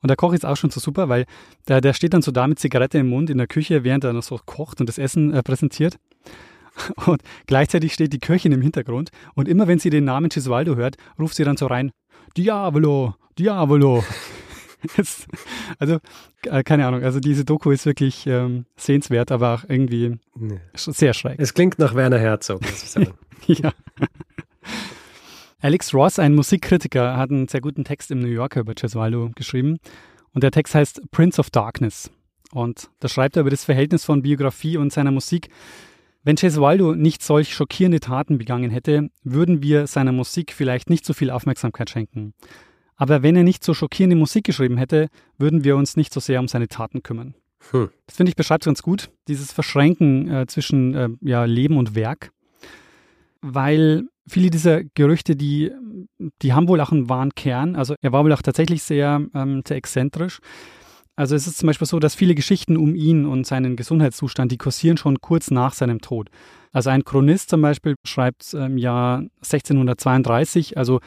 Und 0.01 0.10
der 0.10 0.17
Koch 0.17 0.34
ist 0.34 0.45
auch 0.45 0.55
schon 0.55 0.69
so 0.69 0.79
super, 0.79 1.10
weil 1.10 1.25
der, 1.67 1.81
der 1.81 1.93
steht 1.93 2.13
dann 2.13 2.21
so 2.21 2.31
da 2.31 2.45
mit 2.47 2.60
Zigarette 2.60 2.99
im 2.99 3.10
Mund 3.10 3.31
in 3.31 3.39
der 3.39 3.47
Küche, 3.47 3.84
während 3.84 4.03
er 4.03 4.13
noch 4.13 4.21
so 4.21 4.39
kocht 4.45 4.79
und 4.79 4.88
das 4.88 4.99
Essen 4.99 5.34
äh, 5.34 5.41
präsentiert. 5.41 5.97
Und 7.05 7.21
gleichzeitig 7.47 7.93
steht 7.93 8.12
die 8.12 8.19
Köchin 8.19 8.51
im 8.51 8.62
Hintergrund 8.62 9.10
und 9.34 9.47
immer 9.47 9.65
wenn 9.65 9.79
sie 9.79 9.89
den 9.89 10.03
Namen 10.03 10.27
Gesualdo 10.27 10.75
hört, 10.75 10.97
ruft 11.17 11.36
sie 11.36 11.45
dann 11.45 11.55
so 11.55 11.67
rein, 11.67 11.91
Diavolo, 12.36 13.15
Diavolo. 13.39 14.03
Jetzt, 14.97 15.27
also, 15.79 15.99
äh, 16.43 16.63
keine 16.63 16.87
Ahnung, 16.87 17.03
also 17.03 17.19
diese 17.19 17.45
Doku 17.45 17.71
ist 17.71 17.85
wirklich 17.85 18.27
ähm, 18.27 18.65
sehenswert, 18.75 19.31
aber 19.31 19.55
auch 19.55 19.63
irgendwie 19.67 20.17
nee. 20.35 20.59
sehr 20.73 21.13
schräg. 21.13 21.39
Es 21.39 21.53
klingt 21.53 21.79
nach 21.79 21.95
Werner 21.95 22.19
Herzog, 22.19 22.61
muss 22.61 22.83
ich 22.83 22.89
sagen. 22.89 23.13
ja. 23.47 23.71
Alex 25.59 25.93
Ross, 25.93 26.19
ein 26.19 26.35
Musikkritiker, 26.35 27.17
hat 27.17 27.31
einen 27.31 27.47
sehr 27.47 27.61
guten 27.61 27.83
Text 27.83 28.11
im 28.11 28.19
New 28.19 28.27
Yorker 28.27 28.59
über 28.59 28.73
Gesualdo 28.73 29.31
geschrieben. 29.35 29.77
Und 30.33 30.43
der 30.43 30.51
Text 30.51 30.75
heißt 30.75 31.09
Prince 31.11 31.39
of 31.39 31.49
Darkness. 31.49 32.11
Und 32.51 32.89
da 32.99 33.07
schreibt 33.07 33.35
er 33.35 33.41
über 33.41 33.49
das 33.49 33.63
Verhältnis 33.63 34.05
von 34.05 34.21
Biografie 34.21 34.77
und 34.77 34.93
seiner 34.93 35.11
Musik. 35.11 35.49
Wenn 36.23 36.35
Gesualdo 36.35 36.95
nicht 36.95 37.21
solch 37.21 37.53
schockierende 37.53 37.99
Taten 37.99 38.37
begangen 38.37 38.71
hätte, 38.71 39.09
würden 39.23 39.61
wir 39.61 39.87
seiner 39.87 40.11
Musik 40.11 40.53
vielleicht 40.53 40.89
nicht 40.89 41.05
so 41.05 41.13
viel 41.13 41.29
Aufmerksamkeit 41.29 41.89
schenken. 41.89 42.33
Aber 42.95 43.23
wenn 43.23 43.36
er 43.36 43.43
nicht 43.43 43.63
so 43.63 43.73
schockierende 43.73 44.15
Musik 44.15 44.45
geschrieben 44.45 44.77
hätte, 44.77 45.10
würden 45.38 45.63
wir 45.63 45.75
uns 45.75 45.97
nicht 45.97 46.13
so 46.13 46.19
sehr 46.19 46.39
um 46.39 46.47
seine 46.47 46.67
Taten 46.67 47.03
kümmern. 47.03 47.36
Hm. 47.71 47.89
Das 48.08 48.15
finde 48.15 48.29
ich 48.29 48.36
beschreibt 48.36 48.63
es 48.63 48.67
ganz 48.67 48.81
gut, 48.81 49.10
dieses 49.27 49.51
Verschränken 49.51 50.29
äh, 50.29 50.45
zwischen 50.47 50.93
äh, 50.93 51.10
ja, 51.21 51.45
Leben 51.45 51.77
und 51.77 51.95
Werk. 51.95 52.31
Weil 53.41 54.08
viele 54.27 54.49
dieser 54.49 54.84
Gerüchte, 54.84 55.36
die, 55.36 55.71
die 56.41 56.53
haben 56.53 56.67
wohl 56.67 56.81
auch 56.81 56.91
einen 56.91 57.10
wahren 57.10 57.36
Kern. 57.36 57.75
Also 57.75 57.95
er 58.01 58.12
war 58.12 58.23
wohl 58.23 58.34
auch 58.34 58.41
tatsächlich 58.41 58.84
sehr, 58.84 59.21
ähm, 59.34 59.62
sehr 59.67 59.77
exzentrisch. 59.77 60.39
Also 61.17 61.36
es 61.36 61.47
ist 61.47 61.58
zum 61.58 61.67
Beispiel 61.67 61.88
so, 61.88 61.99
dass 61.99 62.13
viele 62.13 62.36
Geschichten 62.36 62.75
um 62.75 62.93
ihn 62.93 63.25
und 63.25 63.47
seinen 63.47 63.77
Gesundheitszustand, 63.77 64.51
die 64.51 64.58
kursieren 64.58 64.97
schon 64.97 65.21
kurz 65.21 65.49
nach 65.49 65.73
seinem 65.73 66.01
Tod. 66.01 66.29
Also 66.73 66.89
ein 66.89 67.05
Chronist 67.05 67.49
zum 67.49 67.62
Beispiel 67.62 67.95
schreibt 68.03 68.53
im 68.53 68.77
Jahr 68.77 69.19
1632, 69.38 70.77
also 70.77 70.99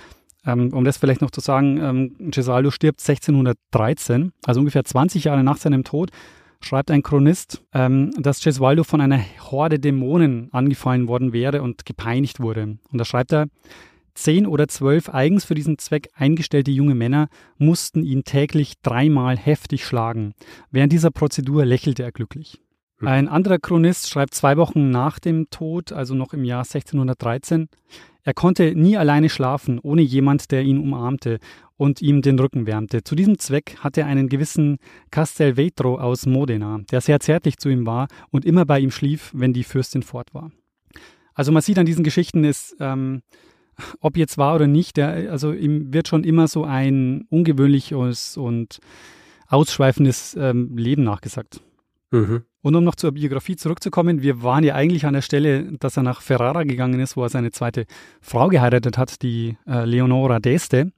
ähm, 0.48 0.72
um 0.72 0.84
das 0.84 0.96
vielleicht 0.96 1.20
noch 1.20 1.30
zu 1.30 1.40
sagen, 1.40 1.78
ähm, 1.78 2.30
Gesaldo 2.30 2.70
stirbt 2.70 3.06
1613, 3.06 4.32
also 4.44 4.61
ungefähr 4.61 4.84
20 4.84 5.24
Jahre 5.24 5.44
nach 5.44 5.58
seinem 5.58 5.84
Tod, 5.84 6.11
schreibt 6.61 6.90
ein 6.90 7.02
Chronist, 7.02 7.62
ähm, 7.74 8.12
dass 8.18 8.42
Gesualdo 8.42 8.82
von 8.82 9.02
einer 9.02 9.20
Horde 9.50 9.78
Dämonen 9.78 10.48
angefallen 10.52 11.06
worden 11.06 11.32
wäre 11.32 11.62
und 11.62 11.84
gepeinigt 11.84 12.40
wurde. 12.40 12.78
Und 12.90 12.98
da 12.98 13.04
schreibt 13.04 13.32
er, 13.32 13.46
zehn 14.14 14.46
oder 14.46 14.66
zwölf 14.68 15.11
eigens 15.11 15.44
für 15.44 15.54
diesen 15.54 15.78
Zweck 15.78 16.08
eingestellte 16.14 16.70
junge 16.70 16.94
Männer 16.94 17.28
mussten 17.58 18.02
ihn 18.02 18.24
täglich 18.24 18.80
dreimal 18.82 19.37
heftig 19.37 19.84
schlagen. 19.84 20.32
Während 20.70 20.92
dieser 20.92 21.11
Prozedur 21.11 21.64
lächelte 21.64 22.02
er 22.02 22.11
glücklich. 22.11 22.61
Ein 23.00 23.28
anderer 23.28 23.58
Chronist 23.58 24.11
schreibt 24.11 24.34
zwei 24.34 24.56
Wochen 24.56 24.90
nach 24.90 25.20
dem 25.20 25.50
Tod, 25.50 25.92
also 25.92 26.14
noch 26.14 26.32
im 26.32 26.42
Jahr 26.42 26.64
1613, 26.64 27.68
er 28.28 28.34
konnte 28.34 28.74
nie 28.74 28.98
alleine 28.98 29.30
schlafen, 29.30 29.78
ohne 29.78 30.02
jemand, 30.02 30.50
der 30.50 30.62
ihn 30.62 30.76
umarmte 30.76 31.38
und 31.78 32.02
ihm 32.02 32.20
den 32.20 32.38
Rücken 32.38 32.66
wärmte. 32.66 33.02
Zu 33.02 33.14
diesem 33.14 33.38
Zweck 33.38 33.78
hatte 33.80 34.02
er 34.02 34.06
einen 34.06 34.28
gewissen 34.28 34.76
Castelvetro 35.10 35.98
aus 35.98 36.26
Modena, 36.26 36.80
der 36.90 37.00
sehr 37.00 37.20
zärtlich 37.20 37.56
zu 37.56 37.70
ihm 37.70 37.86
war 37.86 38.06
und 38.30 38.44
immer 38.44 38.66
bei 38.66 38.80
ihm 38.80 38.90
schlief, 38.90 39.30
wenn 39.32 39.54
die 39.54 39.64
Fürstin 39.64 40.02
fort 40.02 40.34
war. 40.34 40.50
Also 41.32 41.52
man 41.52 41.62
sieht 41.62 41.78
an 41.78 41.86
diesen 41.86 42.04
Geschichten, 42.04 42.44
ist, 42.44 42.76
ähm, 42.80 43.22
ob 44.00 44.18
jetzt 44.18 44.36
wahr 44.36 44.56
oder 44.56 44.66
nicht, 44.66 44.98
der, 44.98 45.32
also 45.32 45.54
ihm 45.54 45.94
wird 45.94 46.06
schon 46.06 46.22
immer 46.22 46.48
so 46.48 46.64
ein 46.64 47.24
ungewöhnliches 47.30 48.36
und 48.36 48.78
ausschweifendes 49.46 50.36
ähm, 50.38 50.76
Leben 50.76 51.02
nachgesagt. 51.02 51.62
Mhm. 52.11 52.42
Und 52.61 52.75
um 52.75 52.85
noch 52.85 52.97
zur 52.97 53.12
Biografie 53.12 53.57
zurückzukommen, 53.57 54.23
wir 54.23 54.42
waren 54.42 54.64
ja 54.64 54.75
eigentlich 54.75 55.07
an 55.07 55.14
der 55.14 55.23
Stelle, 55.23 55.64
dass 55.79 55.97
er 55.97 56.03
nach 56.03 56.23
Ferrara 56.23 56.64
gegangen 56.64 57.01
ist, 57.01 57.16
wo 57.16 57.23
er 57.23 57.29
seine 57.29 57.51
zweite 57.51 57.87
Frau 58.21 58.49
geheiratet 58.49 58.99
hat, 58.99 59.23
die 59.23 59.57
äh, 59.66 59.85
Leonora 59.85 60.37
d'Este. 60.37 60.90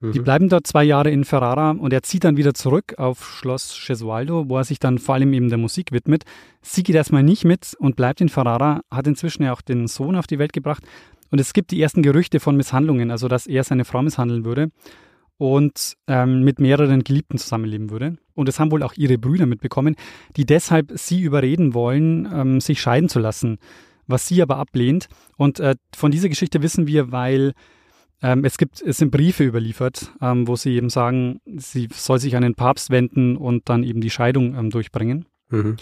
Mhm. 0.00 0.12
Die 0.12 0.20
bleiben 0.20 0.48
dort 0.48 0.66
zwei 0.66 0.84
Jahre 0.84 1.10
in 1.10 1.24
Ferrara 1.24 1.70
und 1.72 1.92
er 1.92 2.02
zieht 2.02 2.24
dann 2.24 2.36
wieder 2.36 2.54
zurück 2.54 2.94
auf 2.98 3.24
Schloss 3.24 3.82
Gesualdo, 3.86 4.48
wo 4.48 4.58
er 4.58 4.64
sich 4.64 4.78
dann 4.78 4.98
vor 4.98 5.16
allem 5.16 5.32
eben 5.32 5.48
der 5.48 5.58
Musik 5.58 5.90
widmet. 5.92 6.24
Sie 6.60 6.82
geht 6.82 6.96
erstmal 6.96 7.22
nicht 7.22 7.44
mit 7.44 7.74
und 7.78 7.96
bleibt 7.96 8.20
in 8.20 8.28
Ferrara, 8.28 8.82
hat 8.90 9.06
inzwischen 9.06 9.42
ja 9.42 9.52
auch 9.52 9.62
den 9.62 9.86
Sohn 9.88 10.16
auf 10.16 10.26
die 10.26 10.38
Welt 10.38 10.52
gebracht. 10.52 10.84
Und 11.30 11.40
es 11.40 11.52
gibt 11.52 11.72
die 11.72 11.82
ersten 11.82 12.02
Gerüchte 12.02 12.38
von 12.38 12.56
Misshandlungen, 12.56 13.10
also 13.10 13.26
dass 13.26 13.46
er 13.46 13.64
seine 13.64 13.84
Frau 13.84 14.02
misshandeln 14.02 14.44
würde 14.44 14.70
und 15.38 15.94
ähm, 16.06 16.42
mit 16.42 16.60
mehreren 16.60 17.02
Geliebten 17.02 17.38
zusammenleben 17.38 17.90
würde. 17.90 18.16
Und 18.34 18.48
das 18.48 18.60
haben 18.60 18.70
wohl 18.70 18.82
auch 18.82 18.94
ihre 18.94 19.18
Brüder 19.18 19.46
mitbekommen, 19.46 19.96
die 20.36 20.46
deshalb 20.46 20.92
sie 20.94 21.20
überreden 21.22 21.74
wollen, 21.74 22.28
ähm, 22.32 22.60
sich 22.60 22.80
scheiden 22.80 23.08
zu 23.08 23.18
lassen, 23.18 23.58
was 24.06 24.26
sie 24.28 24.42
aber 24.42 24.58
ablehnt. 24.58 25.08
Und 25.36 25.60
äh, 25.60 25.74
von 25.94 26.10
dieser 26.10 26.28
Geschichte 26.28 26.62
wissen 26.62 26.86
wir, 26.86 27.12
weil 27.12 27.52
ähm, 28.22 28.44
es 28.44 28.58
gibt, 28.58 28.80
es 28.80 28.98
sind 28.98 29.10
Briefe 29.10 29.44
überliefert, 29.44 30.12
ähm, 30.20 30.46
wo 30.48 30.56
sie 30.56 30.76
eben 30.76 30.90
sagen, 30.90 31.40
sie 31.56 31.88
soll 31.92 32.18
sich 32.18 32.36
an 32.36 32.42
den 32.42 32.54
Papst 32.54 32.90
wenden 32.90 33.36
und 33.36 33.68
dann 33.68 33.82
eben 33.82 34.00
die 34.00 34.10
Scheidung 34.10 34.54
ähm, 34.56 34.70
durchbringen. 34.70 35.26
Mhm. 35.50 35.76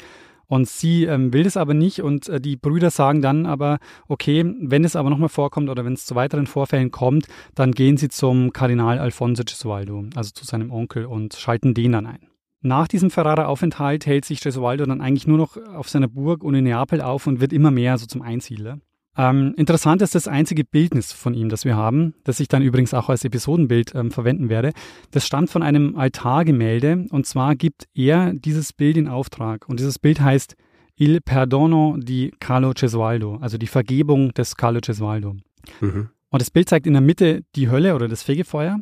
Und 0.52 0.68
sie 0.68 1.04
ähm, 1.04 1.32
will 1.32 1.44
das 1.44 1.56
aber 1.56 1.72
nicht 1.72 2.02
und 2.02 2.28
äh, 2.28 2.38
die 2.38 2.56
Brüder 2.56 2.90
sagen 2.90 3.22
dann 3.22 3.46
aber, 3.46 3.78
okay, 4.06 4.44
wenn 4.60 4.84
es 4.84 4.96
aber 4.96 5.08
nochmal 5.08 5.30
vorkommt 5.30 5.70
oder 5.70 5.86
wenn 5.86 5.94
es 5.94 6.04
zu 6.04 6.14
weiteren 6.14 6.46
Vorfällen 6.46 6.90
kommt, 6.90 7.26
dann 7.54 7.72
gehen 7.72 7.96
sie 7.96 8.10
zum 8.10 8.52
Kardinal 8.52 8.98
Alfonso 8.98 9.44
Gesualdo, 9.44 10.04
also 10.14 10.30
zu 10.30 10.44
seinem 10.44 10.70
Onkel 10.70 11.06
und 11.06 11.32
schalten 11.32 11.72
den 11.72 11.92
dann 11.92 12.04
ein. 12.04 12.28
Nach 12.60 12.86
diesem 12.86 13.10
Ferrara-Aufenthalt 13.10 14.04
hält 14.04 14.26
sich 14.26 14.42
Gesualdo 14.42 14.84
dann 14.84 15.00
eigentlich 15.00 15.26
nur 15.26 15.38
noch 15.38 15.56
auf 15.56 15.88
seiner 15.88 16.08
Burg 16.08 16.44
und 16.44 16.54
in 16.54 16.64
Neapel 16.64 17.00
auf 17.00 17.26
und 17.26 17.40
wird 17.40 17.54
immer 17.54 17.70
mehr 17.70 17.96
so 17.96 18.04
zum 18.04 18.20
Einsiedler. 18.20 18.78
Ähm, 19.16 19.54
interessant 19.58 20.00
ist 20.00 20.14
das 20.14 20.26
einzige 20.26 20.64
Bildnis 20.64 21.12
von 21.12 21.34
ihm, 21.34 21.50
das 21.50 21.64
wir 21.64 21.76
haben, 21.76 22.14
das 22.24 22.40
ich 22.40 22.48
dann 22.48 22.62
übrigens 22.62 22.94
auch 22.94 23.10
als 23.10 23.24
Episodenbild 23.24 23.94
ähm, 23.94 24.10
verwenden 24.10 24.48
werde. 24.48 24.72
Das 25.10 25.26
stammt 25.26 25.50
von 25.50 25.62
einem 25.62 25.96
Altargemälde 25.96 27.06
und 27.10 27.26
zwar 27.26 27.54
gibt 27.54 27.84
er 27.94 28.32
dieses 28.32 28.72
Bild 28.72 28.96
in 28.96 29.08
Auftrag 29.08 29.68
und 29.68 29.80
dieses 29.80 29.98
Bild 29.98 30.20
heißt 30.20 30.56
Il 30.98 31.20
Perdono 31.20 31.96
di 31.98 32.32
Carlo 32.40 32.72
Gesualdo, 32.74 33.36
also 33.40 33.58
die 33.58 33.66
Vergebung 33.66 34.32
des 34.32 34.56
Carlo 34.56 34.80
Gesualdo. 34.80 35.36
Mhm. 35.80 36.08
Und 36.30 36.40
das 36.40 36.50
Bild 36.50 36.70
zeigt 36.70 36.86
in 36.86 36.94
der 36.94 37.02
Mitte 37.02 37.42
die 37.54 37.68
Hölle 37.68 37.94
oder 37.94 38.08
das 38.08 38.22
Fegefeuer 38.22 38.80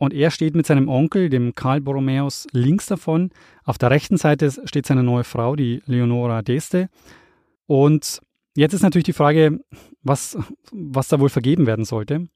und 0.00 0.14
er 0.14 0.30
steht 0.30 0.56
mit 0.56 0.66
seinem 0.66 0.88
Onkel, 0.88 1.28
dem 1.28 1.54
Karl 1.54 1.82
Borromäus, 1.82 2.46
links 2.52 2.86
davon. 2.86 3.30
Auf 3.64 3.76
der 3.78 3.90
rechten 3.90 4.16
Seite 4.16 4.50
steht 4.64 4.86
seine 4.86 5.02
neue 5.02 5.24
Frau, 5.24 5.54
die 5.54 5.82
Leonora 5.84 6.38
d'Este. 6.38 6.88
Und 7.66 8.20
Jetzt 8.56 8.74
ist 8.74 8.82
natürlich 8.82 9.04
die 9.04 9.12
Frage, 9.12 9.60
was, 10.02 10.36
was 10.72 11.08
da 11.08 11.20
wohl 11.20 11.28
vergeben 11.28 11.66
werden 11.66 11.84
sollte. 11.84 12.28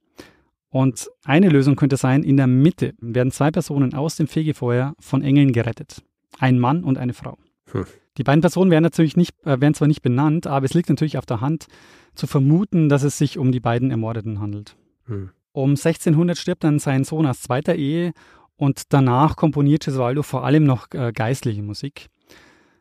Und 0.68 1.08
eine 1.24 1.48
Lösung 1.48 1.76
könnte 1.76 1.96
sein, 1.96 2.22
in 2.22 2.36
der 2.36 2.46
Mitte 2.46 2.94
werden 3.00 3.30
zwei 3.30 3.50
Personen 3.50 3.94
aus 3.94 4.16
dem 4.16 4.26
Fegefeuer 4.26 4.94
von 4.98 5.22
Engeln 5.22 5.52
gerettet. 5.52 6.02
Ein 6.38 6.58
Mann 6.58 6.82
und 6.82 6.98
eine 6.98 7.14
Frau. 7.14 7.38
Hm. 7.70 7.84
Die 8.16 8.24
beiden 8.24 8.40
Personen 8.40 8.70
werden 8.70 8.84
natürlich 8.84 9.16
nicht, 9.16 9.34
äh, 9.44 9.60
werden 9.60 9.74
zwar 9.74 9.88
nicht 9.88 10.02
benannt, 10.02 10.46
aber 10.46 10.64
es 10.66 10.74
liegt 10.74 10.88
natürlich 10.88 11.18
auf 11.18 11.26
der 11.26 11.40
Hand 11.40 11.66
zu 12.14 12.26
vermuten, 12.26 12.88
dass 12.88 13.02
es 13.02 13.18
sich 13.18 13.38
um 13.38 13.52
die 13.52 13.60
beiden 13.60 13.90
Ermordeten 13.90 14.40
handelt. 14.40 14.76
Hm. 15.06 15.30
Um 15.52 15.70
1600 15.70 16.36
stirbt 16.36 16.64
dann 16.64 16.78
sein 16.78 17.04
Sohn 17.04 17.26
aus 17.26 17.42
zweiter 17.42 17.76
Ehe 17.76 18.12
und 18.56 18.92
danach 18.92 19.36
komponiert 19.36 19.84
Gesualdo 19.84 20.22
vor 20.22 20.44
allem 20.44 20.64
noch 20.64 20.88
äh, 20.92 21.12
geistliche 21.12 21.62
Musik. 21.62 22.08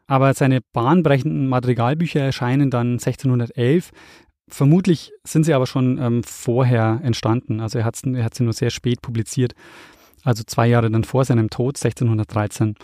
Aber 0.08 0.34
seine 0.34 0.62
bahnbrechenden 0.62 1.48
Madrigalbücher 1.48 2.20
erscheinen 2.20 2.70
dann 2.70 2.94
1611. 2.94 3.92
Vermutlich 4.50 5.12
sind 5.24 5.46
sie 5.46 5.54
aber 5.54 5.66
schon 5.66 5.98
ähm, 5.98 6.24
vorher 6.24 7.00
entstanden. 7.04 7.60
Also 7.60 7.80
er, 7.80 7.90
er 8.14 8.24
hat 8.24 8.36
sie 8.36 8.44
nur 8.44 8.54
sehr 8.54 8.70
spät 8.70 9.02
publiziert, 9.02 9.54
also 10.24 10.44
zwei 10.44 10.68
Jahre 10.68 10.92
dann 10.92 11.06
vor 11.06 11.26
seinem 11.26 11.50
Tod, 11.50 11.78
1613. 11.78 12.76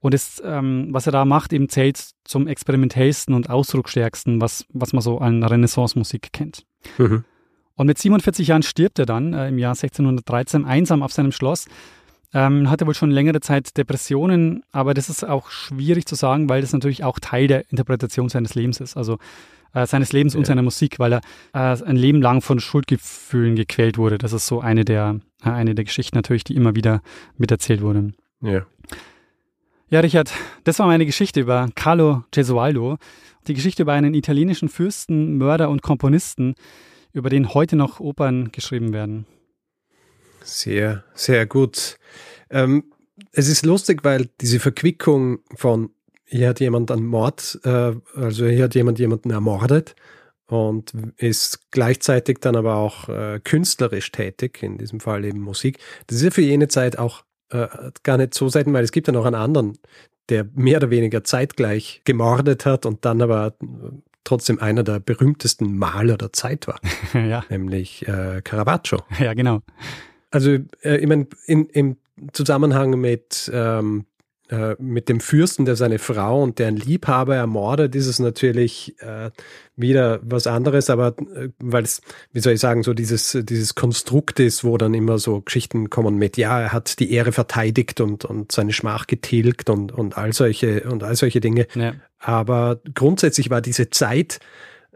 Und 0.00 0.14
das, 0.14 0.42
ähm, 0.44 0.88
was 0.90 1.06
er 1.06 1.12
da 1.12 1.24
macht, 1.24 1.52
eben 1.52 1.68
zählt 1.68 2.10
zum 2.24 2.48
experimentellsten 2.48 3.34
und 3.34 3.50
ausdrucksstärksten, 3.50 4.40
was, 4.40 4.64
was 4.70 4.92
man 4.92 5.02
so 5.02 5.18
an 5.18 5.42
Renaissance-Musik 5.42 6.32
kennt. 6.32 6.64
Mhm. 6.98 7.24
Und 7.74 7.86
mit 7.86 7.98
47 7.98 8.48
Jahren 8.48 8.62
stirbt 8.62 8.98
er 8.98 9.06
dann 9.06 9.32
äh, 9.32 9.48
im 9.48 9.58
Jahr 9.58 9.72
1613 9.72 10.64
einsam 10.64 11.02
auf 11.02 11.12
seinem 11.12 11.32
Schloss 11.32 11.66
Ähm, 12.34 12.70
hatte 12.70 12.86
wohl 12.86 12.94
schon 12.94 13.10
längere 13.10 13.40
Zeit 13.40 13.76
Depressionen, 13.76 14.62
aber 14.72 14.94
das 14.94 15.10
ist 15.10 15.22
auch 15.22 15.50
schwierig 15.50 16.06
zu 16.06 16.14
sagen, 16.14 16.48
weil 16.48 16.62
das 16.62 16.72
natürlich 16.72 17.04
auch 17.04 17.18
Teil 17.18 17.46
der 17.46 17.70
Interpretation 17.70 18.28
seines 18.30 18.54
Lebens 18.54 18.80
ist. 18.80 18.96
Also 18.96 19.18
äh, 19.74 19.86
seines 19.86 20.12
Lebens 20.12 20.34
ja. 20.34 20.38
und 20.38 20.46
seiner 20.46 20.62
Musik, 20.62 20.98
weil 20.98 21.14
er 21.14 21.20
äh, 21.52 21.82
ein 21.84 21.96
Leben 21.96 22.22
lang 22.22 22.40
von 22.40 22.60
Schuldgefühlen 22.60 23.56
gequält 23.56 23.98
wurde. 23.98 24.18
Das 24.18 24.32
ist 24.32 24.46
so 24.46 24.60
eine 24.60 24.84
der, 24.84 25.20
äh, 25.44 25.50
eine 25.50 25.74
der 25.74 25.84
Geschichten 25.84 26.16
natürlich, 26.16 26.44
die 26.44 26.56
immer 26.56 26.74
wieder 26.74 27.02
miterzählt 27.36 27.82
wurden. 27.82 28.14
Ja. 28.40 28.66
Ja, 29.88 30.00
Richard, 30.00 30.32
das 30.64 30.78
war 30.78 30.86
meine 30.86 31.04
Geschichte 31.04 31.40
über 31.40 31.68
Carlo 31.74 32.24
Gesualdo. 32.30 32.96
Die 33.46 33.54
Geschichte 33.54 33.82
über 33.82 33.92
einen 33.92 34.14
italienischen 34.14 34.70
Fürsten, 34.70 35.36
Mörder 35.36 35.68
und 35.68 35.82
Komponisten, 35.82 36.54
über 37.12 37.28
den 37.28 37.52
heute 37.52 37.76
noch 37.76 38.00
Opern 38.00 38.52
geschrieben 38.52 38.94
werden. 38.94 39.26
Sehr, 40.44 41.04
sehr 41.14 41.46
gut. 41.46 41.98
Ähm, 42.50 42.84
es 43.32 43.48
ist 43.48 43.64
lustig, 43.64 44.04
weil 44.04 44.28
diese 44.40 44.60
Verquickung 44.60 45.40
von 45.54 45.90
hier 46.24 46.48
hat 46.48 46.60
jemand 46.60 46.90
einen 46.90 47.06
Mord, 47.06 47.60
äh, 47.64 47.92
also 48.14 48.46
hier 48.46 48.64
hat 48.64 48.74
jemand 48.74 48.98
jemanden 48.98 49.30
ermordet 49.30 49.94
und 50.46 50.92
ist 51.16 51.70
gleichzeitig 51.70 52.38
dann 52.40 52.56
aber 52.56 52.76
auch 52.76 53.08
äh, 53.08 53.40
künstlerisch 53.42 54.10
tätig, 54.12 54.62
in 54.62 54.78
diesem 54.78 55.00
Fall 55.00 55.24
eben 55.24 55.40
Musik. 55.40 55.78
Das 56.06 56.18
ist 56.18 56.24
ja 56.24 56.30
für 56.30 56.42
jene 56.42 56.68
Zeit 56.68 56.98
auch 56.98 57.24
äh, 57.50 57.68
gar 58.02 58.18
nicht 58.18 58.34
so 58.34 58.48
selten, 58.48 58.72
weil 58.72 58.84
es 58.84 58.92
gibt 58.92 59.06
ja 59.06 59.12
noch 59.12 59.24
einen 59.24 59.34
anderen, 59.34 59.78
der 60.28 60.46
mehr 60.54 60.78
oder 60.78 60.90
weniger 60.90 61.24
zeitgleich 61.24 62.02
gemordet 62.04 62.64
hat 62.66 62.86
und 62.86 63.04
dann 63.04 63.22
aber 63.22 63.54
trotzdem 64.24 64.60
einer 64.60 64.82
der 64.82 65.00
berühmtesten 65.00 65.76
Maler 65.76 66.16
der 66.16 66.32
Zeit 66.32 66.66
war, 66.66 66.80
ja. 67.14 67.44
nämlich 67.48 68.06
äh, 68.08 68.40
Caravaggio. 68.42 69.00
Ja, 69.18 69.34
genau. 69.34 69.62
Also 70.32 70.58
äh, 70.82 70.96
ich 70.96 71.06
meine, 71.06 71.28
in, 71.46 71.66
im 71.66 71.96
Zusammenhang 72.32 73.00
mit 73.00 73.50
ähm, 73.54 74.06
äh, 74.52 74.76
mit 74.78 75.08
dem 75.08 75.20
Fürsten, 75.20 75.64
der 75.64 75.76
seine 75.76 75.98
Frau 75.98 76.42
und 76.42 76.58
deren 76.58 76.76
Liebhaber 76.76 77.34
ermordet, 77.34 77.94
ist 77.94 78.06
es 78.06 78.18
natürlich 78.18 78.94
äh, 79.00 79.30
wieder 79.76 80.20
was 80.22 80.46
anderes, 80.46 80.90
aber 80.90 81.16
äh, 81.34 81.48
weil 81.58 81.84
es, 81.84 82.02
wie 82.32 82.40
soll 82.40 82.52
ich 82.52 82.60
sagen, 82.60 82.82
so 82.82 82.92
dieses, 82.92 83.38
dieses 83.44 83.74
Konstrukt 83.74 84.40
ist, 84.40 84.62
wo 84.62 84.76
dann 84.76 84.92
immer 84.92 85.18
so 85.18 85.40
Geschichten 85.40 85.88
kommen 85.88 86.16
mit, 86.16 86.36
ja, 86.36 86.60
er 86.60 86.72
hat 86.74 86.98
die 86.98 87.12
Ehre 87.12 87.32
verteidigt 87.32 88.02
und, 88.02 88.26
und 88.26 88.52
seine 88.52 88.74
Schmach 88.74 89.06
getilgt 89.06 89.70
und, 89.70 89.90
und 89.90 90.18
all 90.18 90.34
solche, 90.34 90.82
und 90.82 91.02
all 91.02 91.16
solche 91.16 91.40
Dinge. 91.40 91.66
Ja. 91.74 91.94
Aber 92.18 92.78
grundsätzlich 92.94 93.48
war 93.48 93.62
diese 93.62 93.88
Zeit, 93.88 94.38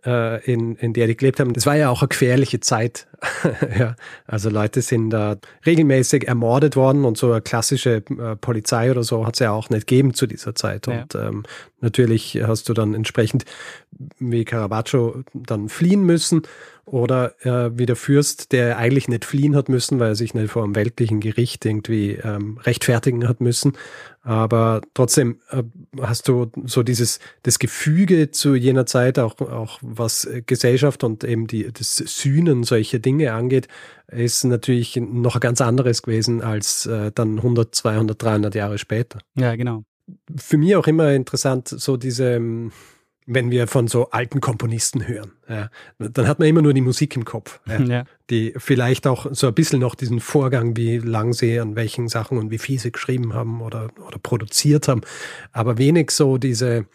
äh, 0.06 0.40
in, 0.50 0.76
in 0.76 0.92
der 0.92 1.06
die 1.08 1.16
gelebt 1.16 1.40
haben. 1.40 1.52
Das 1.52 1.66
war 1.66 1.76
ja 1.76 1.90
auch 1.90 2.00
eine 2.00 2.08
gefährliche 2.08 2.60
Zeit. 2.60 3.08
ja, 3.78 3.96
also 4.26 4.48
Leute 4.48 4.80
sind 4.82 5.10
da 5.10 5.36
regelmäßig 5.64 6.28
ermordet 6.28 6.76
worden 6.76 7.04
und 7.04 7.18
so 7.18 7.32
eine 7.32 7.42
klassische 7.42 8.04
äh, 8.18 8.36
Polizei 8.36 8.90
oder 8.90 9.02
so 9.02 9.26
hat 9.26 9.34
es 9.34 9.40
ja 9.40 9.50
auch 9.50 9.68
nicht 9.70 9.86
gegeben 9.86 10.14
zu 10.14 10.26
dieser 10.26 10.54
Zeit. 10.54 10.86
Und 10.86 11.14
ja. 11.14 11.28
ähm, 11.28 11.42
natürlich 11.80 12.40
hast 12.46 12.68
du 12.68 12.74
dann 12.74 12.94
entsprechend 12.94 13.44
wie 14.18 14.44
Caravaggio 14.44 15.22
dann 15.34 15.68
fliehen 15.68 16.04
müssen 16.04 16.42
oder 16.84 17.34
äh, 17.44 17.76
wie 17.76 17.86
der 17.86 17.96
Fürst, 17.96 18.52
der 18.52 18.78
eigentlich 18.78 19.08
nicht 19.08 19.24
fliehen 19.24 19.56
hat 19.56 19.68
müssen, 19.68 19.98
weil 19.98 20.10
er 20.10 20.14
sich 20.14 20.34
nicht 20.34 20.52
vor 20.52 20.62
einem 20.62 20.76
weltlichen 20.76 21.20
Gericht 21.20 21.64
irgendwie 21.64 22.12
ähm, 22.12 22.58
rechtfertigen 22.62 23.28
hat 23.28 23.40
müssen. 23.40 23.72
Aber 24.26 24.80
trotzdem 24.92 25.38
äh, 25.50 25.62
hast 26.00 26.26
du 26.26 26.50
so 26.64 26.82
dieses 26.82 27.20
das 27.44 27.60
Gefüge 27.60 28.32
zu 28.32 28.56
jener 28.56 28.84
Zeit, 28.84 29.20
auch, 29.20 29.40
auch 29.40 29.78
was 29.82 30.28
Gesellschaft 30.46 31.04
und 31.04 31.22
eben 31.22 31.46
die, 31.46 31.72
das 31.72 31.98
Sühnen 31.98 32.64
solcher 32.64 32.98
Dinge 32.98 33.32
angeht, 33.32 33.68
ist 34.08 34.42
natürlich 34.42 34.96
noch 34.96 35.36
ein 35.36 35.40
ganz 35.40 35.60
anderes 35.60 36.02
gewesen 36.02 36.42
als 36.42 36.86
äh, 36.86 37.12
dann 37.14 37.36
100, 37.36 37.72
200, 37.72 38.20
300 38.20 38.54
Jahre 38.56 38.78
später. 38.78 39.20
Ja, 39.36 39.54
genau. 39.54 39.84
Für 40.36 40.56
mich 40.56 40.74
auch 40.74 40.88
immer 40.88 41.12
interessant, 41.12 41.68
so 41.68 41.96
diese 41.96 42.34
ähm, 42.34 42.72
wenn 43.26 43.50
wir 43.50 43.66
von 43.66 43.88
so 43.88 44.10
alten 44.10 44.40
Komponisten 44.40 45.06
hören. 45.06 45.32
Ja, 45.48 45.68
dann 45.98 46.28
hat 46.28 46.38
man 46.38 46.48
immer 46.48 46.62
nur 46.62 46.72
die 46.72 46.80
Musik 46.80 47.16
im 47.16 47.24
Kopf, 47.24 47.60
ja, 47.66 47.80
ja. 47.80 48.04
die 48.30 48.54
vielleicht 48.56 49.06
auch 49.06 49.26
so 49.32 49.48
ein 49.48 49.54
bisschen 49.54 49.80
noch 49.80 49.96
diesen 49.96 50.20
Vorgang, 50.20 50.76
wie 50.76 50.98
lang 50.98 51.32
sie 51.32 51.58
an 51.58 51.74
welchen 51.74 52.08
Sachen 52.08 52.38
und 52.38 52.50
wie 52.50 52.58
viel 52.58 52.78
sie 52.78 52.92
geschrieben 52.92 53.34
haben 53.34 53.60
oder, 53.60 53.88
oder 54.06 54.18
produziert 54.18 54.86
haben, 54.88 55.00
aber 55.52 55.76
wenig 55.76 56.12
so 56.12 56.38
diese 56.38 56.86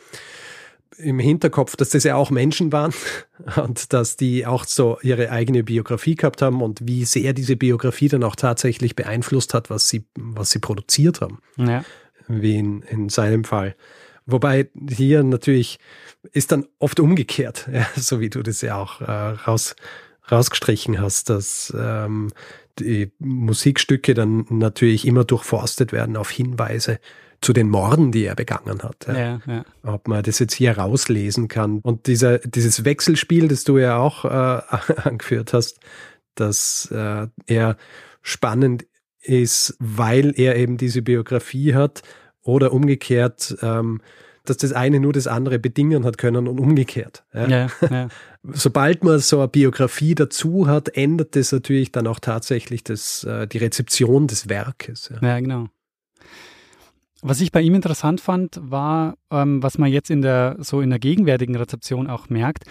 im 0.97 1.19
Hinterkopf, 1.19 1.75
dass 1.75 1.89
das 1.89 2.03
ja 2.03 2.15
auch 2.15 2.29
Menschen 2.29 2.71
waren 2.71 2.93
und 3.55 3.91
dass 3.91 4.17
die 4.17 4.45
auch 4.45 4.65
so 4.65 4.99
ihre 5.01 5.31
eigene 5.31 5.63
Biografie 5.63 6.15
gehabt 6.15 6.41
haben 6.41 6.61
und 6.61 6.79
wie 6.87 7.05
sehr 7.05 7.33
diese 7.33 7.55
Biografie 7.55 8.07
dann 8.07 8.23
auch 8.23 8.35
tatsächlich 8.35 8.95
beeinflusst 8.95 9.53
hat, 9.53 9.69
was 9.69 9.89
sie, 9.89 10.05
was 10.15 10.51
sie 10.51 10.59
produziert 10.59 11.21
haben. 11.21 11.39
Wie 12.27 12.57
in, 12.57 12.83
in 12.83 13.09
seinem 13.09 13.43
Fall. 13.43 13.75
Wobei 14.25 14.69
hier 14.89 15.23
natürlich 15.23 15.79
ist 16.31 16.51
dann 16.51 16.67
oft 16.79 16.99
umgekehrt, 16.99 17.69
ja, 17.73 17.85
so 17.95 18.19
wie 18.19 18.29
du 18.29 18.43
das 18.43 18.61
ja 18.61 18.77
auch 18.77 19.01
äh, 19.01 19.11
raus, 19.11 19.75
rausgestrichen 20.31 21.01
hast, 21.01 21.29
dass 21.29 21.73
ähm, 21.77 22.31
die 22.79 23.11
Musikstücke 23.19 24.13
dann 24.13 24.45
natürlich 24.49 25.05
immer 25.05 25.25
durchforstet 25.25 25.91
werden 25.91 26.15
auf 26.15 26.29
Hinweise 26.29 26.99
zu 27.41 27.53
den 27.53 27.69
Morden, 27.69 28.11
die 28.11 28.25
er 28.25 28.35
begangen 28.35 28.83
hat. 28.83 29.07
Ja. 29.07 29.17
Ja, 29.17 29.41
ja. 29.47 29.65
Ob 29.83 30.07
man 30.07 30.23
das 30.23 30.39
jetzt 30.39 30.53
hier 30.53 30.77
rauslesen 30.77 31.47
kann. 31.47 31.79
Und 31.79 32.05
dieser, 32.05 32.37
dieses 32.37 32.85
Wechselspiel, 32.85 33.47
das 33.47 33.63
du 33.63 33.79
ja 33.79 33.97
auch 33.97 34.25
äh, 34.25 34.29
angeführt 35.03 35.53
hast, 35.53 35.79
dass 36.35 36.89
äh, 36.91 37.27
er 37.47 37.77
spannend 38.21 38.85
ist, 39.21 39.75
weil 39.79 40.33
er 40.35 40.55
eben 40.55 40.77
diese 40.77 41.01
Biografie 41.01 41.73
hat 41.73 42.03
oder 42.43 42.73
umgekehrt, 42.73 43.57
ähm, 43.61 44.01
dass 44.45 44.57
das 44.57 44.73
eine 44.73 44.99
nur 44.99 45.13
das 45.13 45.27
andere 45.27 45.59
bedingen 45.59 46.03
hat 46.03 46.17
können 46.17 46.47
und 46.47 46.59
umgekehrt. 46.59 47.23
Ja? 47.33 47.47
Ja, 47.47 47.67
ja. 47.89 48.07
Sobald 48.43 49.03
man 49.03 49.19
so 49.19 49.37
eine 49.37 49.47
Biografie 49.47 50.15
dazu 50.15 50.67
hat, 50.67 50.89
ändert 50.89 51.35
das 51.35 51.51
natürlich 51.51 51.91
dann 51.91 52.07
auch 52.07 52.19
tatsächlich 52.19 52.83
das, 52.83 53.23
äh, 53.23 53.47
die 53.47 53.59
Rezeption 53.59 54.27
des 54.27 54.49
Werkes. 54.49 55.11
Ja. 55.13 55.27
ja, 55.27 55.39
genau. 55.39 55.67
Was 57.21 57.39
ich 57.39 57.51
bei 57.51 57.61
ihm 57.61 57.75
interessant 57.75 58.19
fand, 58.19 58.59
war, 58.63 59.15
ähm, 59.29 59.61
was 59.61 59.77
man 59.77 59.91
jetzt 59.91 60.09
in 60.09 60.23
der 60.23 60.57
so 60.59 60.81
in 60.81 60.89
der 60.89 60.97
gegenwärtigen 60.97 61.55
Rezeption 61.55 62.09
auch 62.09 62.29
merkt, 62.29 62.63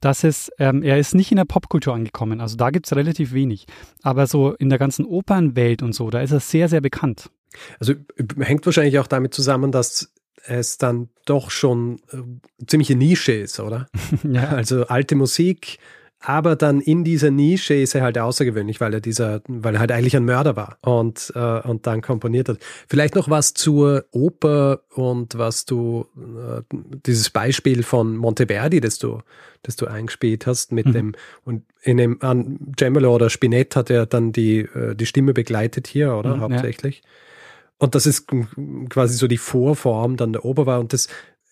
dass 0.00 0.22
es, 0.22 0.52
ähm, 0.58 0.84
er 0.84 0.98
ist 0.98 1.14
nicht 1.14 1.32
in 1.32 1.36
der 1.38 1.44
Popkultur 1.44 1.92
angekommen, 1.92 2.40
also 2.40 2.56
da 2.56 2.70
gibt 2.70 2.86
es 2.86 2.94
relativ 2.94 3.32
wenig. 3.32 3.66
Aber 4.02 4.28
so 4.28 4.52
in 4.54 4.68
der 4.68 4.78
ganzen 4.78 5.04
Opernwelt 5.04 5.82
und 5.82 5.92
so, 5.92 6.10
da 6.10 6.20
ist 6.20 6.30
er 6.30 6.38
sehr, 6.38 6.68
sehr 6.68 6.80
bekannt. 6.80 7.30
Also 7.78 7.94
hängt 8.38 8.66
wahrscheinlich 8.66 8.98
auch 8.98 9.06
damit 9.06 9.34
zusammen, 9.34 9.72
dass 9.72 10.12
es 10.46 10.78
dann 10.78 11.08
doch 11.24 11.50
schon 11.50 12.00
äh, 12.12 12.66
ziemliche 12.66 12.94
Nische 12.94 13.32
ist, 13.32 13.60
oder? 13.60 13.88
ja. 14.22 14.48
Also 14.48 14.86
alte 14.86 15.14
Musik, 15.16 15.78
aber 16.20 16.56
dann 16.56 16.80
in 16.80 17.04
dieser 17.04 17.30
Nische 17.30 17.74
ist 17.74 17.94
er 17.94 18.02
halt 18.02 18.18
außergewöhnlich, 18.18 18.80
weil 18.80 18.94
er 18.94 19.00
dieser, 19.00 19.42
weil 19.46 19.74
er 19.74 19.80
halt 19.80 19.92
eigentlich 19.92 20.16
ein 20.16 20.24
Mörder 20.24 20.56
war 20.56 20.78
und, 20.80 21.32
äh, 21.36 21.60
und 21.60 21.86
dann 21.86 22.00
komponiert 22.00 22.48
hat. 22.48 22.58
Vielleicht 22.88 23.14
noch 23.14 23.28
was 23.28 23.54
zur 23.54 24.06
Oper 24.12 24.80
und 24.90 25.36
was 25.38 25.66
du, 25.66 26.06
äh, 26.16 26.62
dieses 27.06 27.30
Beispiel 27.30 27.82
von 27.82 28.16
Monteverdi, 28.16 28.80
das 28.80 28.98
du, 28.98 29.20
das 29.62 29.76
du 29.76 29.86
eingespielt 29.86 30.46
hast 30.46 30.72
mit 30.72 30.86
mhm. 30.86 30.92
dem, 30.92 31.14
und 31.44 31.62
in 31.82 31.98
dem, 31.98 32.20
an 32.22 32.72
Cembalo 32.78 33.14
oder 33.14 33.30
Spinett 33.30 33.76
hat 33.76 33.90
er 33.90 34.06
dann 34.06 34.32
die, 34.32 34.60
äh, 34.60 34.96
die 34.96 35.06
Stimme 35.06 35.34
begleitet 35.34 35.86
hier, 35.86 36.14
oder? 36.14 36.36
Mhm, 36.36 36.40
Hauptsächlich. 36.40 37.02
Ja. 37.04 37.10
Und 37.78 37.94
das 37.94 38.06
ist 38.06 38.26
quasi 38.88 39.16
so 39.16 39.26
die 39.26 39.36
Vorform 39.36 40.16
dann 40.16 40.32
der 40.32 40.44
Oper 40.44 40.66
war. 40.66 40.80
Und 40.80 40.92
das 40.92 41.08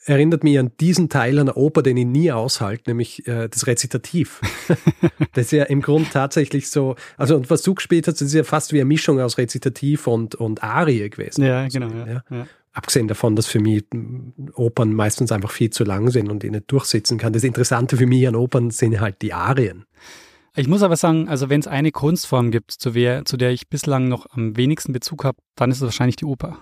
erinnert 0.06 0.44
mich 0.44 0.58
an 0.58 0.72
diesen 0.80 1.08
Teil 1.08 1.38
einer 1.38 1.56
Oper, 1.56 1.82
den 1.82 1.96
ich 1.96 2.06
nie 2.06 2.30
aushalte, 2.30 2.90
nämlich 2.90 3.26
äh, 3.26 3.48
das 3.48 3.66
Rezitativ. 3.66 4.40
das 5.32 5.46
ist 5.46 5.52
ja 5.52 5.64
im 5.64 5.80
Grund 5.80 6.12
tatsächlich 6.12 6.68
so, 6.68 6.96
also 7.16 7.36
und 7.36 7.50
was 7.50 7.62
du 7.62 7.74
gespielt 7.74 8.06
hast, 8.06 8.20
das 8.20 8.28
ist 8.28 8.34
ja 8.34 8.44
fast 8.44 8.72
wie 8.72 8.80
eine 8.80 8.86
Mischung 8.86 9.20
aus 9.20 9.38
Rezitativ 9.38 10.06
und, 10.06 10.34
und 10.34 10.62
Arie 10.62 11.08
gewesen. 11.08 11.44
Ja, 11.44 11.66
genau. 11.68 11.88
Ja, 11.88 12.06
ja. 12.06 12.24
Ja. 12.30 12.46
Abgesehen 12.72 13.08
davon, 13.08 13.36
dass 13.36 13.46
für 13.46 13.60
mich 13.60 13.84
Opern 14.54 14.92
meistens 14.92 15.30
einfach 15.30 15.52
viel 15.52 15.70
zu 15.70 15.84
lang 15.84 16.10
sind 16.10 16.28
und 16.28 16.42
ich 16.42 16.50
nicht 16.50 16.70
durchsitzen 16.70 17.18
kann. 17.18 17.32
Das 17.32 17.44
Interessante 17.44 17.96
für 17.96 18.06
mich 18.06 18.26
an 18.26 18.34
Opern 18.34 18.70
sind 18.70 19.00
halt 19.00 19.22
die 19.22 19.32
Arien. 19.32 19.84
Ich 20.56 20.68
muss 20.68 20.82
aber 20.82 20.96
sagen, 20.96 21.28
also 21.28 21.50
wenn 21.50 21.60
es 21.60 21.66
eine 21.66 21.90
Kunstform 21.90 22.52
gibt, 22.52 22.70
zu, 22.70 22.94
wer, 22.94 23.24
zu 23.24 23.36
der 23.36 23.50
ich 23.50 23.68
bislang 23.68 24.08
noch 24.08 24.26
am 24.30 24.56
wenigsten 24.56 24.92
Bezug 24.92 25.24
habe, 25.24 25.38
dann 25.56 25.70
ist 25.70 25.78
es 25.78 25.82
wahrscheinlich 25.82 26.16
die 26.16 26.24
Oper. 26.24 26.58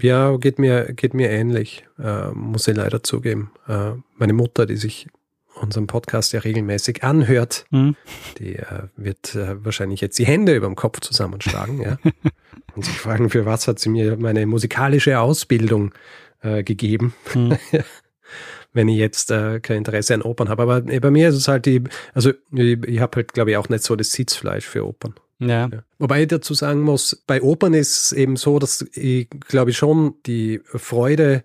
Ja, 0.00 0.36
geht 0.36 0.58
mir, 0.58 0.92
geht 0.92 1.14
mir 1.14 1.30
ähnlich, 1.30 1.86
äh, 1.98 2.30
muss 2.30 2.66
ich 2.66 2.76
leider 2.76 3.02
zugeben. 3.02 3.52
Äh, 3.68 3.92
meine 4.16 4.32
Mutter, 4.32 4.66
die 4.66 4.76
sich 4.76 5.08
unseren 5.54 5.86
Podcast 5.86 6.32
ja 6.32 6.40
regelmäßig 6.40 7.04
anhört, 7.04 7.64
mhm. 7.70 7.96
die 8.38 8.56
äh, 8.56 8.88
wird 8.96 9.34
äh, 9.34 9.64
wahrscheinlich 9.64 10.00
jetzt 10.00 10.18
die 10.18 10.26
Hände 10.26 10.54
über 10.54 10.66
dem 10.66 10.76
Kopf 10.76 11.00
zusammenschlagen 11.00 11.80
ja? 11.80 11.98
und 12.74 12.84
sich 12.84 12.98
fragen, 12.98 13.30
für 13.30 13.44
was 13.44 13.68
hat 13.68 13.78
sie 13.78 13.88
mir 13.88 14.16
meine 14.16 14.46
musikalische 14.46 15.20
Ausbildung 15.20 15.92
äh, 16.42 16.62
gegeben. 16.62 17.14
Mhm. 17.34 17.56
wenn 18.72 18.88
ich 18.88 18.98
jetzt 18.98 19.30
äh, 19.30 19.60
kein 19.60 19.78
Interesse 19.78 20.14
an 20.14 20.22
Opern 20.22 20.48
habe. 20.48 20.62
Aber 20.62 20.86
äh, 20.86 21.00
bei 21.00 21.10
mir 21.10 21.28
ist 21.28 21.36
es 21.36 21.48
halt 21.48 21.66
die, 21.66 21.82
also 22.14 22.32
ich, 22.52 22.84
ich 22.84 23.00
habe 23.00 23.16
halt, 23.16 23.32
glaube 23.32 23.50
ich, 23.50 23.56
auch 23.56 23.68
nicht 23.68 23.84
so 23.84 23.96
das 23.96 24.12
Sitzfleisch 24.12 24.66
für 24.66 24.86
Opern. 24.86 25.14
Ja. 25.40 25.68
Ja. 25.68 25.82
Wobei 25.98 26.22
ich 26.22 26.28
dazu 26.28 26.54
sagen 26.54 26.80
muss, 26.80 27.22
bei 27.26 27.42
Opern 27.42 27.74
ist 27.74 28.06
es 28.06 28.12
eben 28.12 28.36
so, 28.36 28.58
dass 28.58 28.82
ich 28.92 29.28
glaube 29.30 29.72
schon 29.72 30.14
die 30.26 30.60
Freude, 30.64 31.44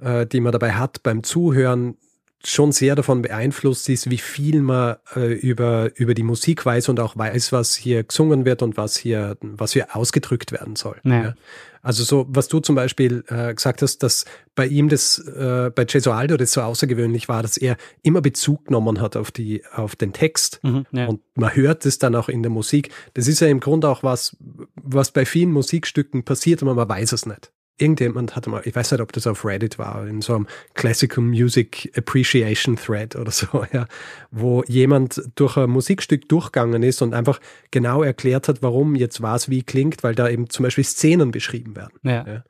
äh, 0.00 0.26
die 0.26 0.40
man 0.40 0.52
dabei 0.52 0.72
hat 0.72 1.02
beim 1.02 1.22
Zuhören, 1.22 1.96
schon 2.44 2.72
sehr 2.72 2.94
davon 2.94 3.22
beeinflusst 3.22 3.88
ist, 3.88 4.08
wie 4.08 4.18
viel 4.18 4.62
man 4.62 4.96
äh, 5.14 5.32
über, 5.32 5.90
über 5.96 6.14
die 6.14 6.22
Musik 6.22 6.64
weiß 6.64 6.88
und 6.88 6.98
auch 6.98 7.16
weiß, 7.16 7.52
was 7.52 7.74
hier 7.74 8.04
gesungen 8.04 8.44
wird 8.44 8.62
und 8.62 8.76
was 8.76 8.96
hier, 8.96 9.36
was 9.42 9.74
hier 9.74 9.94
ausgedrückt 9.94 10.52
werden 10.52 10.76
soll. 10.76 10.96
Ja. 11.04 11.22
Ja. 11.22 11.34
Also 11.82 12.04
so, 12.04 12.26
was 12.28 12.48
du 12.48 12.60
zum 12.60 12.74
Beispiel 12.74 13.24
äh, 13.28 13.54
gesagt 13.54 13.82
hast, 13.82 14.02
dass 14.02 14.24
bei 14.54 14.66
ihm 14.66 14.88
das, 14.88 15.18
äh, 15.18 15.70
bei 15.74 15.84
Gesualdo 15.84 16.36
das 16.36 16.52
so 16.52 16.60
außergewöhnlich 16.60 17.28
war, 17.28 17.42
dass 17.42 17.56
er 17.56 17.76
immer 18.02 18.20
Bezug 18.20 18.66
genommen 18.66 19.00
hat 19.00 19.16
auf 19.16 19.30
die, 19.30 19.62
auf 19.72 19.96
den 19.96 20.12
Text. 20.12 20.60
Mhm, 20.62 20.86
ja. 20.92 21.06
Und 21.06 21.20
man 21.34 21.54
hört 21.54 21.86
es 21.86 21.98
dann 21.98 22.14
auch 22.14 22.28
in 22.28 22.42
der 22.42 22.50
Musik. 22.50 22.90
Das 23.14 23.28
ist 23.28 23.40
ja 23.40 23.48
im 23.48 23.60
Grunde 23.60 23.88
auch 23.88 24.02
was, 24.02 24.36
was 24.74 25.10
bei 25.10 25.24
vielen 25.24 25.52
Musikstücken 25.52 26.24
passiert, 26.24 26.62
aber 26.62 26.74
man 26.74 26.88
weiß 26.88 27.12
es 27.12 27.26
nicht. 27.26 27.50
Irgendjemand 27.80 28.36
hatte 28.36 28.50
mal, 28.50 28.62
ich 28.64 28.74
weiß 28.74 28.92
nicht, 28.92 29.00
ob 29.00 29.12
das 29.12 29.26
auf 29.26 29.44
Reddit 29.44 29.78
war, 29.78 30.06
in 30.06 30.20
so 30.20 30.34
einem 30.34 30.46
Classical 30.74 31.24
Music 31.24 31.90
Appreciation 31.96 32.76
Thread 32.76 33.16
oder 33.16 33.30
so, 33.30 33.64
ja, 33.72 33.86
wo 34.30 34.62
jemand 34.66 35.22
durch 35.34 35.56
ein 35.56 35.70
Musikstück 35.70 36.28
durchgegangen 36.28 36.82
ist 36.82 37.02
und 37.02 37.14
einfach 37.14 37.40
genau 37.70 38.02
erklärt 38.02 38.48
hat, 38.48 38.62
warum 38.62 38.94
jetzt 38.94 39.22
was 39.22 39.48
wie 39.48 39.62
klingt, 39.62 40.02
weil 40.02 40.14
da 40.14 40.28
eben 40.28 40.50
zum 40.50 40.64
Beispiel 40.64 40.84
Szenen 40.84 41.30
beschrieben 41.30 41.76
werden. 41.76 41.98
ja. 42.02 42.24
Ja. 42.26 42.44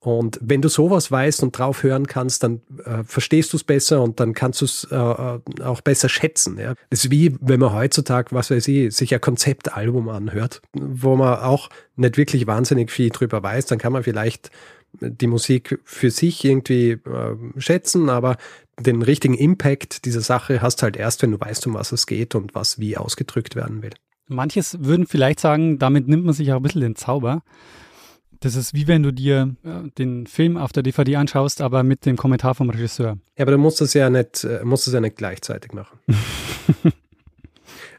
Und 0.00 0.38
wenn 0.40 0.62
du 0.62 0.68
sowas 0.68 1.10
weißt 1.10 1.42
und 1.42 1.58
drauf 1.58 1.82
hören 1.82 2.06
kannst, 2.06 2.44
dann 2.44 2.60
äh, 2.84 3.02
verstehst 3.02 3.52
du 3.52 3.56
es 3.56 3.64
besser 3.64 4.00
und 4.00 4.20
dann 4.20 4.32
kannst 4.32 4.60
du 4.60 4.64
es 4.64 4.84
äh, 4.90 4.96
äh, 4.96 5.40
auch 5.62 5.80
besser 5.80 6.08
schätzen. 6.08 6.56
Ja? 6.58 6.74
Ist 6.90 7.10
wie, 7.10 7.36
wenn 7.40 7.58
man 7.58 7.72
heutzutage, 7.72 8.28
was 8.30 8.50
weiß 8.50 8.68
ich, 8.68 8.94
sich 8.94 9.12
ein 9.12 9.20
Konzeptalbum 9.20 10.08
anhört, 10.08 10.62
wo 10.72 11.16
man 11.16 11.40
auch 11.40 11.68
nicht 11.96 12.16
wirklich 12.16 12.46
wahnsinnig 12.46 12.92
viel 12.92 13.10
drüber 13.10 13.42
weiß, 13.42 13.66
dann 13.66 13.78
kann 13.78 13.92
man 13.92 14.04
vielleicht 14.04 14.50
die 15.00 15.26
Musik 15.26 15.80
für 15.84 16.10
sich 16.10 16.44
irgendwie 16.44 16.92
äh, 16.92 17.36
schätzen, 17.56 18.08
aber 18.08 18.36
den 18.78 19.02
richtigen 19.02 19.34
Impact 19.34 20.04
dieser 20.04 20.20
Sache 20.20 20.62
hast 20.62 20.82
halt 20.82 20.96
erst, 20.96 21.22
wenn 21.22 21.32
du 21.32 21.40
weißt, 21.40 21.66
um 21.66 21.74
was 21.74 21.92
es 21.92 22.06
geht 22.06 22.34
und 22.34 22.54
was 22.54 22.78
wie 22.78 22.96
ausgedrückt 22.96 23.56
werden 23.56 23.82
will. 23.82 23.92
Manches 24.28 24.78
würden 24.80 25.06
vielleicht 25.06 25.40
sagen, 25.40 25.78
damit 25.78 26.06
nimmt 26.06 26.24
man 26.24 26.34
sich 26.34 26.52
auch 26.52 26.56
ein 26.56 26.62
bisschen 26.62 26.82
den 26.82 26.96
Zauber. 26.96 27.42
Das 28.40 28.54
ist 28.54 28.72
wie 28.74 28.86
wenn 28.86 29.02
du 29.02 29.12
dir 29.12 29.56
äh, 29.64 29.90
den 29.98 30.26
Film 30.26 30.56
auf 30.56 30.72
der 30.72 30.82
DVD 30.82 31.16
anschaust, 31.16 31.60
aber 31.60 31.82
mit 31.82 32.06
dem 32.06 32.16
Kommentar 32.16 32.54
vom 32.54 32.70
Regisseur. 32.70 33.18
Ja, 33.36 33.44
aber 33.44 33.52
du 33.52 33.58
musst 33.58 33.80
das 33.80 33.94
ja 33.94 34.10
nicht, 34.10 34.44
äh, 34.44 34.60
musst 34.64 34.86
das 34.86 34.94
ja 34.94 35.00
nicht 35.00 35.16
gleichzeitig 35.16 35.72
machen. 35.72 35.98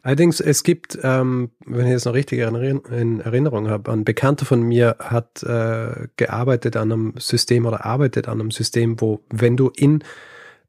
Allerdings, 0.01 0.39
es 0.39 0.63
gibt, 0.63 0.97
ähm, 1.03 1.51
wenn 1.65 1.85
ich 1.85 1.91
jetzt 1.91 2.05
noch 2.05 2.13
richtig 2.13 2.39
in 2.39 2.79
in 2.85 3.19
Erinnerung 3.19 3.69
habe, 3.69 3.91
ein 3.91 4.05
Bekannter 4.05 4.45
von 4.45 4.61
mir 4.61 4.95
hat 4.99 5.43
äh, 5.43 6.07
gearbeitet 6.15 6.77
an 6.77 6.91
einem 6.91 7.13
System 7.17 7.65
oder 7.65 7.85
arbeitet 7.85 8.29
an 8.29 8.39
einem 8.39 8.51
System, 8.51 9.01
wo, 9.01 9.21
wenn 9.29 9.57
du 9.57 9.69
in 9.75 10.03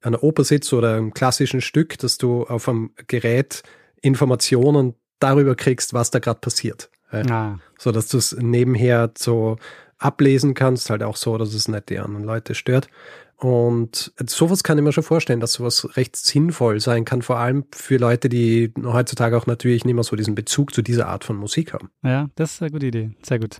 einer 0.03 0.23
Oper 0.25 0.43
sitzt 0.43 0.73
oder 0.73 0.97
einem 0.97 1.15
klassischen 1.15 1.61
Stück, 1.61 1.97
dass 1.99 2.19
du 2.19 2.45
auf 2.45 2.69
einem 2.69 2.91
Gerät 3.07 3.63
Informationen 4.03 4.95
darüber 5.21 5.55
kriegst, 5.55 5.95
was 5.95 6.11
da 6.11 6.19
gerade 6.19 6.41
passiert. 6.41 6.91
Ja 7.13 7.23
Ah, 7.31 7.59
so 7.79 7.93
dass 7.93 8.09
du 8.09 8.19
es 8.19 8.37
nebenher 8.39 9.11
so 9.17 9.57
ablesen 9.99 10.55
kannst, 10.55 10.91
halt 10.91 11.03
auch 11.03 11.17
so, 11.17 11.37
dass 11.39 11.55
es 11.55 11.69
nicht 11.69 11.91
die 11.91 11.99
anderen 11.99 12.25
Leute 12.25 12.55
stört. 12.55 12.89
Und 13.37 14.13
sowas 14.27 14.63
kann 14.63 14.77
ich 14.77 14.85
mir 14.85 14.93
schon 14.93 15.03
vorstellen, 15.03 15.41
dass 15.41 15.55
sowas 15.55 15.97
recht 15.97 16.15
sinnvoll 16.15 16.79
sein 16.81 17.07
kann, 17.07 17.23
vor 17.23 17.39
allem 17.39 17.65
für 17.73 17.97
Leute, 17.97 18.29
die 18.29 18.73
heutzutage 18.83 19.37
auch 19.37 19.47
natürlich 19.47 19.87
nicht 19.87 19.95
mehr 19.95 20.05
so 20.05 20.15
diesen 20.15 20.35
Bezug 20.35 20.75
zu 20.75 20.83
dieser 20.83 21.09
Art 21.09 21.25
von 21.25 21.37
Musik 21.37 21.73
haben. 21.73 21.91
ja, 22.03 22.29
das 22.35 22.55
ist 22.55 22.63
eine 22.63 22.71
gute 22.71 22.87
Idee. 22.87 23.11
Sehr 23.23 23.39
gut. 23.39 23.59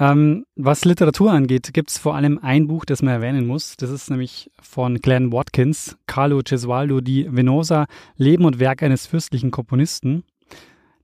Ähm, 0.00 0.46
was 0.56 0.84
Literatur 0.86 1.30
angeht, 1.30 1.72
gibt 1.74 1.90
es 1.90 1.98
vor 1.98 2.16
allem 2.16 2.38
ein 2.42 2.66
Buch, 2.66 2.84
das 2.84 3.02
man 3.02 3.12
erwähnen 3.14 3.46
muss. 3.46 3.76
Das 3.76 3.90
ist 3.90 4.10
nämlich 4.10 4.50
von 4.60 4.96
Glenn 4.96 5.30
Watkins, 5.30 5.96
Carlo 6.06 6.40
Gesualdo 6.42 7.00
di 7.00 7.28
Venosa, 7.30 7.86
Leben 8.16 8.44
und 8.46 8.58
Werk 8.58 8.82
eines 8.82 9.06
fürstlichen 9.06 9.50
Komponisten. 9.50 10.24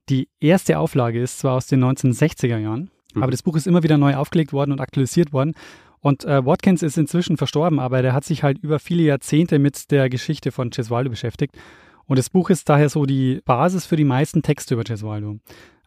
Die 0.09 0.29
erste 0.39 0.79
Auflage 0.79 1.21
ist 1.21 1.39
zwar 1.39 1.55
aus 1.55 1.67
den 1.67 1.83
1960er 1.83 2.57
Jahren, 2.57 2.91
Mhm. 3.13 3.23
aber 3.23 3.31
das 3.31 3.43
Buch 3.43 3.55
ist 3.55 3.67
immer 3.67 3.83
wieder 3.83 3.97
neu 3.97 4.15
aufgelegt 4.15 4.53
worden 4.53 4.71
und 4.71 4.79
aktualisiert 4.81 5.33
worden. 5.33 5.53
Und 5.99 6.23
äh, 6.25 6.45
Watkins 6.45 6.83
ist 6.83 6.97
inzwischen 6.97 7.37
verstorben, 7.37 7.79
aber 7.79 8.01
der 8.01 8.13
hat 8.13 8.23
sich 8.23 8.43
halt 8.43 8.59
über 8.59 8.79
viele 8.79 9.03
Jahrzehnte 9.03 9.59
mit 9.59 9.89
der 9.91 10.09
Geschichte 10.09 10.51
von 10.51 10.69
Gesualdo 10.69 11.09
beschäftigt. 11.09 11.57
Und 12.05 12.19
das 12.19 12.29
Buch 12.29 12.49
ist 12.49 12.69
daher 12.69 12.89
so 12.89 13.05
die 13.05 13.41
Basis 13.43 13.85
für 13.85 13.95
die 13.95 14.03
meisten 14.05 14.41
Texte 14.43 14.75
über 14.75 14.83
Gesualdo. 14.83 15.39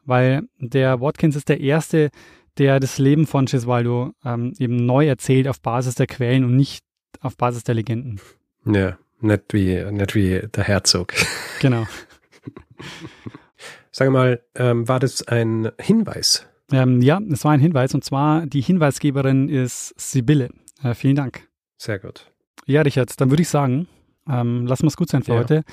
Weil 0.04 0.42
der 0.58 1.00
Watkins 1.00 1.36
ist 1.36 1.48
der 1.48 1.60
Erste, 1.60 2.10
der 2.58 2.80
das 2.80 2.98
Leben 2.98 3.26
von 3.26 3.46
Gesualdo 3.46 4.12
ähm, 4.24 4.52
eben 4.58 4.84
neu 4.84 5.06
erzählt 5.06 5.46
auf 5.48 5.60
Basis 5.62 5.94
der 5.94 6.06
Quellen 6.08 6.44
und 6.44 6.56
nicht 6.56 6.84
auf 7.20 7.36
Basis 7.36 7.64
der 7.64 7.76
Legenden. 7.76 8.20
Ja, 8.66 8.98
nicht 9.20 9.52
wie, 9.52 9.82
nicht 9.92 10.14
wie 10.14 10.40
der 10.54 10.64
Herzog. 10.64 11.14
Genau. 11.60 11.86
Sag 13.90 14.10
mal, 14.10 14.40
ähm, 14.54 14.86
war 14.88 15.00
das 15.00 15.26
ein 15.26 15.70
Hinweis? 15.80 16.46
Ähm, 16.72 17.00
ja, 17.02 17.18
es 17.32 17.44
war 17.44 17.52
ein 17.52 17.60
Hinweis 17.60 17.94
und 17.94 18.04
zwar 18.04 18.46
die 18.46 18.60
Hinweisgeberin 18.60 19.48
ist 19.48 19.92
Sibylle. 19.98 20.50
Äh, 20.82 20.94
vielen 20.94 21.16
Dank. 21.16 21.48
Sehr 21.76 21.98
gut. 21.98 22.30
Ja, 22.66 22.82
Richard, 22.82 23.20
dann 23.20 23.30
würde 23.30 23.42
ich 23.42 23.48
sagen, 23.48 23.88
ähm, 24.28 24.66
lassen 24.66 24.82
wir 24.84 24.88
es 24.88 24.96
gut 24.96 25.08
sein 25.10 25.22
für 25.24 25.32
Ja. 25.32 25.38
heute. 25.40 25.64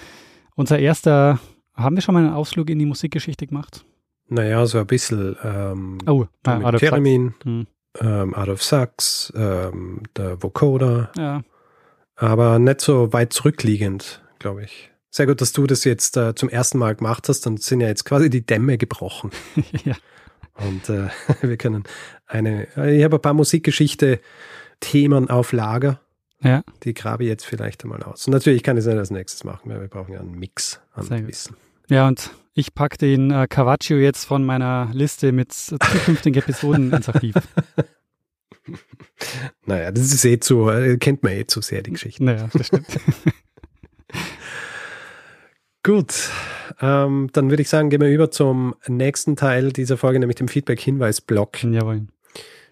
Unser 0.56 0.80
erster, 0.80 1.40
haben 1.76 1.96
wir 1.96 2.02
schon 2.02 2.14
mal 2.16 2.24
einen 2.26 2.34
Ausflug 2.34 2.70
in 2.72 2.80
die 2.80 2.86
Musikgeschichte 2.88 3.46
gemacht? 3.46 3.86
Naja, 4.30 4.66
so 4.66 4.80
ein 4.80 4.88
bisschen 4.88 5.38
ähm, 5.44 6.00
Oh, 6.08 6.26
äh, 6.46 6.50
out 6.50 6.74
of 6.74 6.80
Theremin, 6.80 7.36
Hm. 7.44 7.68
ähm, 8.02 8.34
Out 8.34 8.50
of 8.50 8.64
Sax, 8.64 9.32
ähm, 9.36 10.02
der 10.18 10.42
Vocoder, 10.42 11.12
Ja, 11.16 11.44
aber 12.16 12.58
nicht 12.58 12.82
so 12.82 13.14
weit 13.14 13.32
zurückliegend, 13.34 14.24
glaube 14.40 14.64
ich. 14.64 14.92
Sehr 15.18 15.26
gut, 15.26 15.42
dass 15.42 15.52
du 15.52 15.66
das 15.66 15.84
jetzt 15.84 16.16
äh, 16.16 16.36
zum 16.36 16.48
ersten 16.48 16.78
Mal 16.78 16.94
gemacht 16.94 17.28
hast. 17.28 17.44
Dann 17.48 17.58
sind 17.58 17.82
ja 17.82 17.88
jetzt 17.88 18.06
quasi 18.06 18.30
die 18.30 18.46
Dämme 18.46 18.78
gebrochen. 18.78 19.32
ja. 19.84 19.96
Und 20.64 20.90
äh, 20.90 21.08
wir 21.42 21.58
können 21.58 21.86
eine, 22.28 22.68
ich 22.96 23.04
habe 23.04 23.16
ein 23.16 23.22
paar 23.24 23.34
Musikgeschichte-Themen 23.34 25.28
auf 25.32 25.54
Lager. 25.54 26.00
Ja. 26.44 26.62
Die 26.84 26.94
grabe 26.94 27.24
ich 27.24 27.30
jetzt 27.30 27.48
vielleicht 27.48 27.84
einmal 27.84 28.04
aus. 28.04 28.28
Und 28.28 28.34
natürlich 28.34 28.62
kann 28.62 28.78
ich 28.78 28.82
es 28.82 28.86
nicht 28.86 29.00
als 29.00 29.10
nächstes 29.10 29.44
machen, 29.44 29.72
weil 29.72 29.82
wir 29.82 29.88
brauchen 29.88 30.14
ja 30.14 30.20
einen 30.20 30.38
Mix 30.38 30.82
an 30.94 31.08
Sehr 31.08 31.22
gut. 31.22 31.30
Wissen. 31.30 31.58
Ja, 31.90 32.08
und 32.08 32.30
ich 32.54 32.76
packe 32.76 33.00
den 33.00 33.32
äh, 33.32 33.48
Carvaccio 33.50 33.98
jetzt 33.98 34.24
von 34.24 34.46
meiner 34.46 34.92
Liste 34.94 35.32
mit 35.32 35.52
zukünftigen 35.52 36.40
Episoden 36.44 36.94
ins 36.94 37.10
Archiv. 37.10 37.34
Naja, 39.66 39.92
das 39.92 40.14
ist 40.14 40.24
eh 40.26 40.40
zu, 40.40 40.70
äh, 40.70 40.98
kennt 40.98 41.24
man 41.24 41.32
eh 41.32 41.48
zu 41.48 41.62
sehr, 41.62 41.82
die 41.82 41.94
Geschichte. 41.94 42.24
Naja, 42.24 42.50
das 42.54 42.68
stimmt. 42.68 42.86
Gut, 45.88 46.32
ähm, 46.82 47.30
dann 47.32 47.50
würde 47.50 47.62
ich 47.62 47.70
sagen, 47.70 47.90
gehen 47.90 48.02
wir 48.02 48.10
über 48.10 48.30
zum 48.30 48.76
nächsten 48.90 49.38
Teil 49.38 49.72
dieser 49.72 49.96
Folge, 49.96 50.20
nämlich 50.20 50.36
dem 50.36 50.50
Feedback-Hinweis-Block. 50.50 51.64
Jawohl. 51.64 52.08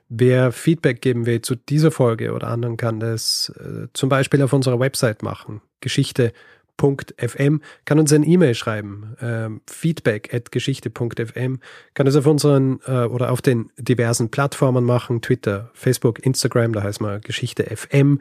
Wer 0.10 0.52
Feedback 0.52 1.02
geben 1.02 1.26
will 1.26 1.40
zu 1.40 1.56
dieser 1.56 1.92
Folge 1.92 2.34
oder 2.34 2.50
anderen, 2.50 2.76
kann 2.76 3.00
das 3.00 3.54
äh, 3.58 3.88
zum 3.94 4.10
Beispiel 4.10 4.42
auf 4.42 4.52
unserer 4.52 4.82
Website 4.82 5.24
machen. 5.24 5.62
Geschichte.fm 5.80 7.62
kann 7.86 8.00
uns 8.00 8.12
ein 8.12 8.28
E-Mail 8.28 8.54
schreiben. 8.54 9.16
Ähm, 9.22 9.62
feedback 9.66 10.34
at 10.34 10.52
geschichte.fm 10.52 11.60
kann 11.94 12.08
es 12.08 12.18
auf 12.18 12.28
unseren 12.28 12.82
äh, 12.86 13.06
oder 13.06 13.32
auf 13.32 13.42
den 13.42 13.72
diversen 13.78 14.30
Plattformen 14.30 14.84
machen. 14.84 15.22
Twitter, 15.22 15.72
Facebook, 15.74 16.20
Instagram, 16.26 16.74
da 16.74 16.84
heißt 16.84 17.00
man 17.00 17.22
Geschichte 17.22 17.64
FM. 17.64 18.20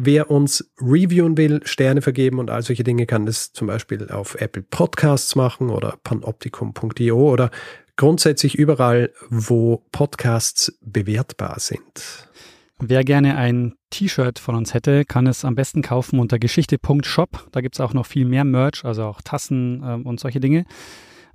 Wer 0.00 0.30
uns 0.30 0.70
reviewen 0.80 1.36
will, 1.36 1.60
Sterne 1.64 2.02
vergeben 2.02 2.38
und 2.38 2.50
all 2.50 2.62
solche 2.62 2.84
Dinge, 2.84 3.04
kann 3.04 3.26
das 3.26 3.52
zum 3.52 3.66
Beispiel 3.66 4.08
auf 4.12 4.36
Apple 4.36 4.62
Podcasts 4.62 5.34
machen 5.34 5.70
oder 5.70 5.98
panoptikum.io 6.04 7.18
oder 7.18 7.50
grundsätzlich 7.96 8.54
überall, 8.54 9.10
wo 9.28 9.82
Podcasts 9.90 10.78
bewertbar 10.82 11.58
sind. 11.58 12.28
Wer 12.78 13.02
gerne 13.02 13.36
ein 13.36 13.74
T-Shirt 13.90 14.38
von 14.38 14.54
uns 14.54 14.72
hätte, 14.72 15.04
kann 15.04 15.26
es 15.26 15.44
am 15.44 15.56
besten 15.56 15.82
kaufen 15.82 16.20
unter 16.20 16.38
geschichte.shop. 16.38 17.48
Da 17.50 17.60
gibt 17.60 17.74
es 17.74 17.80
auch 17.80 17.92
noch 17.92 18.06
viel 18.06 18.24
mehr 18.24 18.44
Merch, 18.44 18.84
also 18.84 19.02
auch 19.02 19.20
Tassen 19.20 19.82
ähm, 19.84 20.06
und 20.06 20.20
solche 20.20 20.38
Dinge. 20.38 20.64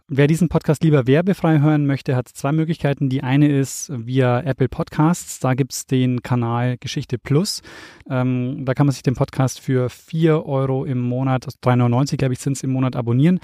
Wer 0.09 0.27
diesen 0.27 0.49
Podcast 0.49 0.83
lieber 0.83 1.07
werbefrei 1.07 1.61
hören 1.61 1.85
möchte, 1.85 2.17
hat 2.17 2.27
zwei 2.27 2.51
Möglichkeiten. 2.51 3.07
Die 3.07 3.23
eine 3.23 3.47
ist 3.47 3.89
via 3.95 4.41
Apple 4.41 4.67
Podcasts. 4.67 5.39
Da 5.39 5.53
gibt 5.53 5.71
es 5.71 5.85
den 5.85 6.21
Kanal 6.21 6.75
Geschichte 6.77 7.17
Plus. 7.17 7.61
Ähm, 8.09 8.65
da 8.65 8.73
kann 8.73 8.85
man 8.85 8.91
sich 8.91 9.03
den 9.03 9.15
Podcast 9.15 9.61
für 9.61 9.89
4 9.89 10.45
Euro 10.45 10.83
im 10.83 10.99
Monat, 10.99 11.45
3,99 11.45 12.17
glaube 12.17 12.33
ich 12.33 12.39
sind 12.41 12.57
es 12.57 12.63
im 12.63 12.71
Monat, 12.71 12.97
abonnieren. 12.97 13.39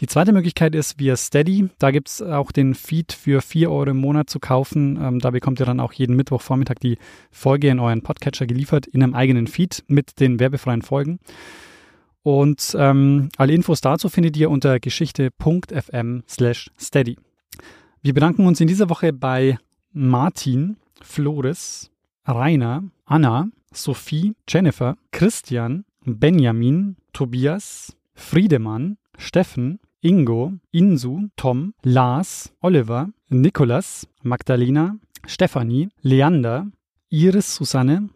Die 0.00 0.06
zweite 0.06 0.34
Möglichkeit 0.34 0.74
ist 0.74 1.00
via 1.00 1.16
Steady. 1.16 1.70
Da 1.78 1.90
gibt 1.90 2.10
es 2.10 2.20
auch 2.20 2.52
den 2.52 2.74
Feed 2.74 3.14
für 3.14 3.40
4 3.40 3.70
Euro 3.70 3.88
im 3.88 3.96
Monat 3.96 4.28
zu 4.28 4.38
kaufen. 4.38 4.98
Ähm, 5.00 5.18
da 5.18 5.30
bekommt 5.30 5.60
ihr 5.60 5.66
dann 5.66 5.80
auch 5.80 5.94
jeden 5.94 6.14
Mittwochvormittag 6.14 6.76
die 6.82 6.98
Folge 7.30 7.68
in 7.68 7.80
euren 7.80 8.02
Podcatcher 8.02 8.46
geliefert, 8.46 8.86
in 8.86 9.02
einem 9.02 9.14
eigenen 9.14 9.46
Feed 9.46 9.82
mit 9.88 10.20
den 10.20 10.38
werbefreien 10.38 10.82
Folgen. 10.82 11.20
Und 12.22 12.76
ähm, 12.78 13.30
alle 13.36 13.52
Infos 13.52 13.80
dazu 13.80 14.08
findet 14.08 14.36
ihr 14.36 14.50
unter 14.50 14.78
geschichte.fm 14.78 16.22
slash 16.28 16.70
steady. 16.78 17.16
Wir 18.02 18.14
bedanken 18.14 18.46
uns 18.46 18.60
in 18.60 18.68
dieser 18.68 18.88
Woche 18.88 19.12
bei 19.12 19.58
Martin, 19.92 20.76
Flores, 21.00 21.90
Rainer, 22.24 22.84
Anna, 23.04 23.48
Sophie, 23.72 24.34
Jennifer, 24.48 24.96
Christian, 25.10 25.84
Benjamin, 26.04 26.96
Tobias, 27.12 27.96
Friedemann, 28.14 28.98
Steffen, 29.18 29.80
Ingo, 30.00 30.54
Insu, 30.70 31.28
Tom, 31.36 31.74
Lars, 31.82 32.52
Oliver, 32.60 33.10
Nikolas, 33.28 34.08
Magdalena, 34.22 34.96
Stefanie, 35.26 35.88
Leander, 36.02 36.66
Iris 37.08 37.54
Susanne, 37.54 38.08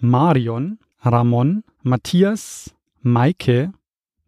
Marion, 0.00 0.78
Ramon, 1.00 1.62
Matthias, 1.82 2.74
Maike, 3.08 3.72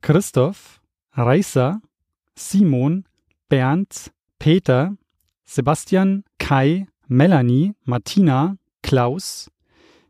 Christoph, 0.01 0.81
Reisa, 1.13 1.83
Simon, 2.35 3.05
Bernd, 3.49 4.11
Peter, 4.39 4.97
Sebastian, 5.45 6.25
Kai, 6.39 6.87
Melanie, 7.07 7.75
Martina, 7.85 8.57
Klaus, 8.83 9.51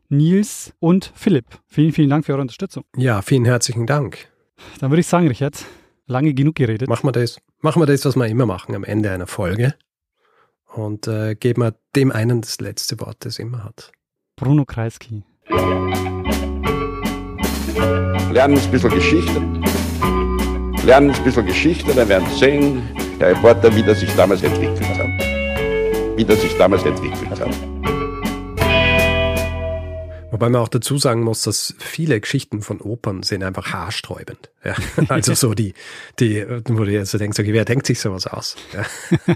Nils 0.07 0.73
und 0.79 1.11
Philipp. 1.15 1.45
Vielen, 1.67 1.91
vielen 1.91 2.09
Dank 2.09 2.25
für 2.25 2.31
eure 2.31 2.41
Unterstützung. 2.41 2.85
Ja, 2.95 3.21
vielen 3.21 3.45
herzlichen 3.45 3.85
Dank. 3.85 4.29
Dann 4.79 4.89
würde 4.89 5.01
ich 5.01 5.07
sagen, 5.07 5.27
Richard, 5.27 5.65
lange 6.05 6.33
genug 6.33 6.55
geredet. 6.55 6.87
Machen 6.87 7.07
wir 7.07 7.11
das, 7.11 7.39
machen 7.59 7.81
wir 7.81 7.87
das, 7.87 8.05
was 8.05 8.15
wir 8.15 8.27
immer 8.27 8.45
machen 8.45 8.73
am 8.75 8.85
Ende 8.85 9.11
einer 9.11 9.27
Folge. 9.27 9.75
Und 10.73 11.07
äh, 11.07 11.35
geben 11.35 11.63
wir 11.63 11.75
dem 11.95 12.11
einen 12.11 12.39
das 12.39 12.61
letzte 12.61 12.99
Wort, 13.01 13.25
das 13.25 13.37
immer 13.37 13.65
hat. 13.65 13.91
Bruno 14.37 14.63
Kreisky. 14.63 15.23
Lernen 18.31 18.57
ein 18.57 18.71
bisschen 18.71 18.89
Geschichte. 18.89 19.41
Lernen 20.85 21.11
ein 21.11 21.23
bisschen 21.23 21.45
Geschichte, 21.45 21.93
dann 21.93 22.09
werden 22.09 22.27
Sie 22.31 22.39
sehen, 22.39 22.81
der 23.19 23.29
Reporter, 23.29 23.75
wie 23.75 23.83
das 23.83 23.99
sich 23.99 24.13
damals 24.15 24.41
entwickelt 24.41 24.81
hat. 24.97 26.17
Wie 26.17 26.25
das 26.25 26.41
sich 26.41 26.57
damals 26.57 26.83
entwickelt 26.83 27.39
hat. 27.39 27.49
Wobei 30.31 30.49
man 30.49 30.61
auch 30.61 30.69
dazu 30.69 30.97
sagen 30.97 31.21
muss, 31.21 31.43
dass 31.43 31.75
viele 31.77 32.19
Geschichten 32.19 32.61
von 32.61 32.81
Opern 32.81 33.21
sind 33.21 33.43
einfach 33.43 33.73
haarsträubend. 33.73 34.49
Ja, 34.63 34.75
also 35.09 35.35
so 35.35 35.53
die, 35.53 35.73
die, 36.19 36.43
wo 36.65 36.83
du 36.83 36.91
jetzt 36.91 37.13
denkst, 37.13 37.37
okay, 37.37 37.53
wer 37.53 37.65
denkt 37.65 37.85
sich 37.85 37.99
sowas 37.99 38.25
aus? 38.25 38.55
Ja. 38.73 39.35